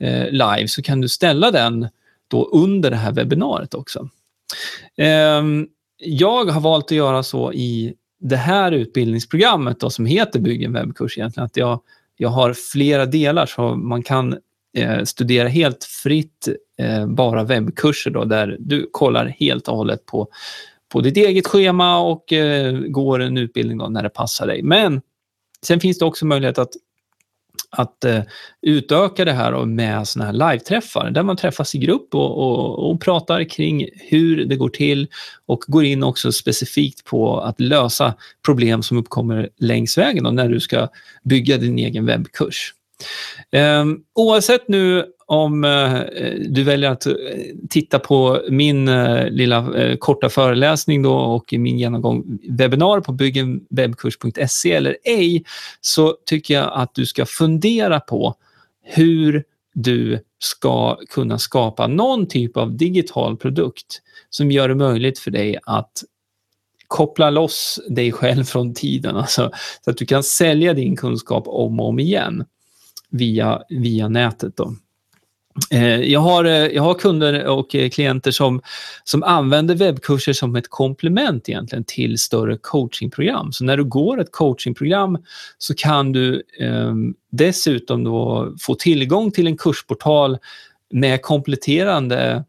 eh, 0.00 0.30
live 0.30 0.68
så 0.68 0.82
kan 0.82 1.00
du 1.00 1.08
ställa 1.08 1.50
den 1.50 1.88
då 2.28 2.44
under 2.44 2.90
det 2.90 2.96
här 2.96 3.12
webbinariet 3.12 3.74
också. 3.74 4.08
Ehm, 4.96 5.66
jag 5.98 6.44
har 6.44 6.60
valt 6.60 6.84
att 6.84 6.90
göra 6.90 7.22
så 7.22 7.52
i 7.52 7.94
det 8.20 8.36
här 8.36 8.72
utbildningsprogrammet 8.72 9.80
då, 9.80 9.90
som 9.90 10.06
heter 10.06 10.40
Bygg 10.40 10.62
en 10.62 10.72
webbkurs 10.72 11.18
egentligen, 11.18 11.44
att 11.44 11.56
jag, 11.56 11.80
jag 12.16 12.28
har 12.28 12.52
flera 12.52 13.06
delar 13.06 13.46
så 13.46 13.74
man 13.74 14.02
kan 14.02 14.38
eh, 14.74 15.04
studera 15.04 15.48
helt 15.48 15.84
fritt 15.84 16.48
eh, 16.78 17.06
bara 17.06 17.44
webbkurser 17.44 18.10
då, 18.10 18.24
där 18.24 18.56
du 18.60 18.88
kollar 18.92 19.26
helt 19.26 19.68
och 19.68 19.76
hållet 19.76 20.06
på, 20.06 20.28
på 20.92 21.00
ditt 21.00 21.16
eget 21.16 21.46
schema 21.46 21.98
och 21.98 22.32
eh, 22.32 22.72
går 22.72 23.22
en 23.22 23.38
utbildning 23.38 23.78
då 23.78 23.88
när 23.88 24.02
det 24.02 24.08
passar 24.08 24.46
dig. 24.46 24.62
Men 24.62 25.00
sen 25.62 25.80
finns 25.80 25.98
det 25.98 26.04
också 26.04 26.26
möjlighet 26.26 26.58
att 26.58 26.70
att 27.76 28.04
eh, 28.04 28.22
utöka 28.62 29.24
det 29.24 29.32
här 29.32 29.64
med 29.64 30.08
såna 30.08 30.24
här 30.24 30.32
live-träffar 30.32 31.10
där 31.10 31.22
man 31.22 31.36
träffas 31.36 31.74
i 31.74 31.78
grupp 31.78 32.14
och, 32.14 32.38
och, 32.38 32.90
och, 32.90 33.00
pratar 33.00 33.44
kring 33.44 33.88
hur 33.94 34.44
det 34.44 34.56
går 34.56 34.68
till 34.68 35.08
och 35.46 35.64
går 35.66 35.84
in 35.84 36.02
också 36.02 36.32
specifikt 36.32 37.04
på 37.04 37.40
att 37.40 37.60
lösa 37.60 38.14
problem 38.44 38.82
som 38.82 38.98
uppkommer 38.98 39.48
längs 39.56 39.98
vägen 39.98 40.24
då, 40.24 40.30
när 40.30 40.48
du 40.48 40.60
ska 40.60 40.88
bygga 41.22 41.58
din 41.58 41.78
egen 41.78 42.06
webbkurs. 42.06 42.74
Um, 43.52 44.04
oavsett 44.14 44.68
nu 44.68 45.04
om 45.26 45.64
uh, 45.64 46.00
du 46.48 46.62
väljer 46.62 46.90
att 46.90 47.06
eh, 47.06 47.14
titta 47.70 47.98
på 47.98 48.42
min 48.50 48.88
uh, 48.88 49.30
lilla 49.30 49.66
korta 49.98 50.28
föreläsning 50.28 51.02
då 51.02 51.14
och 51.14 51.52
min 51.52 51.78
genomgång 51.78 52.38
webbinar 52.48 53.00
på 53.00 53.12
byggenwebbkurs.se 53.12 54.72
eller 54.72 54.96
ej, 55.04 55.44
så 55.80 56.16
tycker 56.26 56.54
jag 56.54 56.70
att 56.74 56.94
du 56.94 57.06
ska 57.06 57.26
fundera 57.26 58.00
på 58.00 58.34
hur 58.82 59.44
du 59.74 60.18
ska 60.38 60.96
kunna 60.96 61.38
skapa 61.38 61.86
någon 61.86 62.26
typ 62.26 62.56
av 62.56 62.76
digital 62.76 63.36
produkt 63.36 64.00
som 64.30 64.50
gör 64.50 64.68
det 64.68 64.74
möjligt 64.74 65.18
för 65.18 65.30
dig 65.30 65.58
att 65.62 66.02
koppla 66.88 67.30
loss 67.30 67.80
dig 67.88 68.12
själv 68.12 68.44
från 68.44 68.74
tiden, 68.74 69.16
alltså, 69.16 69.50
så 69.84 69.90
att 69.90 69.96
du 69.96 70.06
kan 70.06 70.22
sälja 70.22 70.74
din 70.74 70.96
kunskap 70.96 71.44
om 71.46 71.80
och 71.80 71.88
om 71.88 71.98
igen 71.98 72.44
via, 73.14 73.62
via 73.68 74.08
nätet. 74.08 74.56
Då. 74.56 74.74
Eh, 75.70 76.00
jag 76.00 76.20
har, 76.20 76.44
eh, 76.44 76.52
jag 76.52 76.82
har 76.82 76.94
kunder 76.94 77.46
och 77.46 77.74
eh, 77.74 77.90
klienter 77.90 78.30
som, 78.30 78.62
som 79.04 79.22
använder 79.22 79.74
webbkurser 79.74 80.32
som 80.32 80.56
ett 80.56 80.70
komplement 80.70 81.48
egentligen 81.48 81.84
till 81.84 82.18
större 82.18 82.56
coachingprogram. 82.56 83.52
Så 83.52 83.64
när 83.64 83.76
du 83.76 83.84
går 83.84 84.20
ett 84.20 84.32
coachingprogram 84.32 85.18
så 85.58 85.74
kan 85.74 86.12
du 86.12 86.42
eh, 86.60 86.94
dessutom 87.30 88.04
då 88.04 88.52
få 88.60 88.74
tillgång 88.74 89.30
till 89.30 89.46
en 89.46 89.56
kursportal 89.56 90.38
med 90.90 91.22
kompletterande, 91.22 92.44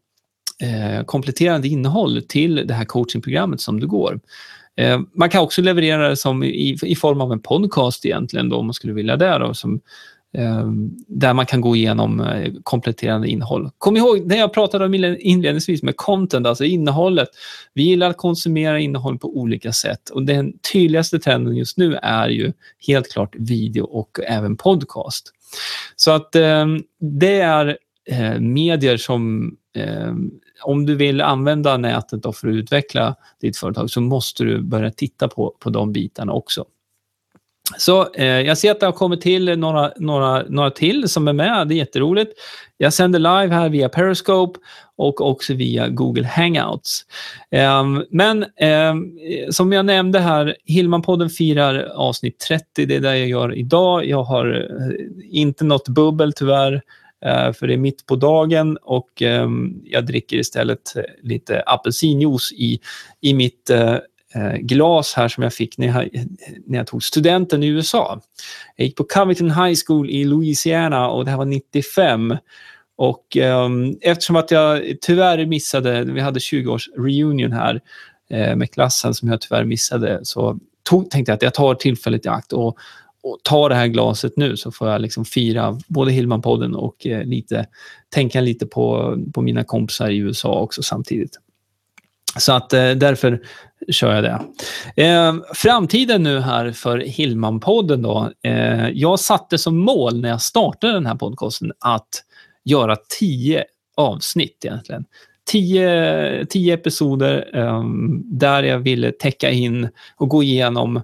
eh, 0.62 1.04
kompletterande 1.04 1.68
innehåll 1.68 2.22
till 2.28 2.66
det 2.66 2.74
här 2.74 2.84
coachingprogrammet 2.84 3.60
som 3.60 3.80
du 3.80 3.86
går. 3.86 4.20
Eh, 4.76 5.00
man 5.14 5.30
kan 5.30 5.42
också 5.42 5.62
leverera 5.62 6.08
det 6.08 6.16
som 6.16 6.44
i, 6.44 6.78
i 6.82 6.96
form 6.96 7.20
av 7.20 7.32
en 7.32 7.40
podcast 7.40 8.06
egentligen 8.06 8.48
då, 8.48 8.56
om 8.56 8.66
man 8.66 8.74
skulle 8.74 8.92
vilja 8.92 9.16
det. 9.16 9.38
Då, 9.38 9.54
som, 9.54 9.80
Ehm, 10.34 10.90
där 11.08 11.34
man 11.34 11.46
kan 11.46 11.60
gå 11.60 11.76
igenom 11.76 12.20
eh, 12.20 12.52
kompletterande 12.62 13.28
innehåll. 13.28 13.70
Kom 13.78 13.96
ihåg 13.96 14.28
det 14.28 14.36
jag 14.36 14.52
pratade 14.52 14.84
om 14.84 14.94
inledningsvis 15.18 15.82
med 15.82 15.96
content, 15.96 16.46
alltså 16.46 16.64
innehållet. 16.64 17.28
Vi 17.74 17.82
gillar 17.82 18.10
att 18.10 18.16
konsumera 18.16 18.78
innehåll 18.78 19.18
på 19.18 19.36
olika 19.36 19.72
sätt 19.72 20.10
och 20.10 20.22
den 20.22 20.52
tydligaste 20.72 21.18
trenden 21.18 21.56
just 21.56 21.78
nu 21.78 21.94
är 21.94 22.28
ju 22.28 22.52
helt 22.86 23.12
klart 23.12 23.34
video 23.38 23.84
och 23.84 24.20
även 24.28 24.56
podcast. 24.56 25.32
Så 25.96 26.10
att 26.10 26.34
eh, 26.34 26.66
det 27.00 27.40
är 27.40 27.78
eh, 28.10 28.40
medier 28.40 28.96
som 28.96 29.54
eh, 29.76 30.14
om 30.62 30.86
du 30.86 30.94
vill 30.94 31.20
använda 31.20 31.76
nätet 31.76 32.22
för 32.22 32.48
att 32.48 32.54
utveckla 32.54 33.16
ditt 33.40 33.56
företag 33.56 33.90
så 33.90 34.00
måste 34.00 34.44
du 34.44 34.62
börja 34.62 34.90
titta 34.90 35.28
på, 35.28 35.54
på 35.58 35.70
de 35.70 35.92
bitarna 35.92 36.32
också. 36.32 36.64
Så 37.78 38.12
eh, 38.14 38.26
jag 38.26 38.58
ser 38.58 38.70
att 38.70 38.80
det 38.80 38.86
har 38.86 38.92
kommit 38.92 39.20
till 39.20 39.58
några, 39.58 39.92
några, 39.96 40.42
några 40.48 40.70
till 40.70 41.08
som 41.08 41.28
är 41.28 41.32
med. 41.32 41.68
Det 41.68 41.74
är 41.74 41.76
jätteroligt. 41.76 42.32
Jag 42.76 42.92
sänder 42.92 43.18
live 43.18 43.54
här 43.54 43.68
via 43.68 43.88
Periscope 43.88 44.60
och 44.96 45.20
också 45.20 45.54
via 45.54 45.88
Google 45.88 46.26
Hangouts. 46.26 47.02
Eh, 47.50 47.84
men 48.10 48.42
eh, 48.42 48.94
som 49.50 49.72
jag 49.72 49.86
nämnde 49.86 50.18
här, 50.18 50.56
Hillmanpodden 50.64 51.30
firar 51.30 51.78
avsnitt 51.94 52.38
30. 52.38 52.86
Det 52.86 52.96
är 52.96 53.00
det 53.00 53.18
jag 53.18 53.28
gör 53.28 53.54
idag. 53.54 54.06
Jag 54.06 54.22
har 54.22 54.46
eh, 54.46 55.40
inte 55.40 55.64
något 55.64 55.88
bubbel 55.88 56.32
tyvärr 56.32 56.82
eh, 57.24 57.52
för 57.52 57.66
det 57.66 57.72
är 57.72 57.78
mitt 57.78 58.06
på 58.06 58.16
dagen 58.16 58.78
och 58.82 59.22
ehm, 59.22 59.80
jag 59.84 60.06
dricker 60.06 60.36
istället 60.36 60.96
eh, 60.96 61.02
lite 61.22 61.62
apelsinjuice 61.66 62.52
i, 62.52 62.80
i 63.20 63.34
mitt 63.34 63.70
Eh, 63.70 63.96
Eh, 64.36 64.56
glas 64.56 65.14
här 65.14 65.28
som 65.28 65.42
jag 65.42 65.54
fick 65.54 65.78
när 65.78 65.86
jag, 65.86 66.26
när 66.66 66.78
jag 66.78 66.86
tog 66.86 67.02
studenten 67.02 67.62
i 67.62 67.66
USA. 67.66 68.20
Jag 68.76 68.86
gick 68.86 68.96
på 68.96 69.04
Covington 69.04 69.50
High 69.50 69.78
School 69.86 70.10
i 70.10 70.24
Louisiana 70.24 71.08
och 71.08 71.24
det 71.24 71.30
här 71.30 71.38
var 71.38 71.44
95. 71.44 72.36
Och 72.96 73.36
um, 73.36 73.98
eftersom 74.00 74.36
att 74.36 74.50
jag 74.50 74.82
tyvärr 75.00 75.46
missade, 75.46 76.04
vi 76.04 76.20
hade 76.20 76.40
20 76.40 76.72
års 76.72 76.88
reunion 76.96 77.52
här 77.52 77.80
eh, 78.30 78.56
med 78.56 78.70
klassen 78.70 79.14
som 79.14 79.28
jag 79.28 79.40
tyvärr 79.40 79.64
missade, 79.64 80.20
så 80.22 80.58
tog, 80.82 81.10
tänkte 81.10 81.32
jag 81.32 81.36
att 81.36 81.42
jag 81.42 81.54
tar 81.54 81.74
tillfället 81.74 82.26
i 82.26 82.28
akt 82.28 82.52
och, 82.52 82.78
och 83.22 83.38
tar 83.42 83.68
det 83.68 83.74
här 83.74 83.86
glaset 83.86 84.36
nu 84.36 84.56
så 84.56 84.72
får 84.72 84.88
jag 84.88 85.00
liksom 85.00 85.24
fira 85.24 85.78
både 85.88 86.12
Hillman-podden 86.12 86.74
och 86.74 87.06
eh, 87.06 87.24
lite, 87.24 87.66
tänka 88.08 88.40
lite 88.40 88.66
på, 88.66 89.16
på 89.34 89.42
mina 89.42 89.64
kompisar 89.64 90.10
i 90.10 90.16
USA 90.16 90.60
också 90.60 90.82
samtidigt. 90.82 91.38
Så 92.38 92.52
att 92.52 92.72
eh, 92.72 92.90
därför 92.90 93.40
kör 93.90 94.14
jag 94.14 94.24
det. 94.24 94.40
Eh, 95.04 95.34
framtiden 95.54 96.22
nu 96.22 96.40
här 96.40 96.72
för 96.72 96.98
Hillman-podden 96.98 98.02
då. 98.02 98.30
Eh, 98.42 98.88
jag 98.88 99.20
satte 99.20 99.58
som 99.58 99.76
mål 99.78 100.20
när 100.20 100.28
jag 100.28 100.42
startade 100.42 100.92
den 100.92 101.06
här 101.06 101.14
podcasten 101.14 101.72
att 101.80 102.08
göra 102.64 102.96
tio 103.18 103.64
avsnitt 103.96 104.64
egentligen. 104.64 105.04
Tio, 105.50 106.46
tio 106.46 106.74
episoder 106.74 107.50
eh, 107.54 107.84
där 108.24 108.62
jag 108.62 108.78
ville 108.78 109.12
täcka 109.12 109.50
in 109.50 109.88
och 110.16 110.28
gå 110.28 110.42
igenom 110.42 110.96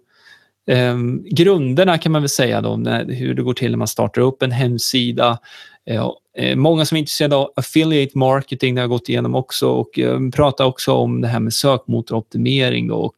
eh, 0.67 0.97
grunderna 1.31 1.99
kan 1.99 2.13
man 2.13 2.23
väl 2.23 2.29
säga 2.29 2.61
då, 2.61 2.77
när, 2.77 3.05
hur 3.05 3.35
det 3.35 3.43
går 3.43 3.55
till 3.55 3.71
när 3.71 3.79
man 3.79 3.89
startar 3.89 4.23
upp 4.23 4.43
en 4.43 4.53
hemsida. 4.53 5.39
Eh, 5.87 5.95
ja, 5.95 6.19
eh, 6.37 6.57
många 6.57 6.85
som 6.85 6.97
är 6.97 6.99
intresserade 6.99 7.37
av 7.37 7.53
affiliate 7.57 8.19
marketing, 8.19 8.75
det 8.75 8.81
har 8.81 8.85
jag 8.85 8.91
gått 8.91 9.09
igenom 9.09 9.35
också 9.35 9.69
och 9.69 9.99
eh, 9.99 10.31
pratar 10.35 10.65
också 10.65 10.93
om 10.93 11.21
det 11.21 11.29
här 11.29 11.41
med 11.41 11.55
sökmotoroptimering 11.55 12.89
då, 12.89 12.95
och 12.95 13.15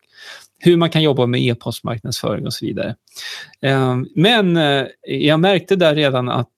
hur 0.58 0.76
man 0.76 0.90
kan 0.90 1.02
jobba 1.02 1.26
med 1.26 1.42
e-postmarknadsföring 1.42 2.46
och 2.46 2.52
så 2.52 2.66
vidare. 2.66 2.94
Men 4.14 4.58
jag 5.02 5.40
märkte 5.40 5.76
där 5.76 5.94
redan 5.94 6.28
att 6.28 6.52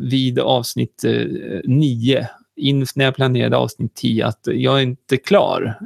vid 0.00 0.38
avsnitt 0.38 1.04
9 1.64 2.28
när 2.94 3.04
jag 3.04 3.14
planerade 3.14 3.56
avsnitt 3.56 3.94
10 3.94 4.26
att 4.26 4.40
jag 4.44 4.78
är 4.78 4.82
inte 4.82 5.16
klar 5.16 5.78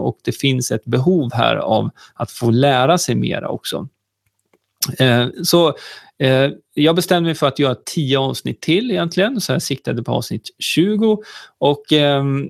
och 0.00 0.18
det 0.24 0.32
finns 0.32 0.70
ett 0.70 0.84
behov 0.84 1.30
här 1.32 1.56
av 1.56 1.90
att 2.14 2.30
få 2.30 2.50
lära 2.50 2.98
sig 2.98 3.14
mera 3.14 3.48
också. 3.48 3.88
Eh, 4.98 5.26
så 5.44 5.68
eh, 6.18 6.50
jag 6.74 6.96
bestämde 6.96 7.26
mig 7.26 7.34
för 7.34 7.46
att 7.46 7.58
göra 7.58 7.74
tio 7.74 8.18
avsnitt 8.18 8.60
till 8.60 8.90
egentligen, 8.90 9.40
så 9.40 9.52
jag 9.52 9.62
siktade 9.62 10.02
på 10.02 10.12
avsnitt 10.12 10.50
20. 10.58 11.22
Och 11.58 11.92
ehm, 11.92 12.48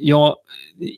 jag 0.00 0.36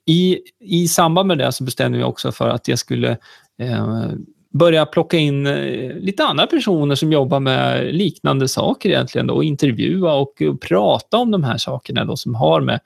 i, 0.07 0.39
I 0.61 0.89
samband 0.89 1.29
med 1.29 1.39
det 1.39 1.53
så 1.53 1.65
bestämde 1.65 1.99
jag 1.99 2.09
också 2.09 2.33
för 2.33 2.49
att 2.49 2.69
jag 2.69 2.79
skulle 2.79 3.11
eh, 3.59 4.11
börja 4.53 4.87
plocka 4.87 5.17
in 5.17 5.47
eh, 5.47 5.95
lite 5.95 6.25
andra 6.25 6.47
personer 6.47 6.95
som 6.95 7.13
jobbar 7.13 7.41
med 7.41 7.95
liknande 7.95 8.49
saker 8.49 8.89
egentligen 8.89 9.27
då, 9.27 9.35
och 9.35 9.45
intervjua 9.45 10.15
och, 10.15 10.43
och 10.43 10.61
prata 10.61 11.17
om 11.17 11.31
de 11.31 11.45
här 11.45 11.59
sakerna 11.59 12.05
då, 12.05 12.17
som 12.17 12.35
har 12.35 12.61
med, 12.61 12.81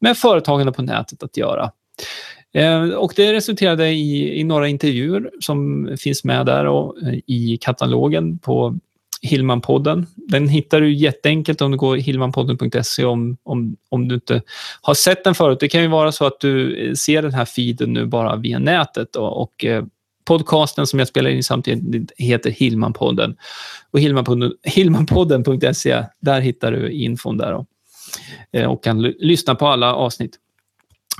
med 0.00 0.16
företagande 0.16 0.72
på 0.72 0.82
nätet 0.82 1.22
att 1.22 1.36
göra. 1.36 1.70
Eh, 2.56 2.82
och 2.82 3.12
det 3.16 3.32
resulterade 3.32 3.88
i, 3.88 4.40
i, 4.40 4.44
några 4.44 4.68
intervjuer 4.68 5.30
som 5.40 5.88
finns 6.00 6.24
med 6.24 6.46
där 6.46 6.64
och, 6.66 7.02
eh, 7.02 7.18
i 7.26 7.58
katalogen 7.60 8.38
på 8.38 8.78
Hillmanpodden. 9.22 10.06
Den 10.14 10.48
hittar 10.48 10.80
du 10.80 10.94
jätteenkelt 10.94 11.60
om 11.60 11.70
du 11.70 11.76
går 11.76 11.96
hillmanpodden.se 11.96 13.04
om, 13.04 13.36
om, 13.42 13.76
om 13.88 14.08
du 14.08 14.14
inte 14.14 14.42
har 14.80 14.94
sett 14.94 15.24
den 15.24 15.34
förut. 15.34 15.60
Det 15.60 15.68
kan 15.68 15.82
ju 15.82 15.88
vara 15.88 16.12
så 16.12 16.26
att 16.26 16.40
du 16.40 16.76
eh, 16.76 16.94
ser 16.94 17.22
den 17.22 17.34
här 17.34 17.44
feeden 17.44 17.92
nu 17.92 18.06
bara 18.06 18.36
via 18.36 18.58
nätet 18.58 19.16
och, 19.16 19.42
och 19.42 19.64
podcasten 20.24 20.86
som 20.86 20.98
jag 20.98 21.08
spelar 21.08 21.30
in 21.30 21.42
samtidigt 21.42 22.12
heter 22.16 22.50
Hillmanpodden. 22.50 23.36
Och 23.90 24.00
Hillmanpodden.se, 24.64 26.04
där 26.20 26.40
hittar 26.40 26.72
du 26.72 26.90
infon 26.90 27.36
där 27.36 27.52
och, 27.52 27.66
och 28.68 28.84
kan 28.84 29.02
lyssna 29.02 29.54
på 29.54 29.66
alla 29.66 29.94
avsnitt. 29.94 30.38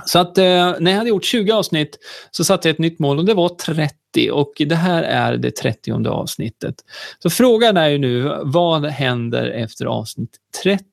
Så 0.05 0.19
att 0.19 0.37
eh, 0.37 0.73
när 0.79 0.91
jag 0.91 0.97
hade 0.97 1.09
gjort 1.09 1.25
20 1.25 1.51
avsnitt 1.51 1.97
så 2.31 2.43
satte 2.43 2.67
jag 2.67 2.73
ett 2.73 2.79
nytt 2.79 2.99
mål 2.99 3.19
och 3.19 3.25
det 3.25 3.33
var 3.33 3.49
30 3.49 4.31
och 4.31 4.53
det 4.59 4.75
här 4.75 5.03
är 5.03 5.37
det 5.37 5.55
30 5.55 6.07
avsnittet. 6.07 6.75
Så 7.19 7.29
frågan 7.29 7.77
är 7.77 7.87
ju 7.87 7.97
nu, 7.97 8.39
vad 8.43 8.85
händer 8.85 9.45
efter 9.49 9.85
avsnitt 9.85 10.37
30? 10.63 10.83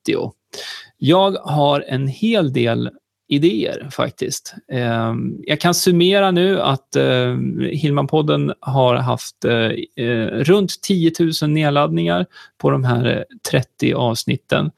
Jag 0.99 1.33
har 1.33 1.85
en 1.89 2.09
hel 2.09 2.53
del 2.53 2.91
idéer 3.29 3.89
faktiskt. 3.93 4.55
Eh, 4.73 5.15
jag 5.43 5.61
kan 5.61 5.75
summera 5.75 6.31
nu 6.31 6.61
att 6.61 6.97
eh, 6.97 7.37
Hillmanpodden 7.71 8.53
har 8.61 8.95
haft 8.95 9.45
eh, 9.45 9.71
eh 10.07 10.27
runt 10.27 10.83
10 10.83 11.13
000 11.43 11.51
nedladdningar 11.51 12.27
på 12.59 12.71
de 12.71 12.85
här 12.85 13.17
eh, 13.17 13.23
30 13.51 13.95
avsnitten. 13.95 14.71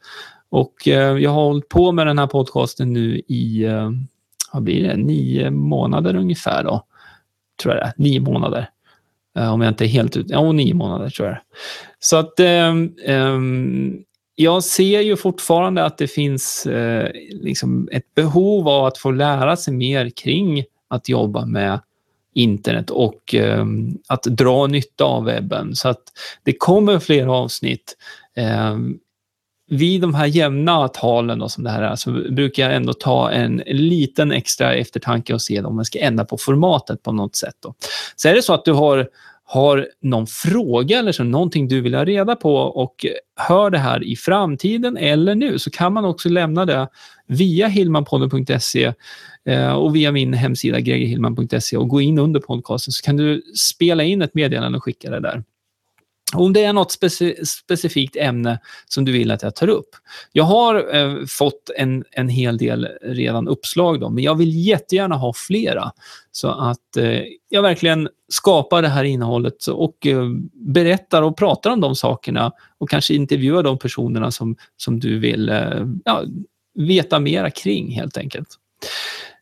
Och 0.49 0.87
eh, 0.87 1.17
jag 1.17 1.31
har 1.31 1.43
hållit 1.43 1.69
på 1.69 1.91
med 1.91 2.07
den 2.07 2.19
här 2.19 2.27
podcasten 2.27 2.93
nu 2.93 3.21
i 3.27 3.63
eh, 3.63 3.91
vad 4.57 4.63
blir 4.63 4.83
det, 4.83 4.97
nio 4.97 5.51
månader 5.51 6.15
ungefär 6.15 6.63
då. 6.63 6.85
Tror 7.61 7.75
jag 7.75 7.83
det 7.83 7.87
är, 7.87 7.93
nio 7.97 8.19
månader. 8.19 8.69
Eh, 9.37 9.53
om 9.53 9.61
jag 9.61 9.71
inte 9.71 9.85
är 9.85 9.87
helt 9.87 10.17
ute. 10.17 10.33
ja 10.33 10.51
nio 10.51 10.73
månader 10.73 11.09
tror 11.09 11.27
jag 11.27 11.37
Så 11.99 12.17
att 12.17 12.39
eh, 12.39 12.73
jag 14.35 14.63
ser 14.63 15.01
ju 15.01 15.15
fortfarande 15.15 15.85
att 15.85 15.97
det 15.97 16.07
finns 16.07 16.65
eh, 16.65 17.11
liksom 17.31 17.89
ett 17.91 18.15
behov 18.15 18.69
av 18.69 18.85
att 18.85 18.97
få 18.97 19.11
lära 19.11 19.57
sig 19.57 19.73
mer 19.73 20.09
kring 20.09 20.63
att 20.87 21.09
jobba 21.09 21.45
med 21.45 21.79
internet 22.33 22.89
och 22.89 23.35
eh, 23.35 23.65
att 24.07 24.23
dra 24.23 24.67
nytta 24.67 25.03
av 25.03 25.23
webben. 25.25 25.75
Så 25.75 25.89
att 25.89 26.03
det 26.43 26.53
kommer 26.53 26.99
fler 26.99 27.27
avsnitt 27.27 27.97
ehm, 28.35 28.97
vid 29.69 30.01
de 30.01 30.13
här 30.13 30.25
jämna 30.25 30.87
talen 30.87 31.39
då, 31.39 31.49
som 31.49 31.63
det 31.63 31.69
här 31.69 31.81
är, 31.81 31.95
så 31.95 32.11
brukar 32.11 32.63
jag 32.63 32.75
ändå 32.75 32.93
ta 32.93 33.31
en 33.31 33.63
liten 33.65 34.31
extra 34.31 34.73
eftertanke 34.73 35.33
och 35.33 35.41
se 35.41 35.61
om 35.61 35.75
man 35.75 35.85
ska 35.85 35.99
ändra 35.99 36.25
på 36.25 36.37
formatet 36.37 37.03
på 37.03 37.11
något 37.11 37.35
sätt. 37.35 37.55
Då. 37.63 37.73
Så 38.15 38.29
är 38.29 38.35
det 38.35 38.41
så 38.41 38.53
att 38.53 38.65
du 38.65 38.73
har, 38.73 39.07
har 39.45 39.87
någon 40.01 40.27
fråga 40.27 40.99
eller 40.99 41.11
så, 41.11 41.23
någonting 41.23 41.67
du 41.67 41.81
vill 41.81 41.95
ha 41.95 42.05
reda 42.05 42.35
på 42.35 42.55
och 42.55 43.05
hör 43.35 43.69
det 43.69 43.77
här 43.77 44.03
i 44.03 44.15
framtiden 44.15 44.97
eller 44.97 45.35
nu, 45.35 45.59
så 45.59 45.71
kan 45.71 45.93
man 45.93 46.05
också 46.05 46.29
lämna 46.29 46.65
det 46.65 46.87
via 47.27 47.67
Hilmanpodden.se 47.67 48.93
eh, 49.45 49.71
och 49.71 49.95
via 49.95 50.11
min 50.11 50.33
hemsida 50.33 50.79
gregerhillman.se 50.79 51.77
och 51.77 51.87
gå 51.87 52.01
in 52.01 52.19
under 52.19 52.39
podcasten 52.39 52.91
så 52.91 53.03
kan 53.03 53.17
du 53.17 53.41
spela 53.55 54.03
in 54.03 54.21
ett 54.21 54.33
meddelande 54.33 54.77
och 54.77 54.83
skicka 54.83 55.09
det 55.09 55.19
där. 55.19 55.43
Om 56.35 56.53
det 56.53 56.63
är 56.63 56.73
något 56.73 56.91
speci 56.91 57.45
specifikt 57.45 58.15
ämne 58.15 58.59
som 58.87 59.05
du 59.05 59.11
vill 59.11 59.31
att 59.31 59.43
jag 59.43 59.55
tar 59.55 59.67
upp. 59.67 59.89
Jag 60.31 60.43
har 60.43 60.95
eh, 60.95 61.25
fått 61.27 61.69
en, 61.77 62.03
en 62.11 62.29
hel 62.29 62.57
del 62.57 62.87
redan 63.01 63.47
uppslag, 63.47 63.99
då, 63.99 64.09
men 64.09 64.23
jag 64.23 64.35
vill 64.35 64.65
jättegärna 64.67 65.15
ha 65.15 65.33
flera. 65.33 65.91
Så 66.31 66.47
att 66.47 66.97
eh, 66.97 67.21
jag 67.49 67.61
verkligen 67.61 68.09
skapar 68.29 68.81
det 68.81 68.87
här 68.87 69.03
innehållet 69.03 69.67
och 69.67 70.07
eh, 70.07 70.29
berättar 70.53 71.21
och 71.21 71.37
pratar 71.37 71.71
om 71.71 71.81
de 71.81 71.95
sakerna 71.95 72.51
och 72.77 72.89
kanske 72.89 73.13
intervjuar 73.13 73.63
de 73.63 73.79
personerna 73.79 74.31
som, 74.31 74.55
som 74.77 74.99
du 74.99 75.19
vill 75.19 75.49
eh, 75.49 75.85
ja, 76.05 76.23
veta 76.75 77.19
mera 77.19 77.51
kring 77.51 77.91
helt 77.91 78.17
enkelt. 78.17 78.47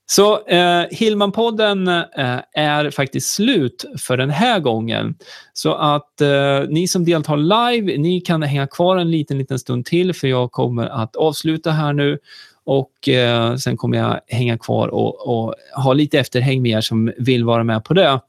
Så 0.08 0.47
eh, 0.47 0.86
Hillmanpodden 0.91 1.88
eh, 1.88 2.39
är 2.53 2.89
faktiskt 2.89 3.34
slut 3.34 3.86
för 3.97 4.18
den 4.18 4.30
här 4.30 4.60
gången. 4.60 5.16
Så 5.53 5.74
att 5.74 6.22
eh, 6.22 6.62
ni 6.70 6.88
som 6.88 7.06
deltar 7.06 7.38
live, 7.38 7.97
ni 7.97 8.22
kan 8.22 8.43
hänga 8.43 8.68
kvar 8.68 8.97
en 8.97 9.12
liten, 9.12 9.38
liten 9.38 9.60
stund 9.60 9.86
till 9.86 10.14
för 10.14 10.28
jag 10.28 10.51
kommer 10.51 10.86
att 10.86 11.16
avsluta 11.16 11.72
här 11.72 11.93
nu 11.93 12.20
och 12.66 13.10
eh, 13.10 13.56
sen 13.56 13.78
kommer 13.78 13.97
jag 13.97 14.20
hänga 14.28 14.58
kvar 14.58 14.88
och, 14.88 15.28
och 15.28 15.56
ha 15.84 15.93
lite 15.93 16.20
efterhäng 16.20 16.62
med 16.62 16.72
er 16.72 16.82
som 16.82 17.12
vill 17.18 17.43
vara 17.43 17.64
med 17.64 17.84
på 17.84 17.93
det. 17.93 18.20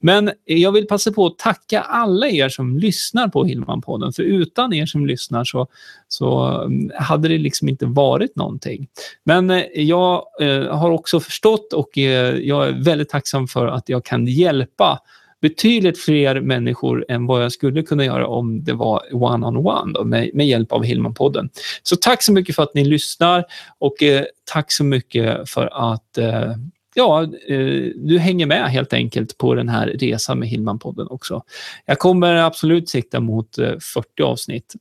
Men 0.00 0.30
jag 0.44 0.72
vill 0.72 0.86
passa 0.86 1.12
på 1.12 1.26
att 1.26 1.38
tacka 1.38 1.80
alla 1.80 2.28
er 2.28 2.48
som 2.48 2.78
lyssnar 2.78 3.28
på 3.28 3.44
Hillman-podden. 3.44 4.12
För 4.12 4.22
utan 4.22 4.72
er 4.72 4.86
som 4.86 5.06
lyssnar 5.06 5.44
så, 5.44 5.66
så 6.08 6.44
mm, 6.64 6.90
hade 6.98 7.28
det 7.28 7.38
liksom 7.38 7.68
inte 7.68 7.86
varit 7.86 8.36
någonting. 8.36 8.88
Men 9.24 9.50
eh, 9.50 9.64
jag 9.74 10.24
eh, 10.40 10.76
har 10.76 10.90
också 10.90 11.20
förstått 11.20 11.72
och 11.72 11.98
eh, 11.98 12.36
jag 12.36 12.68
är 12.68 12.72
väldigt 12.72 13.08
tacksam 13.08 13.48
för 13.48 13.66
att 13.66 13.88
jag 13.88 14.04
kan 14.04 14.26
hjälpa 14.26 15.00
betydligt 15.42 15.98
fler 15.98 16.40
människor 16.40 17.04
än 17.08 17.26
vad 17.26 17.44
jag 17.44 17.52
skulle 17.52 17.82
kunna 17.82 18.04
göra 18.04 18.26
om 18.26 18.64
det 18.64 18.72
var 18.72 19.02
one-on-one 19.12 19.58
-on 19.58 19.96
-one 19.96 20.04
med, 20.04 20.30
med, 20.34 20.46
hjälp 20.46 20.72
av 20.72 20.84
Hillman-podden. 20.84 21.48
Så 21.82 21.96
tack 21.96 22.22
så 22.22 22.32
mycket 22.32 22.56
för 22.56 22.62
att 22.62 22.74
ni 22.74 22.84
lyssnar 22.84 23.44
och 23.78 24.02
eh, 24.02 24.24
tack 24.52 24.72
så 24.72 24.84
mycket 24.84 25.50
för 25.50 25.92
att 25.92 26.18
eh, 26.18 26.52
ja, 26.94 27.22
eh, 27.22 27.90
du 27.96 28.18
hänger 28.18 28.46
med 28.46 28.70
helt 28.70 28.92
enkelt 28.92 29.38
på 29.38 29.54
den 29.54 29.68
här 29.68 29.86
resan 29.86 30.38
med 30.38 30.48
Hillman-podden 30.48 31.06
också. 31.10 31.42
Jag 31.86 31.98
kommer 31.98 32.34
absolut 32.34 32.88
sikta 32.88 33.20
mot 33.20 33.58
eh, 33.58 33.78
40 33.78 34.22
avsnitt 34.22 34.74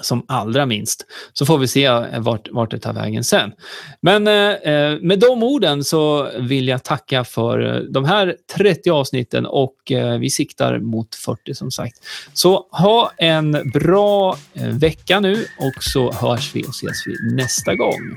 som 0.00 0.24
allra 0.28 0.66
minst. 0.66 1.06
Så 1.32 1.46
får 1.46 1.58
vi 1.58 1.68
se 1.68 1.84
eh, 1.84 2.20
vart, 2.20 2.48
vart 2.50 2.70
det 2.70 2.78
tar 2.78 2.92
vägen 2.92 3.24
sen. 3.24 3.52
Men 4.00 4.26
eh, 4.26 4.98
med 5.00 5.18
de 5.18 5.42
orden 5.42 5.84
så 5.84 6.30
vill 6.38 6.68
jag 6.68 6.84
tacka 6.84 7.24
för 7.24 7.86
de 7.90 8.04
här 8.04 8.36
30 8.56 8.90
avsnitten 8.90 9.46
och 9.46 9.92
eh, 9.92 10.18
vi 10.18 10.30
siktar 10.30 10.78
mot 10.78 11.14
40 11.14 11.54
som 11.54 11.70
sagt. 11.70 11.96
Så 12.32 12.66
ha 12.70 13.12
en 13.18 13.70
bra 13.72 14.36
eh, 14.54 14.68
vecka 14.68 15.20
nu 15.20 15.44
och 15.58 15.82
så 15.84 16.12
hörs 16.12 16.54
vi 16.54 16.62
och 16.62 16.74
ses 16.74 17.06
vi 17.06 17.34
nästa 17.34 17.74
gång. 17.74 18.16